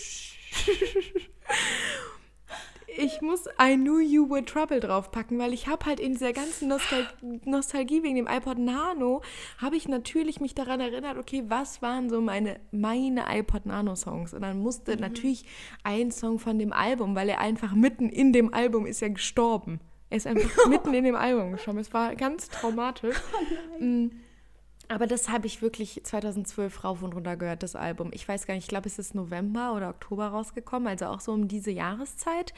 Ich 3.00 3.20
muss 3.22 3.44
I 3.62 3.76
Knew 3.76 4.00
You 4.00 4.28
Were 4.28 4.44
Trouble 4.44 4.80
draufpacken, 4.80 5.38
weil 5.38 5.52
ich 5.52 5.68
habe 5.68 5.86
halt 5.86 6.00
in 6.00 6.14
dieser 6.14 6.32
ganzen 6.32 6.68
Nostal 6.68 7.06
Nostalgie 7.44 8.02
wegen 8.02 8.16
dem 8.16 8.26
iPod 8.26 8.58
Nano, 8.58 9.22
habe 9.58 9.76
ich 9.76 9.86
natürlich 9.88 10.40
mich 10.40 10.54
daran 10.54 10.80
erinnert, 10.80 11.16
okay, 11.16 11.44
was 11.46 11.80
waren 11.80 12.10
so 12.10 12.20
meine, 12.20 12.58
meine 12.72 13.24
iPod 13.28 13.66
Nano 13.66 13.94
Songs? 13.94 14.34
Und 14.34 14.42
dann 14.42 14.58
musste 14.58 14.94
Mhm. 14.94 15.00
natürlich 15.00 15.44
ein 15.84 16.10
Song 16.10 16.38
von 16.40 16.58
dem 16.58 16.72
Album, 16.72 17.14
weil 17.14 17.28
er 17.28 17.38
einfach 17.38 17.72
mitten 17.72 18.08
in 18.08 18.32
dem 18.32 18.52
Album 18.52 18.84
ist 18.84 19.00
ja 19.00 19.08
gestorben. 19.08 19.78
Er 20.10 20.16
ist 20.16 20.26
einfach 20.26 20.50
mitten 20.68 20.92
in 20.92 21.04
dem 21.04 21.14
Album 21.16 21.52
gestorben. 21.52 21.78
Es 21.78 21.92
war 21.94 22.16
ganz 22.16 22.48
traumatisch. 22.48 23.16
Mm. 23.78 24.08
Aber 24.88 25.06
das 25.06 25.28
habe 25.28 25.46
ich 25.46 25.60
wirklich 25.60 26.00
2012 26.02 26.82
rauf 26.84 27.02
und 27.02 27.14
runter 27.14 27.36
gehört, 27.36 27.62
das 27.62 27.76
Album. 27.76 28.10
Ich 28.12 28.26
weiß 28.26 28.46
gar 28.46 28.54
nicht, 28.54 28.64
ich 28.64 28.68
glaube, 28.68 28.86
es 28.88 28.98
ist 28.98 29.14
November 29.14 29.74
oder 29.74 29.90
Oktober 29.90 30.28
rausgekommen, 30.28 30.88
also 30.88 31.06
auch 31.06 31.20
so 31.20 31.32
um 31.32 31.46
diese 31.46 31.70
Jahreszeit. 31.70 32.54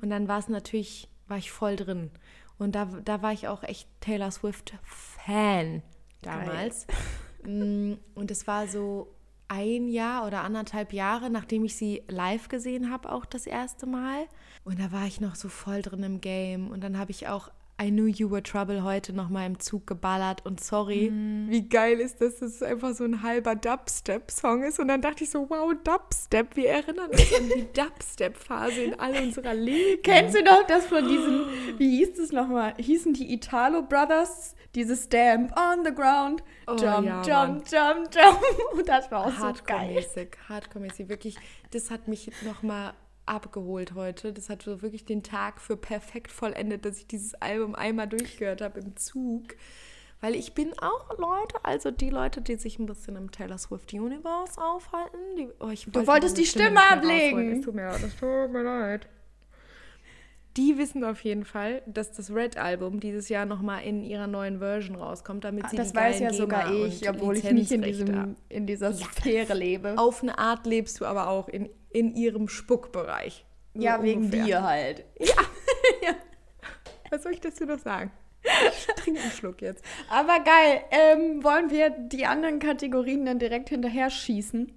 Und 0.00 0.10
dann 0.10 0.28
war 0.28 0.38
es 0.38 0.48
natürlich, 0.48 1.08
war 1.26 1.38
ich 1.38 1.50
voll 1.50 1.74
drin. 1.76 2.10
Und 2.58 2.74
da, 2.76 2.84
da 2.84 3.22
war 3.22 3.32
ich 3.32 3.48
auch 3.48 3.64
echt 3.64 3.88
Taylor 4.00 4.30
Swift-Fan 4.30 5.82
damals. 6.22 6.86
Mm, 7.44 7.94
Und 8.14 8.30
es 8.30 8.46
war 8.46 8.68
so 8.68 9.12
ein 9.48 9.88
Jahr 9.88 10.28
oder 10.28 10.42
anderthalb 10.44 10.92
Jahre, 10.92 11.28
nachdem 11.28 11.64
ich 11.64 11.74
sie 11.74 12.04
live 12.06 12.46
gesehen 12.46 12.88
habe, 12.88 13.10
auch 13.10 13.24
das 13.24 13.46
erste 13.48 13.86
Mal. 13.86 14.26
Und 14.62 14.78
da 14.78 14.92
war 14.92 15.06
ich 15.06 15.20
noch 15.20 15.34
so 15.34 15.48
voll 15.48 15.82
drin 15.82 16.04
im 16.04 16.20
Game. 16.20 16.70
Und 16.70 16.82
dann 16.84 16.96
habe 16.96 17.10
ich 17.10 17.26
auch 17.26 17.50
I 17.82 17.90
Knew 17.90 18.06
You 18.06 18.30
Were 18.30 18.42
Trouble 18.42 18.84
heute 18.84 19.12
noch 19.12 19.28
mal 19.28 19.44
im 19.44 19.58
Zug 19.58 19.86
geballert. 19.86 20.46
Und 20.46 20.60
sorry, 20.60 21.10
Mhm. 21.10 21.46
wie 21.50 21.68
geil 21.68 21.98
ist 21.98 22.20
das, 22.20 22.36
dass 22.38 22.52
es 22.56 22.62
einfach 22.62 22.94
so 22.94 23.04
ein 23.04 23.22
halber 23.22 23.56
Dubstep-Song 23.56 24.62
ist. 24.62 24.78
Und 24.78 24.88
dann 24.88 25.02
dachte 25.02 25.24
ich 25.24 25.30
so, 25.30 25.48
wow, 25.50 25.72
Dubstep, 25.82 26.54
wir 26.56 26.68
erinnern 26.70 27.10
uns 27.10 27.34
an 27.34 27.48
die 27.56 27.66
Dubstep-Phase 27.72 28.82
in 28.82 29.00
all 29.00 29.16
unserer 29.22 29.54
Leben. 29.54 30.00
Kennst 30.02 30.36
du 30.36 30.42
noch 30.42 30.64
das 30.66 30.86
von 30.86 31.06
diesen, 31.08 31.46
wie 31.78 31.98
hieß 31.98 32.14
das 32.18 32.30
nochmal? 32.30 32.74
Hießen 32.78 33.14
die 33.14 33.32
Italo 33.34 33.82
Brothers? 33.82 34.54
Dieses 34.74 35.04
Stamp 35.04 35.52
on 35.58 35.84
the 35.84 35.92
ground. 35.94 36.42
Oh, 36.66 36.76
jump, 36.76 37.06
ja, 37.06 37.22
jump, 37.22 37.68
jump, 37.70 38.08
jump. 38.14 38.40
Und 38.72 38.88
das 38.88 39.10
war 39.10 39.26
auch 39.26 39.30
so 39.32 39.42
geil. 39.66 39.96
Hardcore-mäßig, 39.96 40.28
Hardcore-mäßig. 40.48 41.08
Wirklich, 41.10 41.36
das 41.72 41.90
hat 41.90 42.08
mich 42.08 42.30
nochmal 42.46 42.94
abgeholt 43.26 43.94
heute. 43.94 44.32
Das 44.32 44.48
hat 44.48 44.62
so 44.62 44.82
wirklich 44.82 45.04
den 45.04 45.22
Tag 45.22 45.60
für 45.60 45.76
perfekt 45.76 46.32
vollendet, 46.32 46.84
dass 46.84 46.98
ich 46.98 47.06
dieses 47.06 47.34
Album 47.34 47.74
einmal 47.74 48.08
durchgehört 48.08 48.60
habe 48.60 48.80
im 48.80 48.96
Zug. 48.96 49.54
Weil 50.20 50.36
ich 50.36 50.54
bin 50.54 50.72
auch 50.78 51.18
Leute, 51.18 51.56
also 51.64 51.90
die 51.90 52.10
Leute, 52.10 52.40
die 52.42 52.54
sich 52.54 52.78
ein 52.78 52.86
bisschen 52.86 53.16
im 53.16 53.32
Taylor 53.32 53.58
Swift 53.58 53.92
Universe 53.92 54.60
aufhalten. 54.60 55.18
Die, 55.36 55.48
oh, 55.58 55.66
wollte 55.66 56.06
wolltest 56.06 56.36
meine 56.36 56.42
die 56.42 56.46
Stimme 56.46 56.70
mehr 56.70 56.90
ablegen. 56.92 57.58
Es 57.58 57.64
tut 57.64 57.74
mir 57.74 57.86
leid, 57.86 58.02
es 58.04 58.16
tut 58.16 58.50
mir 58.52 58.62
leid. 58.62 59.08
Die 60.58 60.76
wissen 60.76 61.02
auf 61.02 61.24
jeden 61.24 61.44
Fall, 61.46 61.82
dass 61.86 62.12
das 62.12 62.30
Red-Album 62.30 63.00
dieses 63.00 63.30
Jahr 63.30 63.46
nochmal 63.46 63.84
in 63.84 64.04
ihrer 64.04 64.26
neuen 64.26 64.58
Version 64.58 64.96
rauskommt, 64.96 65.44
damit 65.44 65.70
sie 65.70 65.76
Ah, 65.78 65.80
Das 65.80 65.92
die 65.92 65.98
weiß 65.98 66.20
ja 66.20 66.32
sogar 66.32 66.70
GEMA 66.70 66.86
ich, 66.86 67.08
obwohl 67.08 67.38
ich 67.38 67.50
nicht 67.50 67.72
in, 67.72 67.80
diesem, 67.80 68.36
in 68.50 68.66
dieser 68.66 68.92
Sphäre 68.92 69.54
lebe. 69.54 69.94
auf 69.96 70.22
eine 70.22 70.38
Art 70.38 70.66
lebst 70.66 71.00
du 71.00 71.06
aber 71.06 71.28
auch 71.28 71.48
in, 71.48 71.70
in 71.92 72.14
ihrem 72.14 72.48
Spuckbereich. 72.48 73.44
So 73.74 73.82
ja, 73.82 74.02
wegen 74.02 74.24
ungefähr. 74.24 74.44
dir 74.44 74.62
halt. 74.62 75.04
Was 77.10 77.22
soll 77.22 77.32
ich 77.32 77.40
dazu 77.40 77.64
noch 77.64 77.78
sagen? 77.78 78.10
Ich 78.44 78.86
trinke 78.96 79.20
einen 79.20 79.30
Schluck 79.30 79.62
jetzt. 79.62 79.84
Aber 80.10 80.40
geil. 80.40 80.82
Ähm, 80.90 81.44
wollen 81.44 81.70
wir 81.70 81.90
die 81.90 82.26
anderen 82.26 82.58
Kategorien 82.58 83.24
dann 83.24 83.38
direkt 83.38 83.68
hinterher 83.68 84.10
schießen? 84.10 84.72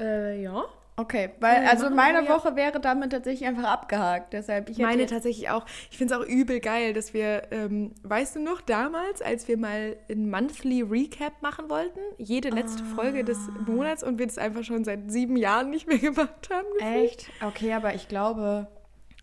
Äh, 0.00 0.42
ja. 0.42 0.64
Okay, 0.96 1.30
weil 1.40 1.66
also 1.66 1.90
meine. 1.90 2.28
Woche 2.28 2.54
wäre 2.54 2.78
damit 2.80 3.10
tatsächlich 3.10 3.48
einfach 3.48 3.64
abgehakt. 3.64 4.32
Deshalb 4.32 4.70
ich 4.70 4.78
Meine 4.78 5.06
tatsächlich 5.06 5.50
auch. 5.50 5.66
Ich 5.90 5.98
finde 5.98 6.14
es 6.14 6.20
auch 6.20 6.24
übel 6.24 6.60
geil, 6.60 6.92
dass 6.92 7.12
wir, 7.12 7.48
ähm, 7.50 7.90
weißt 8.04 8.36
du 8.36 8.40
noch, 8.40 8.60
damals, 8.60 9.20
als 9.20 9.48
wir 9.48 9.58
mal 9.58 9.96
ein 10.08 10.30
Monthly 10.30 10.82
Recap 10.82 11.42
machen 11.42 11.68
wollten, 11.68 11.98
jede 12.18 12.50
letzte 12.50 12.84
Folge 12.84 13.24
des 13.24 13.38
Monats 13.66 14.04
und 14.04 14.18
wir 14.20 14.26
das 14.26 14.38
einfach 14.38 14.62
schon 14.62 14.84
seit 14.84 15.10
sieben 15.10 15.36
Jahren 15.36 15.70
nicht 15.70 15.88
mehr 15.88 15.98
gemacht 16.12 16.48
haben. 16.52 16.66
gefühlt? 16.78 17.04
echt. 17.04 17.30
Okay, 17.42 17.72
aber 17.72 17.94
ich 17.94 18.06
glaube 18.08 18.68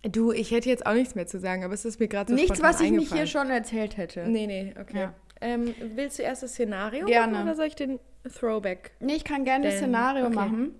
Du, 0.03 0.31
ich 0.31 0.49
hätte 0.49 0.67
jetzt 0.67 0.85
auch 0.87 0.93
nichts 0.95 1.13
mehr 1.13 1.27
zu 1.27 1.39
sagen, 1.39 1.63
aber 1.63 1.75
es 1.75 1.85
ist 1.85 1.99
mir 1.99 2.07
gerade 2.07 2.33
so 2.33 2.35
nichts, 2.35 2.59
was 2.61 2.81
ich 2.81 2.89
nicht 2.91 3.13
hier 3.13 3.27
schon 3.27 3.51
erzählt 3.51 3.97
hätte. 3.97 4.27
Nee, 4.27 4.47
nee, 4.47 4.73
okay. 4.79 4.97
Ja. 4.99 5.13
Ähm, 5.41 5.75
willst 5.95 6.17
du 6.19 6.23
erst 6.23 6.41
das 6.43 6.51
Szenario 6.53 7.05
Gerne. 7.05 7.33
machen 7.33 7.43
oder 7.45 7.55
soll 7.55 7.67
ich 7.67 7.75
den 7.75 7.99
Throwback? 8.39 8.91
Nee, 8.99 9.13
ich 9.15 9.23
kann 9.23 9.45
gerne 9.45 9.65
das 9.65 9.75
Denn- 9.75 9.83
Szenario 9.85 10.25
okay. 10.25 10.35
machen. 10.35 10.75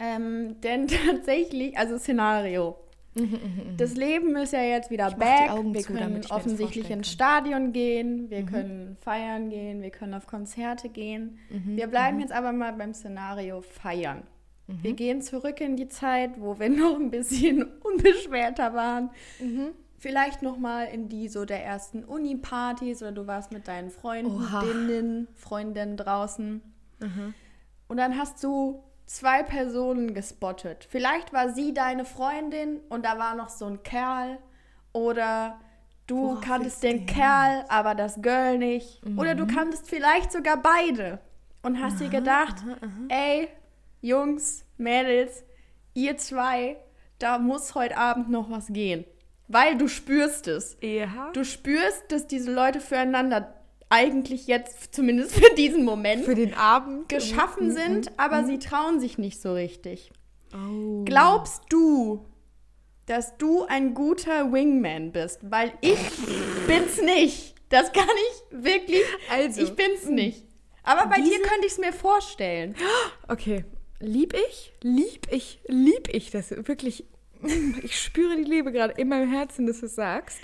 Ähm, 0.00 0.60
denn 0.62 0.88
tatsächlich, 1.06 1.78
also 1.78 1.98
Szenario. 1.98 2.76
Das 3.76 3.96
Leben 3.96 4.36
ist 4.36 4.52
ja 4.52 4.62
jetzt 4.62 4.90
wieder 4.90 5.08
Ich 5.08 5.16
back. 5.16 5.50
Wir 5.50 5.82
zu, 5.82 5.92
können 5.92 6.20
offensichtlich 6.30 6.90
ins. 6.90 7.10
Stadion 7.10 7.72
gehen, 7.72 8.30
wir 8.30 8.44
können 8.44 8.96
feiern 9.00 9.50
gehen, 9.50 9.82
wir 9.82 9.90
können 9.90 10.14
auf 10.14 10.28
Konzerte 10.28 10.88
gehen. 10.88 11.38
Wir 11.48 11.88
bleiben 11.88 12.20
jetzt 12.20 12.32
aber 12.32 12.52
mal 12.52 12.72
beim 12.72 12.94
Szenario 12.94 13.62
feiern. 13.62 14.22
Wir 14.68 14.92
gehen 14.92 15.20
zurück 15.22 15.60
in 15.60 15.76
die 15.76 15.88
Zeit, 15.88 16.40
wo 16.40 16.60
wir 16.60 16.68
noch 16.70 16.94
ein 17.00 17.10
bisschen 17.10 17.64
unbeschwerter 17.82 18.74
waren. 18.74 19.10
Vielleicht 19.98 20.42
noch 20.42 20.56
mal 20.56 20.84
in 20.84 21.08
die 21.08 21.28
so 21.28 21.44
der 21.44 21.64
ersten 21.64 22.04
Uni-Partys 22.04 23.02
oder 23.02 23.12
du 23.12 23.26
warst 23.26 23.50
mit 23.50 23.66
deinen. 23.66 23.90
Freundinnen, 23.90 25.26
Freundinnen 25.34 25.96
draußen. 25.96 26.62
Und 27.88 27.96
dann 27.96 28.16
hast 28.16 28.42
du 28.44 28.84
zwei 29.10 29.42
Personen 29.42 30.14
gespottet. 30.14 30.86
Vielleicht 30.88 31.32
war 31.32 31.52
sie 31.52 31.74
deine 31.74 32.04
Freundin 32.04 32.80
und 32.88 33.04
da 33.04 33.18
war 33.18 33.34
noch 33.34 33.48
so 33.48 33.66
ein 33.66 33.82
Kerl. 33.82 34.38
Oder 34.92 35.58
du 36.06 36.30
Worauf 36.30 36.40
kanntest 36.40 36.82
den? 36.82 37.06
Kerl, 37.06 37.64
aber 37.68 37.94
das 37.94 38.22
Girl 38.22 38.58
nicht. 38.58 39.02
Oder 39.16 39.34
du 39.34 39.46
kanntest 39.46 39.88
vielleicht 39.88 40.30
sogar 40.30 40.62
beide. 40.62 41.18
Und 41.62 41.82
hast 41.82 42.00
dir 42.00 42.08
gedacht, 42.08 42.56
ey, 43.08 43.48
Jungs, 44.00 44.64
Mädels, 44.78 45.44
ihr 45.92 46.16
zwei, 46.16 46.76
da 47.18 47.38
muss 47.38 47.74
heute 47.74 47.96
Abend 47.96 48.30
noch 48.30 48.48
was 48.48 48.68
gehen. 48.68 49.04
Weil 49.48 49.76
du 49.76 49.88
spürst 49.88 50.46
es. 50.46 50.76
Ja. 50.80 51.30
Du 51.32 51.44
spürst, 51.44 52.04
dass 52.12 52.28
diese 52.28 52.52
Leute 52.52 52.80
füreinander 52.80 53.59
eigentlich 53.90 54.46
jetzt, 54.46 54.94
zumindest 54.94 55.34
für 55.34 55.54
diesen 55.56 55.84
Moment, 55.84 56.24
Für 56.24 56.34
den 56.34 56.54
Abend 56.54 57.08
geschaffen 57.08 57.72
sind, 57.72 58.12
aber 58.18 58.44
sie 58.44 58.58
trauen 58.58 59.00
sich 59.00 59.18
nicht 59.18 59.40
so 59.42 59.52
richtig. 59.52 60.10
Oh. 60.54 61.04
Glaubst 61.04 61.64
du, 61.68 62.24
dass 63.06 63.36
du 63.36 63.64
ein 63.64 63.92
guter 63.94 64.52
Wingman 64.52 65.12
bist? 65.12 65.40
Weil 65.50 65.72
ich 65.80 65.98
bin's 66.66 67.02
nicht. 67.02 67.56
Das 67.68 67.92
kann 67.92 68.08
ich 68.30 68.64
wirklich. 68.64 69.02
Also, 69.30 69.60
ich 69.62 69.74
bin's 69.74 70.06
nicht. 70.06 70.44
Aber 70.82 71.06
bei 71.08 71.16
dir 71.16 71.24
diese- 71.24 71.42
könnte 71.42 71.66
ich 71.66 71.72
es 71.72 71.78
mir 71.78 71.92
vorstellen. 71.92 72.74
Okay. 73.28 73.64
Lieb 74.00 74.34
ich? 74.48 74.72
Lieb 74.82 75.26
ich? 75.30 75.60
Lieb 75.68 76.08
ich 76.12 76.30
das 76.30 76.50
wirklich? 76.50 77.04
Ich 77.82 77.98
spüre 78.00 78.36
die 78.36 78.44
Liebe 78.44 78.70
gerade 78.70 78.94
in 79.00 79.08
meinem 79.08 79.30
Herzen, 79.30 79.66
dass 79.66 79.80
du 79.80 79.86
es 79.86 79.94
sagst. 79.94 80.38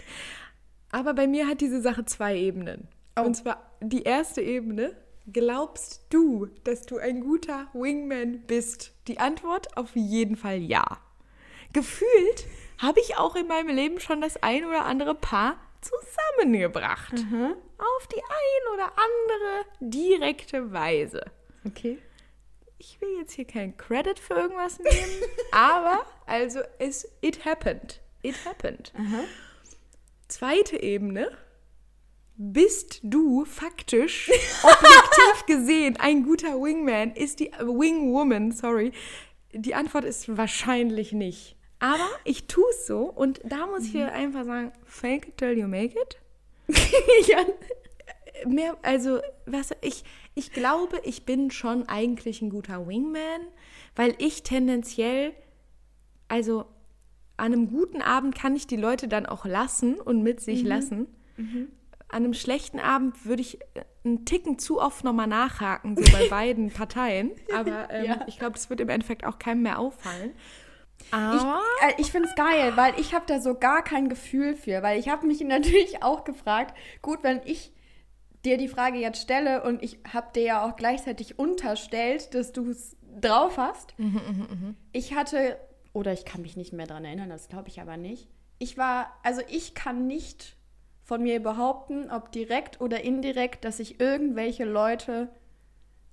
Aber 0.90 1.12
bei 1.14 1.26
mir 1.26 1.46
hat 1.46 1.60
diese 1.60 1.82
Sache 1.82 2.04
zwei 2.06 2.36
Ebenen. 2.38 2.88
Oh. 3.18 3.22
Und 3.22 3.34
zwar 3.34 3.70
die 3.80 4.02
erste 4.02 4.42
Ebene. 4.42 4.96
Glaubst 5.32 6.06
du, 6.10 6.46
dass 6.62 6.82
du 6.82 6.98
ein 6.98 7.20
guter 7.20 7.68
Wingman 7.72 8.42
bist? 8.46 8.92
Die 9.08 9.18
Antwort 9.18 9.76
auf 9.76 9.96
jeden 9.96 10.36
Fall 10.36 10.58
ja. 10.58 10.84
Gefühlt 11.72 12.46
habe 12.78 13.00
ich 13.00 13.16
auch 13.16 13.34
in 13.34 13.48
meinem 13.48 13.74
Leben 13.74 13.98
schon 13.98 14.20
das 14.20 14.36
ein 14.42 14.64
oder 14.64 14.84
andere 14.84 15.14
Paar 15.14 15.58
zusammengebracht. 15.80 17.14
Auf 17.78 18.06
die 18.06 18.20
ein 18.20 18.74
oder 18.74 18.92
andere 18.92 19.64
direkte 19.80 20.72
Weise. 20.72 21.22
Okay. 21.66 21.98
Ich 22.78 23.00
will 23.00 23.16
jetzt 23.18 23.32
hier 23.32 23.46
keinen 23.46 23.76
Credit 23.76 24.18
für 24.18 24.34
irgendwas 24.34 24.78
nehmen, 24.78 25.22
aber 25.50 26.04
also 26.26 26.60
es 26.78 27.08
it 27.20 27.44
happened. 27.44 28.00
It 28.22 28.36
happened. 28.44 28.92
Zweite 30.28 30.80
Ebene. 30.80 31.36
Bist 32.38 33.00
du 33.02 33.46
faktisch, 33.46 34.30
objektiv 34.62 35.46
gesehen, 35.46 35.96
ein 35.98 36.22
guter 36.22 36.60
Wingman? 36.60 37.12
Ist 37.12 37.40
die 37.40 37.50
Wingwoman, 37.58 38.52
sorry. 38.52 38.92
Die 39.52 39.74
Antwort 39.74 40.04
ist 40.04 40.36
wahrscheinlich 40.36 41.12
nicht. 41.12 41.56
Aber 41.78 42.08
ich 42.24 42.46
tue 42.46 42.68
es 42.70 42.86
so 42.86 43.04
und 43.04 43.40
da 43.44 43.66
muss 43.66 43.84
ich 43.84 43.92
dir 43.92 44.12
einfach 44.12 44.44
sagen, 44.44 44.72
fake 44.84 45.28
it 45.28 45.36
till 45.38 45.58
you 45.58 45.66
make 45.66 45.98
it 45.98 46.18
ja. 47.28 47.38
mehr, 48.46 48.76
also, 48.82 49.20
was, 49.46 49.70
ich, 49.80 50.04
ich 50.34 50.52
glaube, 50.52 51.00
ich 51.04 51.24
bin 51.24 51.50
schon 51.50 51.88
eigentlich 51.88 52.42
ein 52.42 52.50
guter 52.50 52.86
Wingman, 52.86 53.40
weil 53.94 54.14
ich 54.18 54.42
tendenziell, 54.42 55.32
also 56.28 56.66
an 57.36 57.52
einem 57.52 57.68
guten 57.68 58.02
Abend 58.02 58.34
kann 58.34 58.56
ich 58.56 58.66
die 58.66 58.76
Leute 58.76 59.08
dann 59.08 59.26
auch 59.26 59.44
lassen 59.46 60.00
und 60.00 60.22
mit 60.22 60.40
sich 60.40 60.62
lassen. 60.62 61.06
An 62.08 62.24
einem 62.24 62.34
schlechten 62.34 62.78
Abend 62.78 63.24
würde 63.26 63.42
ich 63.42 63.60
äh, 63.74 63.84
einen 64.04 64.24
Ticken 64.24 64.58
zu 64.58 64.80
oft 64.80 65.02
nochmal 65.04 65.26
nachhaken, 65.26 65.96
so 65.96 66.12
bei 66.12 66.28
beiden 66.30 66.70
Parteien. 66.70 67.32
Aber 67.54 67.90
ähm, 67.90 68.04
Ja. 68.04 68.20
ich 68.26 68.38
glaube, 68.38 68.52
das 68.52 68.70
wird 68.70 68.80
im 68.80 68.88
Endeffekt 68.88 69.24
auch 69.24 69.38
keinem 69.38 69.62
mehr 69.62 69.78
auffallen. 69.78 70.32
Ich, 71.08 71.12
Aber 71.12 71.60
äh, 71.86 71.92
ich 71.98 72.10
finde 72.10 72.28
es 72.28 72.34
geil, 72.34 72.72
weil 72.76 72.98
ich 72.98 73.14
habe 73.14 73.24
da 73.26 73.40
so 73.40 73.54
gar 73.54 73.82
kein 73.84 74.08
Gefühl 74.08 74.54
für, 74.56 74.82
weil 74.82 74.98
ich 74.98 75.08
habe 75.08 75.26
mich 75.26 75.40
natürlich 75.44 76.02
auch 76.02 76.24
gefragt, 76.24 76.76
gut, 77.02 77.18
wenn 77.22 77.40
ich 77.44 77.72
dir 78.44 78.56
die 78.58 78.68
Frage 78.68 78.98
jetzt 78.98 79.20
stelle 79.20 79.64
und 79.64 79.82
ich 79.82 79.98
habe 80.12 80.28
dir 80.34 80.42
ja 80.42 80.64
auch 80.66 80.76
gleichzeitig 80.76 81.38
unterstellt, 81.38 82.32
dass 82.34 82.52
du 82.52 82.70
es 82.70 82.96
drauf 83.20 83.58
hast. 83.58 83.94
Ich 84.92 85.14
hatte, 85.14 85.58
oder 85.92 86.12
ich 86.12 86.24
kann 86.24 86.42
mich 86.42 86.56
nicht 86.56 86.72
mehr 86.72 86.86
daran 86.86 87.04
erinnern, 87.04 87.28
das 87.28 87.48
glaube 87.48 87.68
ich 87.68 87.80
aber 87.80 87.96
nicht. 87.96 88.28
Ich 88.58 88.78
war, 88.78 89.12
also 89.24 89.42
ich 89.48 89.74
kann 89.74 90.06
nicht 90.06 90.55
von 91.06 91.22
mir 91.22 91.40
behaupten, 91.40 92.10
ob 92.10 92.32
direkt 92.32 92.80
oder 92.80 93.02
indirekt, 93.04 93.64
dass 93.64 93.78
ich 93.80 94.00
irgendwelche 94.00 94.64
Leute 94.64 95.28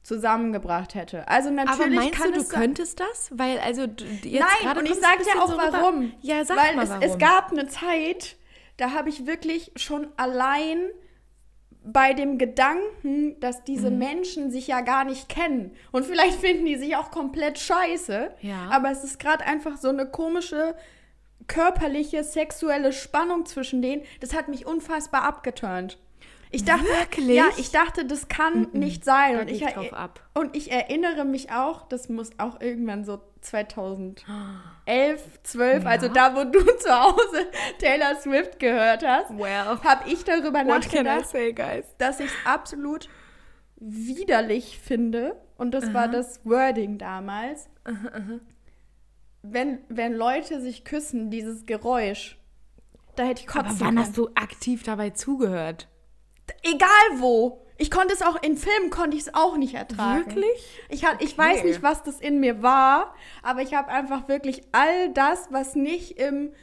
zusammengebracht 0.04 0.96
hätte. 0.96 1.28
Also 1.28 1.50
natürlich 1.50 1.82
aber 1.82 1.96
meinst 1.96 2.20
kann 2.22 2.32
du, 2.34 2.40
du 2.42 2.48
könntest 2.48 3.00
das? 3.00 3.32
Weil, 3.34 3.58
also, 3.60 3.82
jetzt 3.84 4.24
Nein, 4.24 4.42
gerade 4.62 4.80
und 4.80 4.86
ich 4.86 4.92
kommst 4.92 5.04
du 5.04 5.08
ein 5.08 5.24
sag 5.26 5.34
dir 5.34 5.42
auch 5.42 5.48
so 5.48 5.54
rüber- 5.54 5.74
warum. 5.74 6.12
Ja, 6.22 6.44
sag 6.46 6.58
Weil 6.58 6.76
mal 6.76 6.84
es, 6.84 6.90
warum. 6.90 7.04
es 7.04 7.18
gab 7.18 7.52
eine 7.52 7.68
Zeit, 7.68 8.36
da 8.78 8.92
habe 8.92 9.10
ich 9.10 9.26
wirklich 9.26 9.72
schon 9.78 10.08
allein, 10.18 10.78
bei 11.86 12.14
dem 12.14 12.38
Gedanken, 12.38 13.38
dass 13.42 13.66
diese 13.66 13.92
Mhm. 13.92 13.98
Menschen 13.98 14.52
sich 14.52 14.68
ja 14.68 14.80
gar 14.80 15.04
nicht 15.04 15.28
kennen. 15.28 15.76
Und 15.92 16.06
vielleicht 16.06 16.40
finden 16.40 16.66
die 16.66 16.78
sich 16.78 16.96
auch 16.96 17.12
komplett 17.12 17.60
scheiße. 17.60 18.32
Ja. 18.40 18.70
Aber 18.72 18.90
es 18.90 19.04
ist 19.04 19.20
gerade 19.20 19.44
einfach 19.46 19.76
so 19.76 19.90
eine 19.90 20.06
komische 20.06 20.76
körperliche, 21.48 22.24
sexuelle 22.24 22.94
Spannung 22.94 23.46
zwischen 23.46 23.82
denen. 23.82 24.04
Das 24.20 24.34
hat 24.34 24.48
mich 24.48 24.66
unfassbar 24.66 25.24
abgeturnt. 25.24 25.98
Ich 26.52 26.64
dachte, 26.66 26.84
Wirklich? 26.86 27.30
ja, 27.36 27.46
ich 27.58 27.72
dachte, 27.72 28.06
das 28.06 28.28
kann 28.28 28.68
nicht 28.74 29.04
sein. 29.04 29.34
Da 29.34 29.42
Und 29.42 29.50
ich, 29.50 29.66
drauf 29.66 29.92
ab. 29.92 30.20
und 30.36 30.56
ich 30.56 30.72
erinnere 30.72 31.26
mich 31.26 31.52
auch, 31.52 31.88
das 31.88 32.10
muss 32.10 32.30
auch 32.38 32.62
irgendwann 32.62 33.04
so 33.06 33.22
2011, 33.42 34.22
12, 35.42 35.86
also 35.88 36.10
da, 36.10 36.36
wo 36.36 36.44
du 36.44 36.60
zu 36.78 36.90
Hause 36.92 37.48
Taylor 37.80 38.16
Swift 38.22 38.60
gehört 38.60 39.04
hast, 39.04 39.32
Well, 39.32 39.80
habe 39.84 40.08
ich 40.08 40.24
darüber 40.26 40.64
nachgedacht, 40.64 41.28
say, 41.28 41.56
dass 41.98 42.20
ich 42.20 42.28
es 42.28 42.36
absolut 42.46 43.10
widerlich 43.78 44.80
finde. 44.80 45.36
Und 45.58 45.72
das 45.72 45.94
war 45.94 46.08
das 46.08 46.46
Wording 46.46 46.98
damals. 47.00 47.68
Wenn, 49.44 49.80
wenn 49.90 50.14
Leute 50.14 50.62
sich 50.62 50.84
küssen, 50.84 51.30
dieses 51.30 51.66
Geräusch, 51.66 52.38
da 53.16 53.24
hätte 53.24 53.42
ich 53.42 53.48
kotzen 53.48 53.68
Aber 53.68 53.80
wann 53.80 53.88
können. 53.88 54.00
hast 54.00 54.18
du 54.18 54.30
aktiv 54.36 54.84
dabei 54.84 55.12
zugehört? 55.12 55.88
Egal 56.64 57.20
wo. 57.20 57.60
Ich 57.78 57.92
konnte 57.92 58.14
es 58.14 58.22
auch 58.22 58.42
in 58.42 58.56
Filmen 58.56 58.90
konnte 58.90 59.18
ich 59.18 59.24
es 59.24 59.34
auch 59.34 59.58
nicht 59.58 59.74
ertragen. 59.74 60.26
Wirklich? 60.28 60.80
Ich, 60.90 61.06
hat, 61.06 61.22
ich 61.22 61.38
weiß 61.38 61.64
nicht, 61.64 61.84
was 61.84 62.04
das 62.04 62.20
in 62.20 62.40
mir 62.40 62.62
war, 62.62 63.16
aber 63.42 63.62
ich 63.62 63.74
habe 63.74 63.90
einfach 63.90 64.28
wirklich 64.28 64.62
all 64.72 65.10
das, 65.14 65.48
was 65.52 65.76
nicht 65.76 66.20
im 66.20 66.54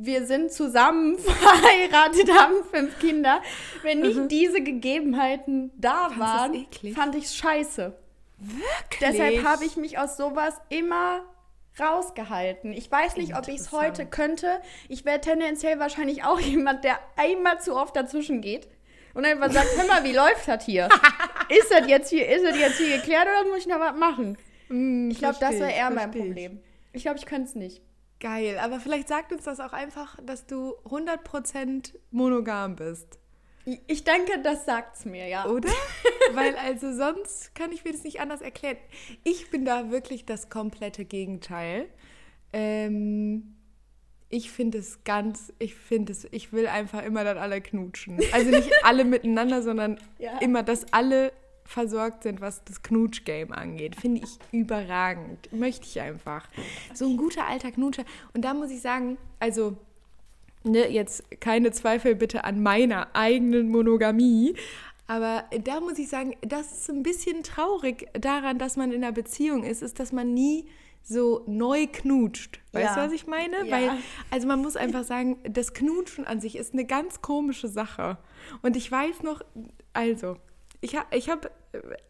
wir 0.00 0.26
sind 0.26 0.52
zusammen 0.52 1.18
verheiratet, 1.18 2.30
haben 2.32 2.54
fünf 2.70 2.98
Kinder, 3.00 3.42
wenn 3.82 4.00
nicht 4.00 4.30
diese 4.30 4.60
Gegebenheiten 4.60 5.72
da 5.76 6.08
Fandst 6.08 6.14
du's 6.14 6.84
waren, 6.84 6.94
fand 6.94 7.14
ich 7.16 7.24
es 7.24 7.36
scheiße. 7.36 7.98
Wirklich? 8.38 9.00
Deshalb 9.00 9.44
habe 9.44 9.64
ich 9.64 9.76
mich 9.76 9.98
aus 9.98 10.16
sowas 10.16 10.54
immer 10.68 11.22
rausgehalten. 11.80 12.72
Ich 12.72 12.90
weiß 12.90 13.16
nicht, 13.16 13.36
ob 13.36 13.48
ich 13.48 13.56
es 13.60 13.72
heute 13.72 14.06
könnte. 14.06 14.60
Ich 14.88 15.04
wäre 15.04 15.20
tendenziell 15.20 15.78
wahrscheinlich 15.78 16.24
auch 16.24 16.40
jemand, 16.54 16.84
der 16.84 16.98
einmal 17.16 17.60
zu 17.60 17.76
oft 17.76 17.94
dazwischen 17.96 18.40
geht 18.40 18.68
und 19.14 19.24
einfach 19.24 19.50
sagt, 19.50 19.68
hör 19.76 19.86
mal, 19.86 20.04
wie 20.04 20.12
läuft 20.12 20.46
das 20.48 20.64
hier? 20.64 20.88
ist 21.48 21.70
das 21.70 21.88
jetzt 21.88 22.10
hier, 22.10 22.28
ist 22.28 22.44
das 22.44 22.58
jetzt 22.58 22.78
hier 22.78 22.96
geklärt 22.98 23.26
oder 23.26 23.48
muss 23.50 23.58
ich 23.60 23.66
noch 23.66 23.80
was 23.80 23.96
machen? 23.96 24.36
Hm, 24.68 25.10
Ich 25.10 25.18
glaube, 25.18 25.36
das 25.40 25.52
wäre 25.52 25.72
eher 25.72 25.90
mein. 25.90 26.10
Problem. 26.10 26.60
Ich 26.92 27.02
glaube, 27.02 27.18
ich 27.18 27.26
könnte 27.26 27.48
es 27.48 27.54
nicht. 27.54 27.82
Geil, 28.20 28.58
aber 28.60 28.80
vielleicht 28.80 29.06
sagt 29.08 29.32
uns 29.32 29.44
das 29.44 29.60
auch 29.60 29.72
einfach, 29.72 30.18
dass 30.24 30.46
du 30.46 30.74
100% 30.86 31.94
monogam 32.10 32.74
bist, 32.74 33.17
Ich- 33.86 34.04
denke, 34.04 34.40
das 34.42 34.64
sagt's 34.64 35.04
mir, 35.04 35.26
ja. 35.26 35.46
oder? 35.46 35.68
Weil 36.34 36.56
also 36.56 36.92
sonst 36.94 37.54
kann 37.54 37.72
ich 37.72 37.84
mir 37.84 37.92
das 37.92 38.04
nicht 38.04 38.20
anders 38.20 38.40
erklären. 38.40 38.76
Ich 39.24 39.50
bin 39.50 39.64
da 39.64 39.90
wirklich 39.90 40.24
das 40.24 40.48
komplette 40.48 41.04
Gegenteil. 41.04 41.88
Ähm, 42.52 43.54
ich 44.30 44.50
finde 44.50 44.78
es 44.78 45.04
ganz, 45.04 45.52
ich 45.58 45.74
finde 45.74 46.12
es, 46.12 46.26
ich 46.30 46.52
will 46.52 46.66
einfach 46.66 47.02
immer, 47.02 47.24
dass 47.24 47.38
alle 47.38 47.60
knutschen. 47.60 48.18
Also 48.32 48.50
nicht 48.50 48.70
alle 48.84 49.04
miteinander, 49.04 49.62
sondern 49.62 49.98
Ja. 50.18 50.38
immer, 50.38 50.62
dass 50.62 50.92
alle 50.92 51.32
versorgt 51.64 52.22
sind, 52.22 52.40
was 52.40 52.64
das 52.64 52.82
Knutsch-Game 52.82 53.52
angeht. 53.52 53.96
Finde 53.96 54.22
ich 54.24 54.38
überragend. 54.52 55.52
Möchte 55.52 55.84
ich 55.86 56.00
einfach. 56.00 56.48
So 56.94 57.06
ein 57.06 57.18
guter 57.18 57.46
alter 57.46 57.70
Knutscher. 57.72 58.04
Und 58.32 58.42
da 58.42 58.54
muss 58.54 58.70
ich 58.70 58.80
sagen, 58.80 59.18
also, 59.38 59.76
ne, 60.64 60.88
jetzt 60.90 61.40
keine 61.40 61.70
Zweifel 61.72 62.14
bitte 62.14 62.44
an 62.44 62.62
meiner 62.62 63.08
eigenen 63.14 63.70
Monogamie. 63.70 64.54
Aber 65.06 65.44
da 65.64 65.80
muss 65.80 65.98
ich 65.98 66.08
sagen, 66.08 66.36
das 66.42 66.70
ist 66.72 66.90
ein 66.90 67.02
bisschen 67.02 67.42
traurig 67.42 68.08
daran, 68.12 68.58
dass 68.58 68.76
man 68.76 68.92
in 68.92 69.02
einer 69.02 69.12
Beziehung 69.12 69.64
ist, 69.64 69.82
ist, 69.82 69.98
dass 70.00 70.12
man 70.12 70.34
nie 70.34 70.66
so 71.02 71.42
neu 71.46 71.86
knutscht. 71.90 72.60
Weißt 72.72 72.84
Ja. 72.84 72.94
du, 72.96 73.06
was 73.06 73.12
ich 73.12 73.26
meine? 73.26 73.64
Ja. 73.66 73.72
Weil, 73.74 73.90
also 74.30 74.46
man 74.46 74.60
muss 74.60 74.76
einfach 74.76 75.04
sagen, 75.04 75.38
das 75.48 75.72
Knutschen 75.72 76.26
an 76.26 76.40
sich 76.40 76.56
ist 76.56 76.74
eine 76.74 76.84
ganz 76.84 77.22
komische 77.22 77.68
Sache. 77.68 78.18
Und 78.60 78.76
ich 78.76 78.92
weiß 78.92 79.22
noch, 79.22 79.40
also, 79.94 80.36
ich 80.82 80.94
habe, 80.96 81.16
ich 81.16 81.30
hab, 81.30 81.50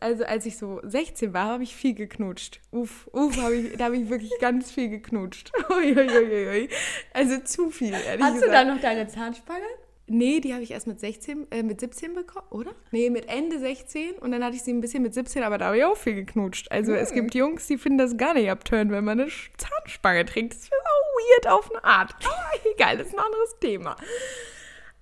also 0.01 0.25
als 0.25 0.47
ich 0.47 0.57
so 0.57 0.81
16 0.83 1.33
war, 1.33 1.47
habe 1.47 1.63
ich 1.63 1.75
viel 1.75 1.95
geknutscht. 1.95 2.61
Uff, 2.71 3.09
uff, 3.13 3.37
hab 3.41 3.53
ich, 3.53 3.77
da 3.77 3.87
habe 3.87 3.97
ich 3.97 4.09
wirklich 4.09 4.33
ganz 4.41 4.71
viel 4.71 4.89
geknutscht. 4.89 5.53
Uiuiuiui. 5.71 6.69
Also 7.13 7.39
zu 7.41 7.71
viel, 7.71 7.93
ehrlich 7.93 8.23
Hast 8.23 8.37
du 8.37 8.47
gesagt. 8.47 8.55
da 8.55 8.65
noch 8.65 8.81
deine 8.81 9.09
Zahnspange? 9.09 9.67
Nee, 10.11 10.41
die 10.41 10.55
habe 10.55 10.63
ich 10.63 10.71
erst 10.71 10.87
mit 10.87 10.99
16, 10.99 11.51
äh, 11.51 11.63
mit 11.63 11.81
17 11.81 12.15
bekommen, 12.15 12.47
oder? 12.49 12.73
Nee, 12.93 13.11
mit 13.11 13.29
Ende 13.29 13.59
16 13.59 14.13
und 14.15 14.33
dann 14.33 14.43
hatte 14.43 14.57
ich 14.57 14.63
sie 14.63 14.73
ein 14.73 14.81
bisschen 14.81 15.03
mit 15.03 15.13
17, 15.13 15.43
aber 15.43 15.59
da 15.59 15.67
habe 15.67 15.79
ich 15.79 15.85
auch 15.85 15.99
viel 15.99 16.15
geknutscht. 16.15 16.73
Also 16.73 16.95
es 16.95 17.13
gibt 17.13 17.35
Jungs, 17.35 17.67
die 17.67 17.77
finden 17.77 17.99
das 17.99 18.17
gar 18.17 18.33
nicht 18.33 18.51
abturn, 18.51 18.91
wenn 18.91 19.05
man 19.05 19.21
eine 19.21 19.31
Zahnspange 19.59 20.25
trägt. 20.25 20.55
Das 20.55 20.63
ist 20.63 20.73
auch 20.73 21.47
weird 21.47 21.49
auf 21.49 21.71
eine 21.71 21.85
Art. 21.85 22.15
Aber 22.25 22.71
egal, 22.75 22.97
das 22.97 23.09
ist 23.09 23.19
ein 23.19 23.25
anderes 23.25 23.59
Thema. 23.61 23.97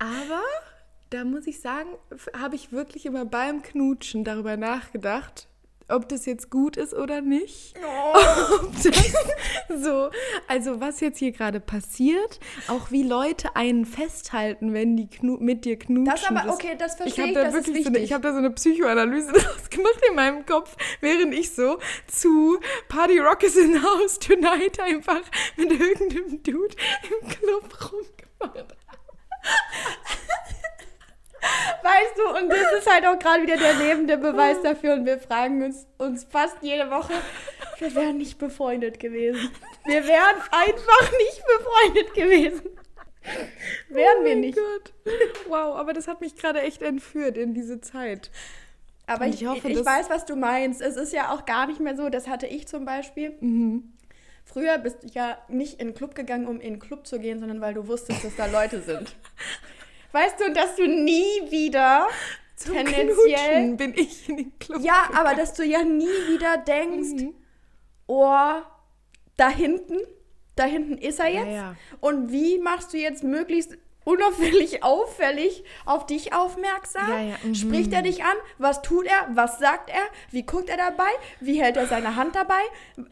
Aber 0.00 0.42
da 1.10 1.24
muss 1.24 1.46
ich 1.46 1.60
sagen, 1.60 1.90
habe 2.38 2.56
ich 2.56 2.72
wirklich 2.72 3.06
immer 3.06 3.24
beim 3.24 3.62
Knutschen 3.62 4.24
darüber 4.24 4.56
nachgedacht, 4.56 5.48
ob 5.88 6.08
das 6.08 6.26
jetzt 6.26 6.50
gut 6.50 6.76
ist 6.76 6.94
oder 6.94 7.20
nicht. 7.20 7.74
Das 8.82 9.82
so, 9.82 10.10
also 10.48 10.80
was 10.80 11.00
jetzt 11.00 11.18
hier 11.18 11.32
gerade 11.32 11.60
passiert, 11.60 12.40
auch 12.68 12.90
wie 12.90 13.02
Leute 13.02 13.56
einen 13.56 13.84
festhalten, 13.84 14.74
wenn 14.74 14.96
die 14.96 15.08
mit 15.22 15.64
dir 15.64 15.78
knutschen. 15.78 16.04
Das 16.04 16.24
aber, 16.26 16.52
okay, 16.52 16.76
das 16.78 16.92
ich 16.92 17.14
verstehe 17.14 17.24
habe 17.24 17.30
ich, 17.30 17.34
da 17.34 17.44
das 17.44 17.68
ist 17.68 17.84
so 17.84 17.88
eine, 17.88 17.98
ich 17.98 18.12
habe 18.12 18.22
da 18.22 18.32
so 18.32 18.38
eine 18.38 18.50
Psychoanalyse 18.50 19.32
draus 19.32 19.70
gemacht 19.70 20.00
in 20.08 20.14
meinem 20.14 20.46
Kopf, 20.46 20.76
während 21.00 21.34
ich 21.34 21.54
so 21.54 21.78
zu 22.06 22.58
Party 22.88 23.18
Rock 23.18 23.42
is 23.42 23.56
in 23.56 23.74
the 23.74 23.80
House 23.80 24.18
Tonight 24.18 24.78
einfach 24.80 25.22
mit 25.56 25.70
irgendeinem 25.72 26.42
Dude 26.42 26.76
im 27.10 27.28
Club 27.28 27.92
rumgemacht 27.92 28.58
habe. 28.58 28.76
Weißt 31.82 32.16
du, 32.16 32.38
und 32.38 32.48
das 32.50 32.72
ist 32.78 32.90
halt 32.90 33.06
auch 33.06 33.18
gerade 33.18 33.42
wieder 33.42 33.56
der 33.56 33.74
lebende 33.74 34.16
Beweis 34.16 34.60
dafür 34.62 34.94
und 34.94 35.06
wir 35.06 35.18
fragen 35.18 35.62
uns, 35.62 35.86
uns 35.98 36.24
fast 36.24 36.56
jede 36.62 36.90
Woche, 36.90 37.14
wir 37.78 37.94
wären 37.94 38.16
nicht 38.18 38.38
befreundet 38.38 38.98
gewesen. 38.98 39.50
Wir 39.84 40.06
wären 40.06 40.36
einfach 40.50 41.12
nicht 41.18 41.42
befreundet 41.46 42.14
gewesen. 42.14 42.62
Wären 43.88 44.18
oh 44.20 44.24
wir 44.24 44.36
nicht. 44.36 44.58
Gott. 44.58 44.92
Wow, 45.48 45.76
aber 45.76 45.92
das 45.92 46.08
hat 46.08 46.20
mich 46.20 46.36
gerade 46.36 46.60
echt 46.60 46.82
entführt 46.82 47.36
in 47.36 47.54
diese 47.54 47.80
Zeit. 47.80 48.30
Aber 49.06 49.26
ich, 49.26 49.42
ich 49.42 49.48
hoffe, 49.48 49.68
ich 49.68 49.84
weiß, 49.84 50.10
was 50.10 50.24
du 50.26 50.36
meinst. 50.36 50.80
Es 50.80 50.96
ist 50.96 51.12
ja 51.12 51.32
auch 51.32 51.46
gar 51.46 51.66
nicht 51.66 51.80
mehr 51.80 51.96
so, 51.96 52.08
das 52.08 52.28
hatte 52.28 52.46
ich 52.46 52.66
zum 52.66 52.84
Beispiel. 52.84 53.36
Mhm. 53.40 53.92
Früher 54.44 54.78
bist 54.78 55.02
du 55.02 55.08
ja 55.08 55.38
nicht 55.48 55.80
in 55.80 55.88
den 55.88 55.94
Club 55.94 56.14
gegangen, 56.14 56.46
um 56.46 56.60
in 56.60 56.74
den 56.74 56.78
Club 56.80 57.06
zu 57.06 57.18
gehen, 57.18 57.40
sondern 57.40 57.60
weil 57.60 57.74
du 57.74 57.88
wusstest, 57.88 58.24
dass 58.24 58.36
da 58.36 58.46
Leute 58.46 58.80
sind. 58.80 59.16
Weißt 60.16 60.40
du, 60.40 60.52
dass 60.52 60.76
du 60.76 60.86
nie 60.88 61.50
wieder 61.50 62.08
Zum 62.56 62.74
tendenziell. 62.74 63.14
Knutschen 63.14 63.76
bin 63.76 63.94
ich 63.94 64.28
in 64.30 64.36
den 64.38 64.58
Club. 64.58 64.82
Ja, 64.82 65.10
aber 65.14 65.34
dass 65.34 65.52
du 65.52 65.62
ja 65.62 65.84
nie 65.84 66.06
wieder 66.28 66.56
denkst, 66.56 67.22
Mhm. 67.22 67.34
oh, 68.06 68.62
da 69.36 69.50
hinten, 69.50 69.98
da 70.54 70.64
hinten 70.64 70.96
ist 70.96 71.20
er 71.20 71.28
Ja, 71.28 71.40
jetzt. 71.44 71.54
ja. 71.54 71.76
Und 72.00 72.32
wie 72.32 72.58
machst 72.58 72.94
du 72.94 72.96
jetzt 72.96 73.24
möglichst 73.24 73.76
unauffällig 74.06 74.84
auffällig 74.84 75.64
auf 75.84 76.06
dich 76.06 76.32
aufmerksam? 76.32 77.10
Ja, 77.10 77.20
ja, 77.20 77.34
mhm. 77.42 77.54
Spricht 77.54 77.92
er 77.92 78.02
dich 78.02 78.22
an? 78.22 78.36
Was 78.56 78.80
tut 78.80 79.04
er? 79.04 79.28
Was 79.34 79.58
sagt 79.58 79.90
er? 79.90 80.02
Wie 80.30 80.44
guckt 80.44 80.70
er 80.70 80.76
dabei? 80.76 81.10
Wie 81.40 81.60
hält 81.60 81.76
er 81.76 81.88
seine 81.88 82.14
Hand 82.14 82.36
dabei? 82.36 82.54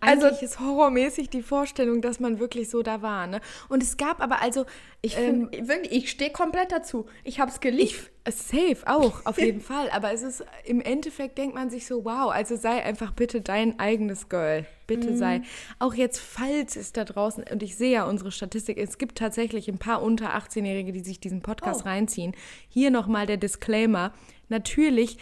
Also 0.00 0.26
Eigentlich 0.28 0.42
ist 0.42 0.60
horrormäßig 0.60 1.28
die 1.30 1.42
Vorstellung, 1.42 2.00
dass 2.00 2.20
man 2.20 2.38
wirklich 2.38 2.70
so 2.70 2.82
da 2.82 3.02
war. 3.02 3.26
Ne? 3.26 3.40
Und 3.68 3.82
es 3.82 3.96
gab 3.96 4.22
aber 4.22 4.40
also, 4.40 4.66
ich 5.02 5.18
ähm, 5.18 5.50
wirklich, 5.50 5.92
ich 5.92 6.10
stehe 6.10 6.30
komplett 6.30 6.70
dazu. 6.70 7.06
Ich 7.24 7.40
habe 7.40 7.50
es 7.50 7.58
geliebt. 7.58 8.10
Safe 8.30 8.78
auch, 8.86 9.24
auf 9.26 9.38
jeden 9.38 9.60
Fall. 9.60 9.90
Aber 9.90 10.12
es 10.12 10.22
ist, 10.22 10.44
im 10.64 10.80
Endeffekt 10.80 11.36
denkt 11.38 11.54
man 11.54 11.70
sich 11.70 11.86
so, 11.86 12.04
wow, 12.04 12.30
also 12.32 12.56
sei 12.56 12.82
einfach 12.82 13.12
bitte 13.12 13.40
dein 13.40 13.78
eigenes 13.78 14.28
Girl. 14.28 14.64
Bitte 14.86 15.10
Mhm. 15.12 15.16
sei. 15.16 15.42
Auch 15.78 15.94
jetzt, 15.94 16.18
falls 16.20 16.76
es 16.76 16.92
da 16.92 17.04
draußen, 17.04 17.44
und 17.50 17.62
ich 17.62 17.76
sehe 17.76 17.92
ja 17.92 18.04
unsere 18.06 18.30
Statistik, 18.32 18.78
es 18.78 18.98
gibt 18.98 19.18
tatsächlich 19.18 19.68
ein 19.68 19.78
paar 19.78 20.02
unter 20.02 20.34
18-Jährige, 20.34 20.92
die 20.92 21.00
sich 21.04 21.20
diesen 21.20 21.42
Podcast 21.42 21.82
Oh. 21.84 21.88
reinziehen. 21.88 22.32
Hier 22.68 22.90
nochmal 22.90 23.26
der 23.26 23.36
Disclaimer. 23.36 24.12
Natürlich 24.48 25.18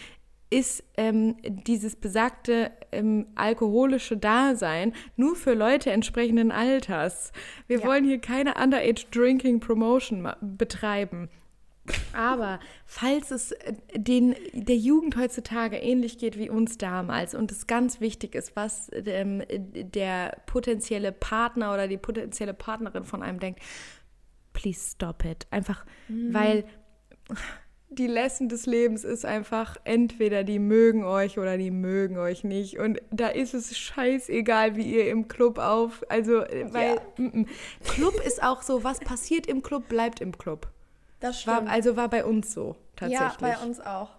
ist 0.51 0.85
ähm, 0.99 1.37
dieses 1.45 1.97
besagte 1.97 2.73
ähm, 2.93 3.27
alkoholische 3.37 4.19
Dasein 4.19 4.93
nur 5.17 5.35
für 5.35 5.55
Leute 5.55 5.91
entsprechenden 5.91 6.53
Alters. 6.53 7.33
Wir 7.69 7.79
Ja. 7.81 7.87
wollen 7.87 8.05
hier 8.05 8.19
keine 8.19 8.55
Underage 8.63 9.07
Drinking 9.11 9.61
Promotion 9.61 10.29
betreiben. 10.43 11.31
Aber 12.13 12.61
falls 12.87 13.31
es 13.31 13.53
äh, 13.53 13.75
den, 13.95 14.37
der 14.53 14.77
Jugend 14.77 15.17
heutzutage 15.17 15.77
ähnlich 15.77 16.19
geht 16.19 16.39
wie 16.39 16.49
uns 16.49 16.79
damals 16.79 17.35
und 17.35 17.51
es 17.51 17.67
ganz 17.67 18.01
wichtig 18.01 18.35
ist, 18.35 18.55
was 18.55 18.91
ähm, 18.93 19.43
der 19.51 20.37
potenzielle 20.47 21.13
Partner 21.13 21.73
oder 21.75 21.89
die 21.89 21.99
potenzielle 21.99 22.55
Partnerin 22.55 23.05
von 23.05 23.23
einem 23.23 23.41
denkt, 23.41 23.61
please 24.53 24.93
stop 24.93 25.25
it. 25.25 25.47
Einfach, 25.51 25.85
weil 26.09 26.65
die 27.89 28.07
Lesson 28.07 28.49
des 28.49 28.67
Lebens 28.67 29.05
ist 29.05 29.25
einfach, 29.25 29.77
entweder 29.85 30.45
die 30.45 30.59
mögen 30.59 31.05
euch 31.05 31.39
oder 31.39 31.59
die 31.59 31.71
mögen 31.71 32.17
euch 32.17 32.45
nicht. 32.45 32.79
Und 32.79 33.01
da 33.11 33.29
ist 33.29 33.55
es 33.55 33.77
scheißegal, 33.77 34.77
wie 34.77 34.95
ihr 34.95 35.11
im 35.11 35.29
Club 35.29 35.59
auf. 35.59 36.03
Also, 36.09 36.33
weil 36.41 36.97
ja. 36.97 37.03
m 37.19 37.47
-m. 37.47 37.47
Club 37.89 38.15
ist 38.27 38.43
auch 38.43 38.63
so, 38.63 38.85
was 38.85 39.01
passiert 39.01 39.47
im 39.47 39.63
Club, 39.63 39.89
bleibt 39.89 40.21
im 40.21 40.37
Club. 40.37 40.71
Das 41.23 41.41
stimmt. 41.41 41.67
War, 41.67 41.73
also 41.73 41.97
war 41.97 42.09
bei 42.09 42.25
uns 42.25 42.53
so, 42.53 42.77
tatsächlich. 42.97 43.21
Ja, 43.21 43.37
bei 43.39 43.57
uns 43.59 43.81
auch. 43.81 44.11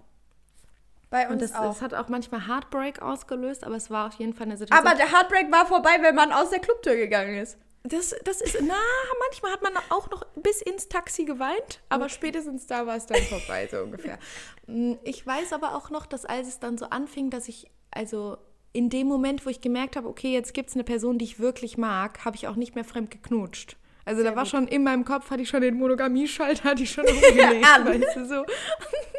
Bei 1.10 1.26
uns 1.26 1.34
und 1.34 1.42
das, 1.42 1.54
auch. 1.54 1.74
das 1.74 1.82
hat 1.82 1.94
auch 1.94 2.08
manchmal 2.08 2.48
Heartbreak 2.48 3.02
ausgelöst, 3.02 3.66
aber 3.66 3.76
es 3.76 3.92
war 3.92 4.08
auf 4.08 4.14
jeden 4.14 4.34
Fall 4.34 4.48
eine 4.48 4.58
Situation. 4.58 4.88
Aber 4.88 4.98
der 4.98 5.12
Heartbreak 5.12 5.52
war 5.52 5.68
vorbei, 5.68 5.98
wenn 6.02 6.16
man 6.16 6.32
aus 6.32 6.50
der 6.50 6.60
Clubtür 6.60 6.96
gegangen 6.96 7.38
ist. 7.38 7.58
Das, 7.84 8.16
das 8.24 8.40
ist, 8.40 8.58
na, 8.62 8.80
manchmal 9.28 9.52
hat 9.52 9.62
man 9.62 9.74
auch 9.90 10.10
noch 10.10 10.26
bis 10.38 10.62
ins 10.62 10.88
Taxi 10.88 11.26
geweint, 11.26 11.82
aber 11.90 12.06
okay. 12.06 12.14
spätestens 12.14 12.66
da 12.66 12.88
war 12.88 12.96
es 12.96 13.06
dann 13.06 13.22
vorbei, 13.24 13.68
so 13.70 13.78
ungefähr. 13.78 14.18
Mm, 14.66 14.94
ich 15.04 15.28
weiß 15.28 15.52
aber 15.52 15.76
auch 15.76 15.90
noch, 15.90 16.06
dass 16.06 16.24
als 16.24 16.48
es 16.48 16.58
dann 16.58 16.78
so 16.78 16.86
anfing, 16.86 17.30
dass 17.30 17.50
ich, 17.50 17.70
also 17.92 18.38
in 18.72 18.90
dem 18.90 19.08
Moment, 19.08 19.46
wo 19.46 19.50
ich 19.50 19.60
gemerkt 19.60 19.98
habe, 19.98 20.08
okay, 20.08 20.32
jetzt 20.32 20.54
gibt 20.54 20.70
es 20.70 20.76
eine 20.76 20.86
Person, 20.86 21.18
die 21.18 21.26
ich 21.26 21.38
wirklich 21.38 21.78
mag, 21.78 22.24
habe 22.24 22.38
ich 22.38 22.48
auch 22.48 22.56
nicht 22.56 22.74
mehr 22.74 22.86
fremd 22.86 23.12
geknutscht. 23.12 23.76
Also 24.06 24.22
Sehr 24.22 24.32
da 24.32 24.36
war 24.36 24.44
gut. 24.44 24.52
schon 24.52 24.68
in 24.68 24.84
meinem 24.84 25.06
Kopf, 25.06 25.30
hatte 25.30 25.42
ich 25.42 25.50
schon 25.50 25.62
den 25.62 25.76
Monogamie-Schalter, 25.76 26.64
hatte 26.64 26.84
ich 26.84 26.92
schon 26.92 27.06
umgelegt, 27.08 27.64
weißt 27.64 28.18
du, 28.18 28.26
so. 28.26 28.46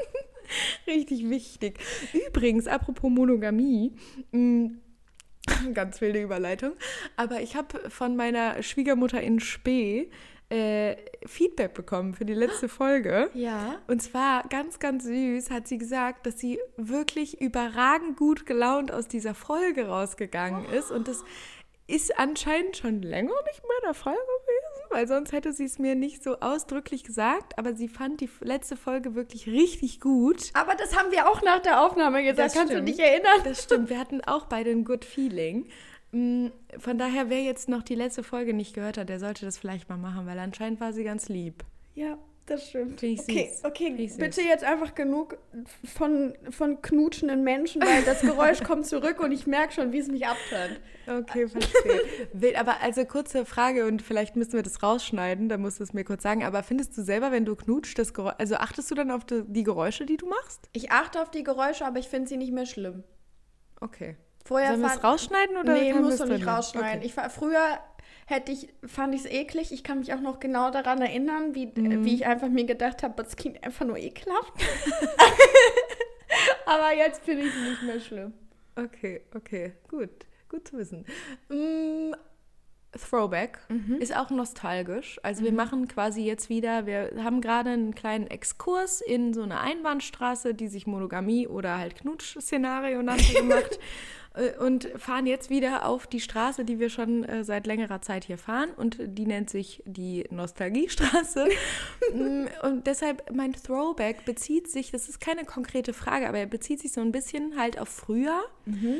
Richtig 0.86 1.28
wichtig. 1.30 1.78
Übrigens, 2.28 2.66
apropos 2.66 3.10
Monogamie, 3.10 3.92
mh, 4.30 4.38
mm, 4.38 4.80
Ganz 5.74 6.00
wilde 6.00 6.22
Überleitung. 6.22 6.72
Aber 7.16 7.40
ich 7.40 7.56
habe 7.56 7.90
von 7.90 8.16
meiner 8.16 8.62
Schwiegermutter 8.62 9.20
in 9.20 9.40
Spee 9.40 10.10
äh, 10.50 10.96
Feedback 11.26 11.74
bekommen 11.74 12.14
für 12.14 12.24
die 12.24 12.34
letzte 12.34 12.68
Folge. 12.68 13.30
Ja. 13.34 13.80
Und 13.86 14.02
zwar 14.02 14.46
ganz, 14.48 14.78
ganz 14.78 15.04
süß 15.04 15.50
hat 15.50 15.68
sie 15.68 15.78
gesagt, 15.78 16.26
dass 16.26 16.38
sie 16.38 16.58
wirklich 16.76 17.40
überragend 17.40 18.16
gut 18.16 18.46
gelaunt 18.46 18.92
aus 18.92 19.08
dieser 19.08 19.34
Folge 19.34 19.86
rausgegangen 19.88 20.66
ist. 20.72 20.90
Und 20.90 21.08
das 21.08 21.24
ist 21.86 22.18
anscheinend 22.18 22.76
schon 22.76 23.02
länger 23.02 23.34
nicht 23.46 23.62
mehr 23.62 23.80
der 23.84 23.94
Fall 23.94 24.14
gewesen, 24.14 24.53
weil 24.94 25.06
sonst 25.08 25.32
hätte 25.32 25.52
sie 25.52 25.64
es 25.64 25.78
mir 25.78 25.94
nicht 25.94 26.22
so 26.22 26.40
ausdrücklich 26.40 27.04
gesagt. 27.04 27.58
Aber 27.58 27.74
sie 27.74 27.88
fand 27.88 28.20
die 28.20 28.30
letzte 28.40 28.76
Folge 28.76 29.14
wirklich 29.14 29.46
richtig 29.46 30.00
gut. 30.00 30.50
Aber 30.54 30.74
das 30.74 30.96
haben 30.96 31.10
wir 31.10 31.28
auch 31.28 31.42
nach 31.42 31.60
der 31.60 31.82
Aufnahme 31.82 32.22
gesagt. 32.22 32.54
Kannst 32.54 32.72
du 32.72 32.82
dich 32.82 32.98
erinnern? 32.98 33.40
Das 33.44 33.64
stimmt. 33.64 33.90
Wir 33.90 33.98
hatten 33.98 34.22
auch 34.22 34.46
beide 34.46 34.70
ein 34.70 34.84
Good 34.84 35.04
Feeling. 35.04 35.66
Mm, 36.12 36.46
von 36.78 36.96
daher, 36.96 37.28
wer 37.28 37.42
jetzt 37.42 37.68
noch 37.68 37.82
die 37.82 37.96
letzte 37.96 38.22
Folge 38.22 38.54
nicht 38.54 38.74
gehört 38.74 38.96
hat, 38.96 39.08
der 39.08 39.18
sollte 39.18 39.44
das 39.44 39.58
vielleicht 39.58 39.88
mal 39.88 39.98
machen, 39.98 40.26
weil 40.26 40.38
anscheinend 40.38 40.80
war 40.80 40.92
sie 40.92 41.04
ganz 41.04 41.28
lieb. 41.28 41.64
Ja, 41.94 42.18
das 42.46 42.68
stimmt. 42.68 43.02
ich 43.02 43.20
okay, 43.20 43.50
süß. 43.50 43.64
okay, 43.64 43.90
bitte 43.90 44.34
süß. 44.34 44.44
jetzt 44.44 44.64
einfach 44.64 44.94
genug 44.94 45.38
von, 45.84 46.34
von 46.50 46.82
knutschenden 46.82 47.42
Menschen, 47.42 47.82
weil 47.82 48.02
das 48.04 48.20
Geräusch 48.20 48.62
kommt 48.64 48.86
zurück 48.86 49.20
und 49.20 49.32
ich 49.32 49.46
merke 49.46 49.72
schon, 49.72 49.92
wie 49.92 49.98
es 49.98 50.08
mich 50.08 50.26
abtönt. 50.26 50.80
Okay, 51.06 51.48
verstehe. 51.48 52.58
aber 52.58 52.80
also 52.82 53.04
kurze 53.04 53.44
Frage 53.46 53.86
und 53.86 54.02
vielleicht 54.02 54.36
müssen 54.36 54.54
wir 54.54 54.62
das 54.62 54.82
rausschneiden, 54.82 55.48
da 55.48 55.56
musst 55.56 55.80
du 55.80 55.84
es 55.84 55.92
mir 55.92 56.04
kurz 56.04 56.22
sagen. 56.22 56.44
Aber 56.44 56.62
findest 56.62 56.96
du 56.96 57.02
selber, 57.02 57.32
wenn 57.32 57.44
du 57.44 57.56
knutscht, 57.56 57.98
das 57.98 58.12
Geräusch, 58.12 58.34
also 58.38 58.56
achtest 58.56 58.90
du 58.90 58.94
dann 58.94 59.10
auf 59.10 59.22
die 59.26 59.62
Geräusche, 59.62 60.06
die 60.06 60.16
du 60.16 60.26
machst? 60.26 60.68
Ich 60.72 60.90
achte 60.90 61.20
auf 61.22 61.30
die 61.30 61.44
Geräusche, 61.44 61.86
aber 61.86 61.98
ich 61.98 62.08
finde 62.08 62.28
sie 62.28 62.36
nicht 62.36 62.52
mehr 62.52 62.66
schlimm. 62.66 63.04
Okay. 63.80 64.16
Vorher 64.44 64.70
Sollen 64.70 64.82
wir 64.82 64.94
es 64.94 65.02
rausschneiden 65.02 65.56
oder? 65.56 65.72
Nee, 65.72 65.94
musst 65.94 66.20
du 66.20 66.26
nicht 66.26 66.46
rausschneiden. 66.46 66.98
Okay. 66.98 67.06
Ich 67.06 67.16
war 67.16 67.30
früher 67.30 67.78
hätte 68.26 68.52
ich, 68.52 68.68
fand 68.86 69.14
ich 69.14 69.22
es 69.22 69.30
eklig. 69.30 69.72
Ich 69.72 69.84
kann 69.84 69.98
mich 69.98 70.12
auch 70.12 70.20
noch 70.20 70.40
genau 70.40 70.70
daran 70.70 71.00
erinnern, 71.00 71.54
wie, 71.54 71.66
mhm. 71.66 72.04
wie 72.04 72.14
ich 72.14 72.26
einfach 72.26 72.48
mir 72.48 72.64
gedacht 72.64 73.02
habe, 73.02 73.22
das 73.22 73.36
klingt 73.36 73.62
einfach 73.64 73.86
nur 73.86 73.98
ekelhaft. 73.98 74.52
Aber 76.66 76.94
jetzt 76.94 77.24
finde 77.24 77.42
ich 77.42 77.54
es 77.54 77.70
nicht 77.70 77.82
mehr 77.82 78.00
schlimm. 78.00 78.32
Okay, 78.76 79.22
okay, 79.34 79.72
gut. 79.88 80.10
Gut 80.48 80.68
zu 80.68 80.78
wissen. 80.78 81.04
Mm, 81.48 82.14
Throwback 82.98 83.58
mhm. 83.68 83.96
ist 84.00 84.16
auch 84.16 84.30
nostalgisch. 84.30 85.18
Also 85.22 85.42
mhm. 85.42 85.46
wir 85.46 85.52
machen 85.52 85.88
quasi 85.88 86.22
jetzt 86.22 86.48
wieder, 86.48 86.86
wir 86.86 87.10
haben 87.22 87.40
gerade 87.40 87.70
einen 87.70 87.94
kleinen 87.94 88.26
Exkurs 88.26 89.00
in 89.00 89.34
so 89.34 89.42
eine 89.42 89.60
Einbahnstraße, 89.60 90.54
die 90.54 90.68
sich 90.68 90.86
Monogamie 90.86 91.46
oder 91.46 91.78
halt 91.78 91.96
Knutsch-Szenario 91.96 93.02
nannte 93.02 93.34
gemacht. 93.34 93.78
Äh, 94.34 94.58
und 94.58 94.88
fahren 94.96 95.26
jetzt 95.26 95.50
wieder 95.50 95.86
auf 95.86 96.06
die 96.06 96.20
Straße, 96.20 96.64
die 96.64 96.78
wir 96.78 96.90
schon 96.90 97.24
äh, 97.24 97.44
seit 97.44 97.66
längerer 97.66 98.02
Zeit 98.02 98.24
hier 98.24 98.38
fahren. 98.38 98.70
Und 98.76 98.98
die 99.00 99.26
nennt 99.26 99.50
sich 99.50 99.82
die 99.86 100.24
Nostalgiestraße. 100.30 101.48
Mm, 102.12 102.46
und 102.62 102.86
deshalb 102.86 103.32
mein 103.34 103.54
Throwback 103.54 104.24
bezieht 104.24 104.68
sich, 104.68 104.90
das 104.90 105.08
ist 105.08 105.20
keine 105.20 105.44
konkrete 105.44 105.92
Frage, 105.92 106.28
aber 106.28 106.38
er 106.38 106.46
bezieht 106.46 106.80
sich 106.80 106.92
so 106.92 107.00
ein 107.00 107.12
bisschen 107.12 107.58
halt 107.58 107.78
auf 107.78 107.88
früher, 107.88 108.42
mhm. 108.66 108.96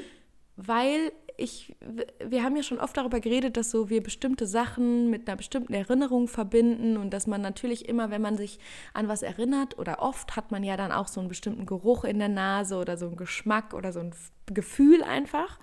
weil 0.57 1.13
ich, 1.37 1.77
wir 2.25 2.43
haben 2.43 2.57
ja 2.57 2.63
schon 2.63 2.79
oft 2.79 2.97
darüber 2.97 3.21
geredet, 3.21 3.57
dass 3.57 3.71
so 3.71 3.91
wir 3.91 4.03
bestimmte 4.03 4.47
Sachen 4.47 5.11
mit 5.11 5.27
einer 5.27 5.37
bestimmten 5.37 5.75
Erinnerung 5.75 6.29
verbinden 6.29 6.97
und 6.97 7.11
dass 7.11 7.27
man 7.27 7.41
natürlich 7.41 7.89
immer, 7.89 8.11
wenn 8.11 8.23
man 8.23 8.37
sich 8.37 8.59
an 8.93 9.09
was 9.09 9.23
erinnert 9.23 9.79
oder 9.79 10.01
oft 10.01 10.37
hat 10.37 10.53
man 10.53 10.63
ja 10.63 10.77
dann 10.77 10.93
auch 10.93 11.09
so 11.09 11.21
einen 11.21 11.29
bestimmten 11.29 11.67
Geruch 11.67 12.05
in 12.05 12.19
der 12.19 12.29
Nase 12.29 12.77
oder 12.77 12.97
so 12.97 13.07
einen 13.07 13.17
Geschmack 13.17 13.75
oder 13.75 13.93
so 13.93 14.01
ein 14.01 14.15
Gefühl 14.47 15.03
einfach. 15.03 15.59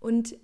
Und 0.00 0.36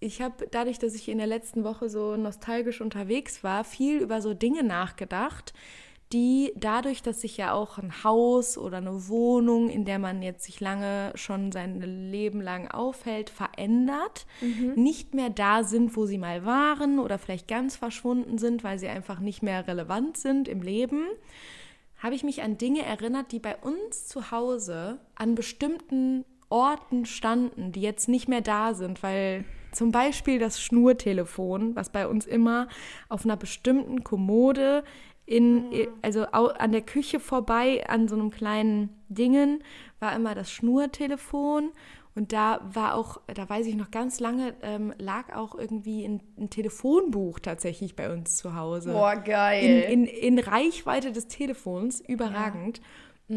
ich 0.00 0.22
habe 0.22 0.46
dadurch, 0.50 0.78
dass 0.78 0.94
ich 0.94 1.08
in 1.08 1.18
der 1.18 1.26
letzten 1.26 1.64
Woche 1.64 1.88
so 1.88 2.16
nostalgisch 2.16 2.80
unterwegs 2.80 3.42
war, 3.42 3.64
viel 3.64 4.00
über 4.00 4.22
so 4.22 4.34
Dinge 4.34 4.62
nachgedacht, 4.62 5.52
die 6.12 6.52
dadurch, 6.56 7.02
dass 7.02 7.20
sich 7.20 7.36
ja 7.36 7.52
auch 7.52 7.76
ein 7.78 8.02
Haus 8.02 8.56
oder 8.56 8.78
eine 8.78 9.08
Wohnung, 9.08 9.68
in 9.68 9.84
der 9.84 9.98
man 9.98 10.22
jetzt 10.22 10.44
sich 10.44 10.58
lange 10.60 11.12
schon 11.14 11.52
sein 11.52 11.80
Leben 12.10 12.40
lang 12.40 12.68
aufhält, 12.68 13.28
verändert, 13.28 14.26
mhm. 14.40 14.72
nicht 14.74 15.14
mehr 15.14 15.28
da 15.28 15.64
sind, 15.64 15.96
wo 15.96 16.06
sie 16.06 16.18
mal 16.18 16.46
waren 16.46 16.98
oder 16.98 17.18
vielleicht 17.18 17.46
ganz 17.46 17.76
verschwunden 17.76 18.38
sind, 18.38 18.64
weil 18.64 18.78
sie 18.78 18.88
einfach 18.88 19.20
nicht 19.20 19.42
mehr 19.42 19.66
relevant 19.68 20.16
sind 20.16 20.48
im 20.48 20.62
Leben, 20.62 21.04
habe 21.98 22.14
ich 22.14 22.22
mich 22.22 22.42
an 22.42 22.56
Dinge 22.56 22.82
erinnert, 22.84 23.32
die 23.32 23.40
bei 23.40 23.56
uns 23.56 24.06
zu 24.06 24.30
Hause 24.30 25.00
an 25.14 25.34
bestimmten 25.34 26.24
Orten 26.48 27.04
standen, 27.04 27.72
die 27.72 27.82
jetzt 27.82 28.08
nicht 28.08 28.28
mehr 28.28 28.40
da 28.40 28.72
sind, 28.72 29.02
weil 29.02 29.44
zum 29.72 29.92
Beispiel 29.92 30.38
das 30.38 30.62
Schnurtelefon, 30.62 31.76
was 31.76 31.90
bei 31.90 32.06
uns 32.08 32.26
immer 32.26 32.68
auf 33.10 33.24
einer 33.24 33.36
bestimmten 33.36 34.02
Kommode 34.02 34.82
in, 35.28 35.68
mhm. 35.68 35.88
also 36.00 36.24
an 36.24 36.72
der 36.72 36.80
Küche 36.80 37.20
vorbei, 37.20 37.84
an 37.86 38.08
so 38.08 38.14
einem 38.14 38.30
kleinen 38.30 38.88
Dingen, 39.08 39.62
war 40.00 40.16
immer 40.16 40.34
das 40.34 40.50
Schnurtelefon. 40.50 41.70
Und 42.14 42.32
da 42.32 42.60
war 42.72 42.94
auch, 42.94 43.20
da 43.32 43.48
weiß 43.48 43.66
ich 43.66 43.76
noch 43.76 43.90
ganz 43.90 44.18
lange, 44.18 44.54
ähm, 44.62 44.92
lag 44.98 45.36
auch 45.36 45.54
irgendwie 45.54 46.04
ein, 46.04 46.20
ein, 46.36 46.50
Telefonbuch 46.50 47.38
tatsächlich 47.38 47.94
bei 47.94 48.12
uns 48.12 48.36
zu 48.36 48.56
Hause. 48.56 48.92
Boah, 48.92 49.16
geil. 49.16 49.62
In, 49.64 50.04
in, 50.04 50.36
in 50.36 50.38
Reichweite 50.38 51.12
des 51.12 51.28
Telefons, 51.28 52.00
überragend. 52.00 52.80
Ja. 53.28 53.34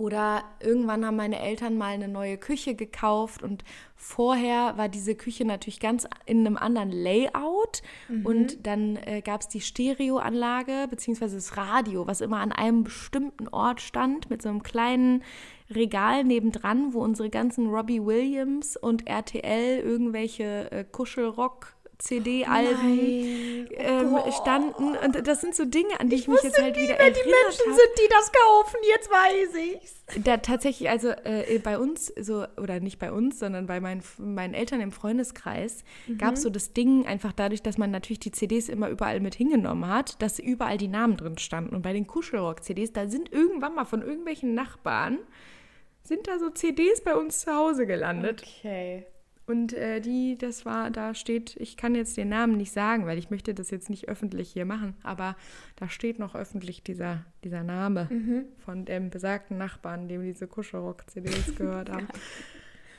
Oder 0.00 0.44
irgendwann 0.60 1.04
haben 1.04 1.16
meine 1.16 1.38
Eltern 1.38 1.76
mal 1.76 1.92
eine 1.92 2.08
neue 2.08 2.38
Küche 2.38 2.74
gekauft 2.74 3.42
und 3.42 3.64
vorher 3.94 4.78
war 4.78 4.88
diese 4.88 5.14
Küche 5.14 5.44
natürlich 5.44 5.78
ganz 5.78 6.08
in 6.24 6.38
einem 6.38 6.56
anderen 6.56 6.90
Layout. 6.90 7.82
Mhm. 8.08 8.24
Und 8.24 8.66
dann 8.66 8.96
äh, 8.96 9.20
gab 9.20 9.42
es 9.42 9.48
die 9.48 9.60
Stereoanlage 9.60 10.86
bzw. 10.88 11.26
das 11.34 11.58
Radio, 11.58 12.06
was 12.06 12.22
immer 12.22 12.38
an 12.38 12.50
einem 12.50 12.82
bestimmten 12.84 13.46
Ort 13.48 13.82
stand, 13.82 14.30
mit 14.30 14.40
so 14.40 14.48
einem 14.48 14.62
kleinen 14.62 15.22
Regal 15.68 16.24
nebendran, 16.24 16.94
wo 16.94 17.04
unsere 17.04 17.28
ganzen 17.28 17.66
Robbie 17.66 18.02
Williams 18.02 18.78
und 18.78 19.06
RTL 19.06 19.80
irgendwelche 19.80 20.72
äh, 20.72 20.84
Kuschelrock 20.90 21.74
CD-Alben 22.00 23.68
ähm, 23.72 24.18
standen. 24.32 24.96
Und 24.96 25.26
das 25.26 25.40
sind 25.40 25.54
so 25.54 25.64
Dinge, 25.64 25.98
an 26.00 26.08
die 26.08 26.16
ich, 26.16 26.22
ich 26.22 26.28
mich 26.28 26.42
jetzt 26.42 26.60
halt 26.60 26.76
wieder 26.76 26.94
erinnert 26.94 27.16
habe. 27.16 27.24
die 27.24 27.30
Menschen 27.30 27.70
hab. 27.70 27.78
sind, 27.78 27.90
die 27.98 28.08
das 28.08 28.32
kaufen, 28.32 28.76
jetzt 28.88 29.10
weiß 29.10 29.54
ich's. 29.54 30.24
Da 30.24 30.38
tatsächlich, 30.38 30.90
also 30.90 31.10
äh, 31.10 31.58
bei 31.62 31.78
uns, 31.78 32.12
so, 32.20 32.44
oder 32.56 32.80
nicht 32.80 32.98
bei 32.98 33.12
uns, 33.12 33.38
sondern 33.38 33.66
bei 33.66 33.80
meinen, 33.80 34.02
meinen 34.18 34.54
Eltern 34.54 34.80
im 34.80 34.90
Freundeskreis, 34.90 35.84
mhm. 36.06 36.18
gab 36.18 36.34
es 36.34 36.42
so 36.42 36.50
das 36.50 36.72
Ding, 36.72 37.06
einfach 37.06 37.32
dadurch, 37.32 37.62
dass 37.62 37.78
man 37.78 37.90
natürlich 37.90 38.20
die 38.20 38.32
CDs 38.32 38.68
immer 38.68 38.88
überall 38.88 39.20
mit 39.20 39.34
hingenommen 39.34 39.88
hat, 39.88 40.20
dass 40.20 40.38
überall 40.38 40.78
die 40.78 40.88
Namen 40.88 41.16
drin 41.16 41.38
standen. 41.38 41.74
Und 41.76 41.82
bei 41.82 41.92
den 41.92 42.06
Kuschelrock-CDs, 42.06 42.92
da 42.92 43.08
sind 43.08 43.32
irgendwann 43.32 43.74
mal 43.74 43.84
von 43.84 44.02
irgendwelchen 44.02 44.54
Nachbarn, 44.54 45.18
sind 46.02 46.26
da 46.26 46.38
so 46.38 46.50
CDs 46.50 47.02
bei 47.04 47.14
uns 47.14 47.40
zu 47.40 47.54
Hause 47.54 47.86
gelandet. 47.86 48.42
Okay. 48.58 49.06
Und 49.50 49.72
äh, 49.72 50.00
die, 50.00 50.38
das 50.38 50.64
war, 50.64 50.92
da 50.92 51.12
steht, 51.12 51.56
ich 51.56 51.76
kann 51.76 51.96
jetzt 51.96 52.16
den 52.16 52.28
Namen 52.28 52.56
nicht 52.56 52.70
sagen, 52.70 53.06
weil 53.06 53.18
ich 53.18 53.30
möchte 53.30 53.52
das 53.52 53.72
jetzt 53.72 53.90
nicht 53.90 54.08
öffentlich 54.08 54.52
hier 54.52 54.64
machen, 54.64 54.94
aber 55.02 55.34
da 55.74 55.88
steht 55.88 56.20
noch 56.20 56.36
öffentlich 56.36 56.84
dieser, 56.84 57.24
dieser 57.42 57.64
Name 57.64 58.06
mhm. 58.10 58.44
von 58.64 58.84
dem 58.84 59.10
besagten 59.10 59.58
Nachbarn, 59.58 60.06
dem 60.06 60.22
diese 60.22 60.46
Kuschelrock-CDs 60.46 61.54
gehört 61.58 61.90
haben. 61.90 62.06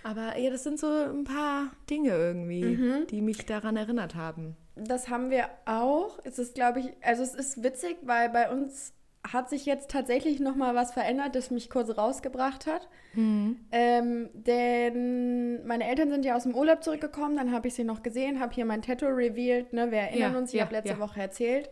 Aber 0.04 0.38
ja, 0.38 0.49
das 0.49 0.64
sind 0.64 0.78
so 0.78 0.88
ein 0.88 1.24
paar 1.24 1.72
Dinge 1.89 2.10
irgendwie, 2.10 2.66
mhm. 2.66 3.08
die 3.08 3.22
mich 3.22 3.45
daran 3.45 3.78
erinnert 3.78 4.16
haben. 4.16 4.58
Das 4.76 5.08
haben 5.08 5.30
wir 5.30 5.47
auch. 5.64 6.20
Es 6.26 6.38
ist, 6.38 6.54
glaube 6.54 6.82
ich, 6.82 6.88
also 7.02 7.24
es 7.24 7.34
ist 7.34 7.64
witzig, 7.64 7.95
weil 8.02 8.28
bei 8.30 8.52
uns 8.52 8.91
hat 9.30 9.49
sich 9.49 9.65
jetzt 9.65 9.91
tatsächlich 9.91 10.39
noch 10.39 10.55
mal 10.55 10.74
was 10.74 10.93
verändert, 10.93 11.36
das 11.36 11.51
mich 11.51 11.69
kurz 11.69 11.95
rausgebracht 11.95 12.65
hat. 12.65 12.89
Mhm. 13.13 13.59
Ähm, 13.72 14.30
denn 14.34 15.65
meine 15.65 15.88
Eltern 15.88 16.09
sind 16.09 16.26
ja 16.26 16.36
aus 16.36 16.43
dem 16.43 16.55
Urlaub 16.55 16.84
zurückgekommen, 16.84 17.38
dann 17.38 17.51
habe 17.51 17.67
ich 17.67 17.76
sie 17.76 17.84
noch 17.84 18.01
gesehen, 18.03 18.39
habe 18.39 18.53
hier 18.53 18.65
mein 18.65 18.82
Tattoo 18.82 19.07
revealed, 19.07 19.74
ne? 19.74 19.91
Wir 19.91 19.99
erinnern 19.99 20.34
Ja, 20.34 20.39
uns, 20.39 20.49
ich 20.53 20.59
ja, 20.59 20.65
habe 20.65 20.76
letzte 20.76 20.93
ja. 20.93 20.99
Woche 20.99 21.22
erzählt. 21.22 21.69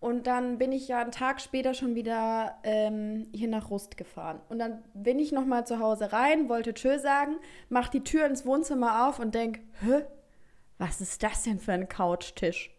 Und 0.00 0.26
dann 0.26 0.58
bin 0.58 0.70
ich 0.70 0.86
ja 0.88 1.00
einen 1.00 1.12
Tag 1.12 1.40
später 1.40 1.72
schon 1.72 1.94
wieder 1.94 2.58
ähm, 2.62 3.28
hier 3.32 3.48
nach 3.48 3.70
Rust 3.70 3.96
gefahren. 3.96 4.38
Und 4.50 4.58
dann 4.58 4.84
bin 4.92 5.18
ich 5.18 5.32
noch 5.32 5.46
mal 5.46 5.66
zu 5.66 5.78
Hause 5.78 6.12
rein, 6.12 6.50
wollte 6.50 6.74
Tschö 6.74 6.98
sagen, 6.98 7.36
mach 7.70 7.88
die 7.88 8.04
Tür 8.04 8.26
ins 8.26 8.44
Wohnzimmer 8.44 9.08
auf 9.08 9.18
und 9.18 9.34
denk, 9.34 9.60
hä, 9.80 10.04
was 10.76 11.00
ist 11.00 11.22
das 11.22 11.44
denn 11.44 11.58
für 11.58 11.72
ein 11.72 11.88
Couchtisch? 11.88 12.70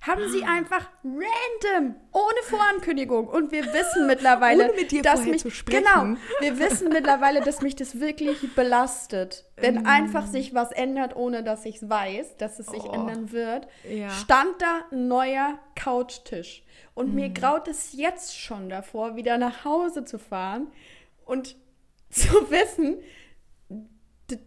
Haben 0.00 0.22
Ah. 0.24 0.28
sie 0.28 0.44
einfach 0.44 0.88
random, 1.04 1.94
ohne 2.12 2.42
Vorankündigung. 2.44 3.28
Und 3.28 3.52
wir 3.52 3.64
wissen 3.72 4.06
mittlerweile, 4.06 4.64
Ohne 4.64 4.72
mit 4.74 4.90
dir 4.92 5.02
dass 5.02 5.24
mich, 5.24 5.40
zu 5.42 5.50
sprechen. 5.50 5.84
genau, 5.84 6.16
wir 6.40 6.58
wissen 6.58 6.88
mittlerweile, 6.88 7.40
dass 7.40 7.60
mich 7.62 7.76
das 7.76 8.00
wirklich 8.00 8.54
belastet. 8.54 9.44
Wenn 9.56 9.82
Mm. 9.82 9.86
einfach 9.86 10.26
sich 10.26 10.54
was 10.54 10.72
ändert, 10.72 11.14
ohne 11.16 11.42
dass 11.44 11.64
ich 11.64 11.76
es 11.76 11.88
weiß, 11.88 12.36
dass 12.38 12.58
es 12.58 12.66
sich 12.66 12.82
Oh. 12.82 12.92
ändern 12.92 13.32
wird, 13.32 13.68
Ja. 13.88 14.10
stand 14.10 14.60
da 14.60 14.80
ein 14.90 15.08
neuer 15.08 15.58
Couchtisch. 15.80 16.64
Und 16.94 17.14
mir 17.14 17.28
Mm. 17.30 17.34
graut 17.34 17.68
es 17.68 17.92
jetzt 17.92 18.38
schon 18.38 18.68
davor, 18.68 19.16
wieder 19.16 19.38
nach 19.38 19.64
Hause 19.64 20.04
zu 20.04 20.18
fahren 20.18 20.66
und 21.24 21.56
zu 22.10 22.50
wissen, 22.50 22.98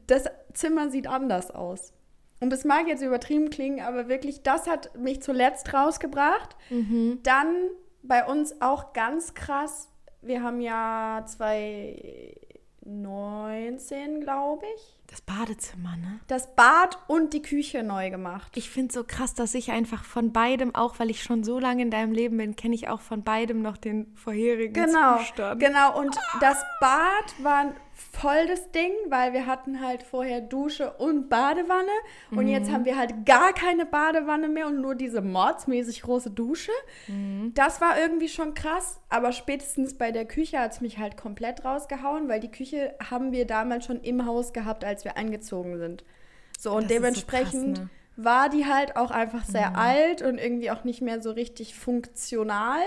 das 0.08 0.26
Zimmer 0.54 0.90
sieht 0.90 1.08
anders 1.08 1.52
aus. 1.52 1.94
Und 2.40 2.50
das 2.50 2.66
mag 2.66 2.88
jetzt 2.88 3.02
übertrieben 3.02 3.50
klingen, 3.50 3.80
aber 3.86 4.08
wirklich, 4.10 4.44
das 4.44 4.68
hat 4.68 4.96
mich 4.98 5.22
zuletzt 5.22 5.74
rausgebracht. 5.74 6.56
Mhm. 6.70 7.20
Dann 7.24 7.56
bei 8.04 8.26
uns 8.26 8.62
auch 8.62 8.94
ganz 8.94 9.34
krass, 9.34 9.90
wir 10.22 10.44
haben 10.44 10.60
ja 10.62 11.24
2019, 12.86 14.22
glaube 14.22 14.66
ich, 14.76 14.98
Das 15.08 15.22
Badezimmer, 15.22 15.96
ne? 15.98 16.20
das 16.28 16.54
Bad 16.56 16.98
und 17.08 17.34
die 17.34 17.42
Küche 17.42 17.84
neu 17.84 18.10
gemacht. 18.10 18.52
Ich 18.56 18.70
finde 18.70 18.94
so 18.94 19.04
krass, 19.04 19.34
dass 19.34 19.54
ich 19.56 19.72
einfach 19.72 20.04
von 20.04 20.32
beidem, 20.34 20.76
auch 20.76 21.00
weil 21.00 21.10
ich 21.10 21.24
schon 21.24 21.44
so 21.44 21.58
lange 21.60 21.82
in 21.84 21.92
deinem 21.92 22.12
Leben 22.12 22.38
bin, 22.38 22.56
kenne 22.56 22.76
ich 22.76 22.88
auch 22.90 23.02
von 23.02 23.24
beidem 23.24 23.62
noch 23.62 23.78
den 23.78 24.14
vorherigen 24.16 24.74
Genau, 24.74 25.18
Zustand. 25.18 25.60
genau. 25.60 25.98
Und 26.00 26.16
das 26.42 26.62
Bad 26.80 27.34
war 27.44 27.72
voll 27.96 28.48
das 28.48 28.72
Ding, 28.72 28.92
weil 29.08 29.34
wir 29.34 29.46
hatten 29.46 29.82
halt 29.82 30.04
vorher 30.04 30.42
Dusche 30.42 30.92
und 30.94 31.30
Badewanne. 31.30 31.88
Und 32.32 32.48
jetzt 32.48 32.72
haben 32.72 32.86
wir 32.86 32.98
halt 32.98 33.26
gar 33.26 33.54
keine 33.54 33.86
Badewanne 33.86 34.50
mehr 34.50 34.68
und 34.68 34.82
nur 34.82 34.96
diese 34.96 35.22
mordsmäßig 35.22 36.02
große 36.02 36.30
Dusche. 36.32 36.74
Das 37.54 37.80
war 37.82 37.98
irgendwie 37.98 38.28
schon 38.28 38.54
krass. 38.54 39.00
Aber 39.10 39.32
spätestens 39.32 39.98
bei 39.98 40.12
der 40.12 40.26
Küche 40.26 40.60
hat 40.60 40.74
es 40.74 40.82
mich 40.82 40.98
halt 40.98 41.16
komplett 41.16 41.64
rausgehauen, 41.64 42.28
weil 42.28 42.42
die 42.42 42.52
Küche 42.52 42.96
haben 43.10 43.32
wir 43.32 43.48
damals 43.48 43.86
schon 43.86 44.02
im 44.02 44.26
Haus 44.26 44.52
gehabt, 44.52 44.84
als 44.84 45.06
wir 45.06 45.16
eingezogen 45.18 45.78
sind. 45.78 46.04
So, 46.60 46.72
und 46.72 46.84
Das 46.84 46.84
ist 46.84 46.90
so 46.90 46.94
dementsprechend 46.96 47.78
krass, 47.78 47.86
ne? 47.86 47.90
War 48.18 48.50
die 48.50 48.66
halt 48.66 48.96
auch 48.96 49.12
einfach 49.12 49.44
sehr 49.44 49.78
alt 49.78 50.22
und 50.22 50.38
irgendwie 50.38 50.72
auch 50.72 50.84
nicht 50.84 51.02
mehr 51.02 51.22
so 51.22 51.32
richtig 51.32 51.76
funktional. 51.76 52.82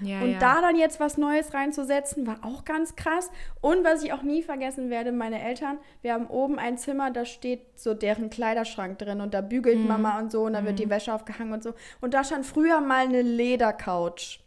Ja, 0.00 0.20
und 0.20 0.32
ja. 0.32 0.38
da 0.38 0.60
dann 0.60 0.76
jetzt 0.76 1.00
was 1.00 1.16
Neues 1.16 1.54
reinzusetzen, 1.54 2.26
war 2.26 2.38
auch 2.42 2.64
ganz 2.64 2.96
krass. 2.96 3.30
Und 3.60 3.84
was 3.84 4.02
ich 4.02 4.12
auch 4.12 4.22
nie 4.22 4.42
vergessen 4.42 4.90
werde, 4.90 5.12
meine 5.12 5.42
Eltern, 5.42 5.78
wir 6.02 6.12
haben 6.12 6.26
oben 6.26 6.58
ein 6.58 6.76
Zimmer, 6.76 7.10
da 7.10 7.24
steht 7.24 7.78
so 7.78 7.94
deren 7.94 8.28
Kleiderschrank 8.28 8.98
drin 8.98 9.20
und 9.20 9.32
da 9.32 9.40
bügelt 9.40 9.78
Mhm. 9.78 9.88
Mama 9.88 10.18
und 10.18 10.30
so 10.30 10.42
und 10.42 10.52
da 10.52 10.64
wird 10.64 10.78
die 10.78 10.90
Wäsche 10.90 11.14
aufgehangen 11.14 11.52
und 11.52 11.62
so. 11.62 11.74
Und 12.00 12.14
da 12.14 12.24
stand 12.24 12.44
früher 12.44 12.80
mal 12.80 13.06
eine 13.06 13.22
Ledercouch. 13.22 14.40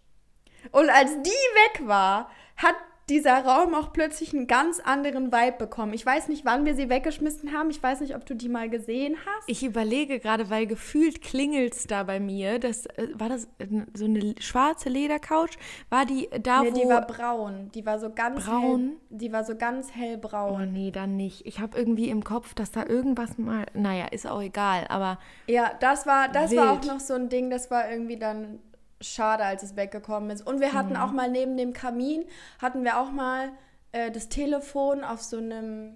Und 0.71 0.89
als 0.89 1.11
die 1.21 1.29
weg 1.29 1.87
war, 1.87 2.29
hat 2.57 2.75
dieser 3.09 3.45
Raum 3.45 3.73
auch 3.73 3.93
plötzlich 3.93 4.33
einen 4.33 4.47
ganz 4.47 4.81
anderen 4.81 5.31
Vibe 5.31 5.57
bekommen. 5.57 5.93
Ich 5.93 6.05
weiß 6.05 6.27
nicht, 6.27 6.43
wann 6.43 6.65
wir 6.65 6.75
sie 6.75 6.89
weggeschmissen 6.89 7.53
haben. 7.53 7.69
Ich 7.69 7.81
weiß 7.81 8.01
nicht, 8.01 8.15
ob 8.15 8.25
du 8.25 8.35
die 8.35 8.49
mal 8.49 8.69
gesehen 8.69 9.15
hast. 9.25 9.47
Ich 9.47 9.63
überlege 9.63 10.19
gerade, 10.19 10.49
weil 10.49 10.67
gefühlt 10.67 11.21
klingelt's 11.21 11.87
da 11.87 12.03
bei 12.03 12.19
mir. 12.19 12.59
Das, 12.59 12.85
äh, 12.85 13.07
war 13.13 13.29
das 13.29 13.45
äh, 13.59 13.67
so 13.93 14.05
eine 14.05 14.35
schwarze 14.39 14.89
Ledercouch? 14.89 15.57
War 15.89 16.05
die 16.05 16.27
da, 16.43 16.63
Nee, 16.63 16.71
wo... 16.73 16.81
die 16.81 16.89
war 16.89 17.07
braun. 17.07 17.71
Die 17.73 17.85
war 17.85 17.97
so 17.99 18.09
ganz 18.13 18.45
Braun? 18.45 18.97
Hell, 19.09 19.17
die 19.17 19.31
war 19.31 19.45
so 19.45 19.55
ganz 19.55 19.87
oh 19.89 19.99
hellbraun. 19.99 20.73
nee, 20.73 20.91
dann 20.91 21.15
nicht. 21.15 21.45
Ich 21.45 21.61
habe 21.61 21.77
irgendwie 21.77 22.09
im 22.09 22.25
Kopf, 22.25 22.53
dass 22.55 22.71
da 22.71 22.85
irgendwas 22.85 23.37
mal... 23.37 23.65
Naja, 23.73 24.07
ist 24.07 24.27
auch 24.27 24.41
egal, 24.41 24.85
aber... 24.89 25.17
Ja, 25.47 25.71
das 25.79 26.05
war, 26.05 26.27
das 26.27 26.53
war 26.55 26.71
auch 26.71 26.81
Wild. 26.81 26.87
noch 26.87 26.99
so 26.99 27.13
ein 27.13 27.29
Ding, 27.29 27.49
das 27.49 27.71
war 27.71 27.89
irgendwie 27.89 28.17
dann 28.17 28.59
schade, 29.01 29.43
als 29.43 29.63
es 29.63 29.75
weggekommen 29.75 30.29
ist. 30.29 30.45
Und 30.45 30.59
wir 30.59 30.73
hatten 30.73 30.91
Mhm. 30.93 30.97
auch 30.97 31.11
mal 31.11 31.29
neben 31.29 31.55
dem 31.57 31.73
Kamin, 31.73 32.25
hatten 32.61 32.83
wir 32.83 32.99
auch 32.99 33.11
mal 33.11 33.49
äh, 33.93 34.11
das 34.11 34.27
Telefon 34.29 35.03
auf 35.03 35.21
so 35.21 35.37
einem 35.37 35.95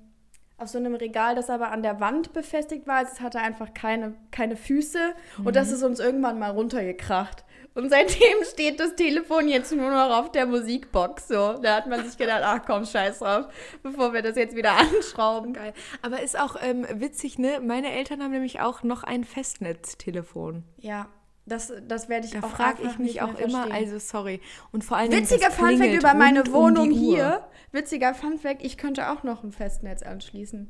auf 0.57 0.67
so 0.69 0.77
einem 0.77 0.93
Regal, 0.93 1.33
das 1.33 1.49
aber 1.49 1.71
an 1.71 1.81
der 1.81 1.99
Wand 1.99 2.33
befestigt 2.33 2.85
war. 2.85 2.97
Also 2.97 3.13
es 3.13 3.21
hatte 3.21 3.39
einfach 3.39 3.73
keine, 3.73 4.13
keine 4.29 4.55
Füße 4.55 4.99
und 5.39 5.45
Mhm. 5.47 5.53
das 5.53 5.71
ist 5.71 5.81
uns 5.81 5.99
irgendwann 5.99 6.37
mal 6.37 6.51
runtergekracht. 6.51 7.43
Und 7.73 7.89
seitdem 7.89 8.43
steht 8.43 8.79
das 8.79 8.95
Telefon 8.95 9.47
jetzt 9.47 9.71
nur 9.75 9.89
noch 9.89 10.19
auf 10.19 10.31
der 10.31 10.45
Musikbox. 10.45 11.29
So, 11.29 11.53
da 11.53 11.77
hat 11.77 11.87
man 11.87 12.05
sich 12.05 12.15
gedacht, 12.15 12.41
ach 12.43 12.59
komm, 12.63 12.85
scheiß 12.85 13.19
drauf, 13.19 13.45
bevor 13.81 14.13
wir 14.13 14.21
das 14.21 14.35
jetzt 14.35 14.55
wieder 14.55 14.73
anschrauben. 14.77 15.53
Geil. 15.53 15.73
Aber 16.03 16.21
ist 16.21 16.37
auch 16.39 16.55
ähm, 16.61 16.85
witzig, 16.93 17.39
ne? 17.39 17.59
Meine 17.59 17.91
Eltern 17.91 18.21
haben 18.21 18.31
nämlich 18.31 18.59
auch 18.61 18.83
noch 18.83 19.03
ein 19.03 19.23
Festnetztelefon. 19.23 20.63
Ja, 20.77 21.07
das, 21.45 21.73
das 21.87 22.07
werde 22.09 22.27
ich 22.27 22.33
Da 22.33 22.39
auch 22.41 22.49
frage 22.49 22.83
ich 22.83 22.97
mich 22.99 23.21
auch 23.21 23.37
immer, 23.39 23.63
verstehen. 23.67 23.71
also 23.71 23.99
sorry. 23.99 24.41
Und 24.71 24.83
vor 24.83 24.97
allem 24.97 25.11
Witziger 25.11 25.51
Funfact 25.51 25.93
über 25.93 26.13
meine 26.13 26.45
Wohnung 26.51 26.91
um 26.91 26.97
hier. 26.97 27.43
Witziger 27.71 28.13
Funfact, 28.13 28.63
ich 28.63 28.77
könnte 28.77 29.09
auch 29.11 29.23
noch 29.23 29.43
ein 29.43 29.51
Festnetz 29.51 30.03
anschließen. 30.03 30.69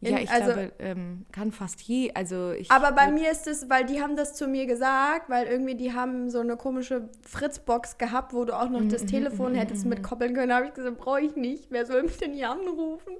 Ja, 0.00 0.10
In- 0.10 0.18
ich 0.18 0.30
also- 0.30 0.52
glaube, 0.52 0.72
ähm, 0.78 1.26
kann 1.32 1.50
fast 1.50 1.80
je. 1.82 2.12
Also 2.14 2.52
ich. 2.52 2.70
Aber 2.70 2.92
bei 2.92 3.10
mir 3.10 3.32
ist 3.32 3.48
es, 3.48 3.68
weil 3.68 3.84
die 3.84 4.00
haben 4.00 4.14
das 4.14 4.34
zu 4.34 4.46
mir 4.46 4.66
gesagt, 4.66 5.28
weil 5.28 5.48
irgendwie 5.48 5.74
die 5.74 5.92
haben 5.92 6.30
so 6.30 6.38
eine 6.38 6.56
komische 6.56 7.08
Fritzbox 7.22 7.98
gehabt, 7.98 8.32
wo 8.32 8.44
du 8.44 8.52
auch 8.56 8.68
noch 8.68 8.80
Mhm, 8.80 8.90
das 8.90 9.06
Telefon 9.06 9.56
hättest 9.56 9.86
mitkoppeln 9.86 10.34
können. 10.34 10.50
Da 10.50 10.56
habe 10.58 10.66
ich 10.66 10.74
gesagt, 10.74 10.98
brauche 10.98 11.20
ich 11.22 11.34
nicht. 11.34 11.66
Wer 11.70 11.84
soll 11.84 12.04
mich 12.04 12.16
denn 12.18 12.32
hier 12.32 12.50
anrufen? 12.50 13.12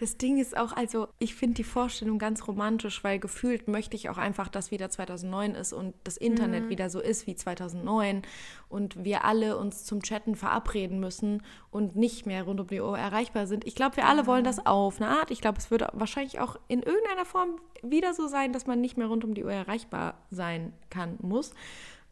Das 0.00 0.16
Ding 0.16 0.38
ist 0.38 0.56
auch, 0.56 0.72
also 0.72 1.08
ich 1.18 1.34
finde 1.34 1.56
die 1.56 1.64
Vorstellung 1.64 2.18
ganz 2.18 2.48
romantisch, 2.48 3.04
weil 3.04 3.18
gefühlt 3.18 3.68
möchte 3.68 3.96
ich 3.96 4.08
auch 4.08 4.16
einfach, 4.16 4.48
dass 4.48 4.70
wieder 4.70 4.88
2009 4.88 5.54
ist 5.54 5.74
und 5.74 5.94
das 6.04 6.16
Internet 6.16 6.64
Mhm. 6.64 6.68
wieder 6.70 6.88
so 6.88 7.00
ist 7.00 7.26
wie 7.26 7.34
2009 7.34 8.22
und 8.70 9.04
wir 9.04 9.26
alle 9.26 9.58
uns 9.58 9.84
zum 9.84 10.00
Chatten 10.00 10.36
verabreden 10.36 11.00
müssen 11.00 11.42
und 11.70 11.96
nicht 11.96 12.24
mehr 12.24 12.44
rund 12.44 12.60
um 12.60 12.66
die 12.66 12.80
Uhr 12.80 12.96
erreichbar 12.98 13.46
sind. 13.46 13.66
Ich 13.66 13.74
glaube, 13.74 13.98
wir 13.98 14.06
alle 14.06 14.26
wollen 14.26 14.42
das 14.42 14.64
auf 14.64 15.02
eine 15.02 15.10
Art. 15.10 15.30
Ich 15.30 15.42
glaube, 15.42 15.58
es 15.58 15.70
würde 15.70 15.88
wahrscheinlich 15.92 16.40
auch 16.40 16.56
in 16.66 16.82
irgendeiner 16.82 17.26
Form 17.26 17.60
wieder 17.82 18.14
so 18.14 18.26
sein, 18.26 18.54
dass 18.54 18.66
man 18.66 18.80
nicht 18.80 18.96
mehr 18.96 19.06
rund 19.06 19.22
um 19.22 19.34
die 19.34 19.44
Uhr 19.44 19.52
erreichbar 19.52 20.14
sein 20.30 20.72
kann, 20.88 21.18
muss. 21.20 21.52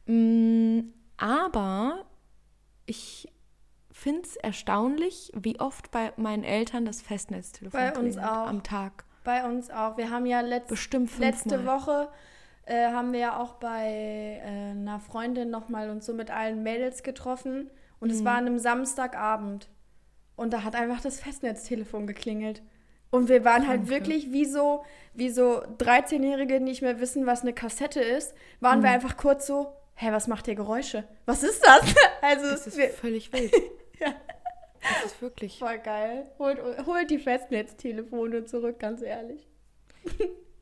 Mm, 0.05 0.81
Aber 1.17 2.05
ich 2.85 3.29
finde 3.99 4.23
es 4.23 4.37
erstaunlich, 4.37 5.31
wie 5.35 5.59
oft 5.61 5.91
bei 5.91 6.13
meinen 6.17 6.45
Eltern 6.45 6.85
das 6.85 7.03
Festnetztelefon 7.03 7.79
Bei 7.81 7.97
uns 7.99 8.17
auch. 8.19 8.23
am 8.49 8.63
Tag. 8.63 9.05
Bei 9.25 9.45
uns 9.45 9.71
auch. 9.71 9.97
Wir 9.97 10.11
haben 10.11 10.27
ja 10.27 10.41
letzt, 10.41 10.71
letzte. 11.19 11.67
Woche 11.67 12.09
äh, 12.65 12.91
haben 12.93 13.13
wir 13.13 13.21
ja 13.21 13.41
auch 13.41 13.55
bei 13.55 14.41
äh, 14.45 14.71
einer 14.71 15.01
Freundin 15.01 15.51
nochmal 15.51 15.91
uns 15.91 16.07
so 16.07 16.15
mit 16.15 16.31
allen 16.31 16.63
Mädels 16.63 17.03
getroffen. 17.03 17.71
Und 18.01 18.09
Mhm. 18.09 18.15
es 18.15 18.25
war 18.25 18.35
an 18.37 18.47
einem 18.47 18.59
Samstagabend. 18.59 19.69
Und 20.37 20.53
da 20.53 20.63
hat 20.65 20.77
einfach 20.77 21.01
das 21.01 21.21
Festnetztelefon 21.21 22.07
geklingelt. 22.07 22.63
Und 23.11 23.29
wir 23.29 23.45
waren 23.45 23.67
halt 23.67 23.89
wirklich 23.89 24.33
wie 24.33 24.45
so, 24.45 24.85
wie 25.15 25.31
so 25.31 25.63
13-Jährige, 25.79 26.59
die 26.59 26.65
nicht 26.65 26.83
mehr 26.83 27.01
wissen, 27.01 27.27
was 27.27 27.41
eine 27.43 27.53
Kassette 27.55 28.01
ist, 28.01 28.35
waren 28.61 28.79
Mhm. 28.81 28.83
wir 28.85 28.91
einfach 28.91 29.17
kurz 29.17 29.47
so, 29.47 29.73
hä, 29.95 30.09
was 30.13 30.29
macht 30.29 30.47
ihr 30.47 30.55
Geräusche? 30.55 31.05
Was 31.27 31.43
ist 31.43 31.67
das? 31.67 31.81
Also, 32.23 32.51
Das 32.51 32.67
ist 32.67 32.77
wir, 32.77 32.91
völlig 32.91 33.33
wild. 33.33 33.53
Ja. 34.01 34.15
Das 34.81 35.13
ist 35.13 35.23
wirklich. 35.23 35.59
voll 35.59 35.79
geil. 35.79 36.31
Holt, 36.39 36.59
holt 36.87 37.11
die 37.11 37.19
Festnetztelefone 37.19 38.45
zurück, 38.45 38.79
ganz 38.79 39.03
ehrlich. 39.03 39.47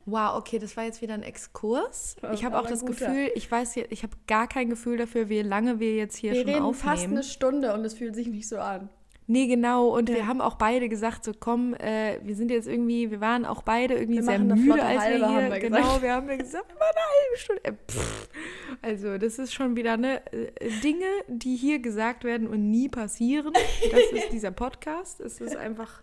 Wow, 0.05 0.37
okay, 0.37 0.57
das 0.57 0.75
war 0.77 0.85
jetzt 0.85 1.01
wieder 1.01 1.13
ein 1.13 1.23
Exkurs. 1.23 2.15
Ich 2.33 2.45
habe 2.45 2.57
auch 2.57 2.65
das 2.65 2.79
guter. 2.81 3.07
Gefühl, 3.07 3.31
ich 3.35 3.51
weiß 3.51 3.75
ich 3.77 4.03
habe 4.03 4.15
gar 4.25 4.47
kein 4.47 4.69
Gefühl 4.69 4.97
dafür, 4.97 5.27
wie 5.27 5.41
lange 5.41 5.79
wir 5.79 5.95
jetzt 5.95 6.15
hier 6.15 6.31
Wir 6.31 6.41
schon 6.41 6.49
reden 6.49 6.63
aufnehmen. 6.63 6.95
fast 6.95 7.07
eine 7.07 7.23
Stunde 7.23 7.73
und 7.73 7.83
es 7.85 7.93
fühlt 7.93 8.15
sich 8.15 8.27
nicht 8.27 8.47
so 8.47 8.57
an. 8.57 8.89
Nee, 9.29 9.47
genau. 9.47 9.89
Und 9.89 10.07
Ja. 10.09 10.15
wir 10.15 10.27
haben 10.27 10.39
auch 10.39 10.55
beide 10.55 10.87
gesagt, 10.87 11.25
so 11.25 11.33
komm, 11.37 11.73
äh, 11.73 12.19
wir 12.23 12.35
sind 12.35 12.49
jetzt 12.49 12.67
irgendwie, 12.67 13.11
wir 13.11 13.19
waren 13.19 13.45
auch 13.45 13.61
beide 13.61 13.95
irgendwie 13.95 14.19
Wir 14.19 14.23
sehr 14.23 14.39
müde, 14.39 14.81
als 14.81 15.03
wir 15.05 15.17
hier, 15.17 15.27
haben 15.27 15.51
wir 15.51 15.59
genau, 15.59 15.77
gesagt. 15.79 16.01
wir 16.01 16.13
haben 16.13 16.29
ja 16.29 16.35
gesagt, 16.37 16.65
wir 16.69 16.75
machen 16.75 16.95
eine 16.95 17.05
halbe 17.25 17.37
Stunde. 17.37 17.61
Äh. 17.63 18.87
Also 18.87 19.17
das 19.17 19.37
ist 19.37 19.53
schon 19.53 19.75
wieder 19.75 19.97
ne 19.97 20.21
äh, 20.31 20.69
Dinge, 20.81 21.05
die 21.27 21.55
hier 21.57 21.79
gesagt 21.79 22.23
werden 22.23 22.47
und 22.47 22.71
nie 22.71 22.87
passieren. 22.87 23.51
Das 23.91 24.01
ist 24.13 24.29
dieser 24.31 24.51
Podcast. 24.51 25.19
Es 25.19 25.41
ist 25.41 25.57
einfach 25.57 26.01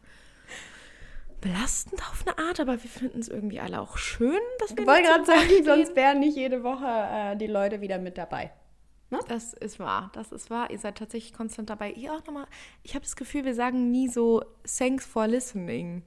belastend 1.41 2.01
auf 2.11 2.25
eine 2.27 2.39
Art, 2.47 2.61
aber 2.61 2.73
wir 2.83 2.91
finden 2.91 3.21
es 3.21 3.29
irgendwie 3.29 3.61
alle 3.61 3.81
auch 3.81 3.97
schön, 3.99 4.39
dass 4.59 4.71
wir 4.77 4.81
Ich 4.83 4.87
wollte 4.87 5.03
gerade 5.03 5.25
sagen, 5.25 5.49
sonst 5.65 5.97
wären 5.97 6.21
nicht 6.21 6.37
jede 6.37 6.63
Woche 6.63 6.87
äh, 6.87 7.37
die 7.37 7.47
Leute 7.47 7.81
wieder 7.81 7.99
mit 7.99 8.17
dabei. 8.19 8.51
Ne? 9.11 9.21
Das 9.29 9.53
ist 9.53 9.79
wahr, 9.79 10.11
das 10.15 10.33
ist 10.33 10.51
wahr. 10.51 10.71
Ihr 10.71 10.79
seid 10.79 10.99
tatsächlich 10.99 11.33
konstant 11.33 11.71
dabei. 11.71 11.93
Ihr 11.93 12.13
auch 12.13 12.25
nochmal, 12.27 12.47
ich 12.83 12.95
habe 12.95 13.05
das 13.05 13.17
Gefühl, 13.17 13.45
wir 13.45 13.55
sagen 13.55 13.91
nie 13.91 14.09
so 14.09 14.43
Thanks 14.65 15.07
for 15.07 15.27
listening. 15.27 16.03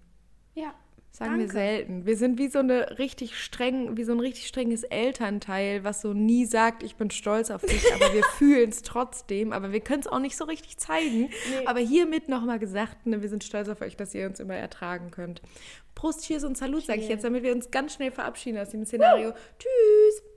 Ja. 0.56 0.74
Sagen 1.18 1.40
wir 1.40 1.48
Danke. 1.48 1.54
selten. 1.54 2.06
Wir 2.06 2.16
sind 2.16 2.38
wie 2.38 2.48
so 2.48 2.60
eine 2.60 3.00
richtig 3.00 3.40
streng, 3.40 3.98
wie 3.98 4.04
so 4.04 4.12
ein 4.12 4.20
richtig 4.20 4.48
strenges 4.48 4.84
Elternteil, 4.84 5.84
was 5.84 6.02
so 6.02 6.14
nie 6.14 6.46
sagt, 6.46 6.84
ich 6.84 6.96
bin 6.96 7.10
stolz 7.10 7.50
auf 7.50 7.64
dich, 7.64 7.92
aber 7.96 8.14
wir 8.14 8.24
fühlen 8.38 8.70
es 8.70 8.84
trotzdem, 8.84 9.52
aber 9.52 9.72
wir 9.72 9.80
können 9.80 10.02
es 10.02 10.08
auch 10.08 10.20
nicht 10.20 10.38
so 10.38 10.44
richtig 10.44 10.78
zeigen. 10.78 11.30
Aber 11.66 11.80
hiermit 11.80 12.30
nochmal 12.30 12.60
gesagt, 12.60 13.08
ne, 13.08 13.20
wir 13.24 13.30
sind 13.30 13.44
stolz 13.44 13.68
auf 13.68 13.82
euch, 13.82 13.96
dass 13.98 14.14
ihr 14.14 14.28
uns 14.28 14.40
immer 14.40 14.56
ertragen 14.56 15.10
könnt. 15.10 15.42
Prost, 15.96 16.24
Cheers 16.26 16.44
und 16.44 16.56
Salut, 16.56 16.86
sage 16.86 17.02
ich 17.02 17.10
jetzt, 17.10 17.24
damit 17.24 17.42
wir 17.42 17.52
uns 17.52 17.72
ganz 17.72 17.96
schnell 17.96 18.12
verabschieden 18.12 18.60
aus 18.60 18.70
dem 18.70 18.86
Szenario. 18.86 19.32
Tschüss! 19.58 20.37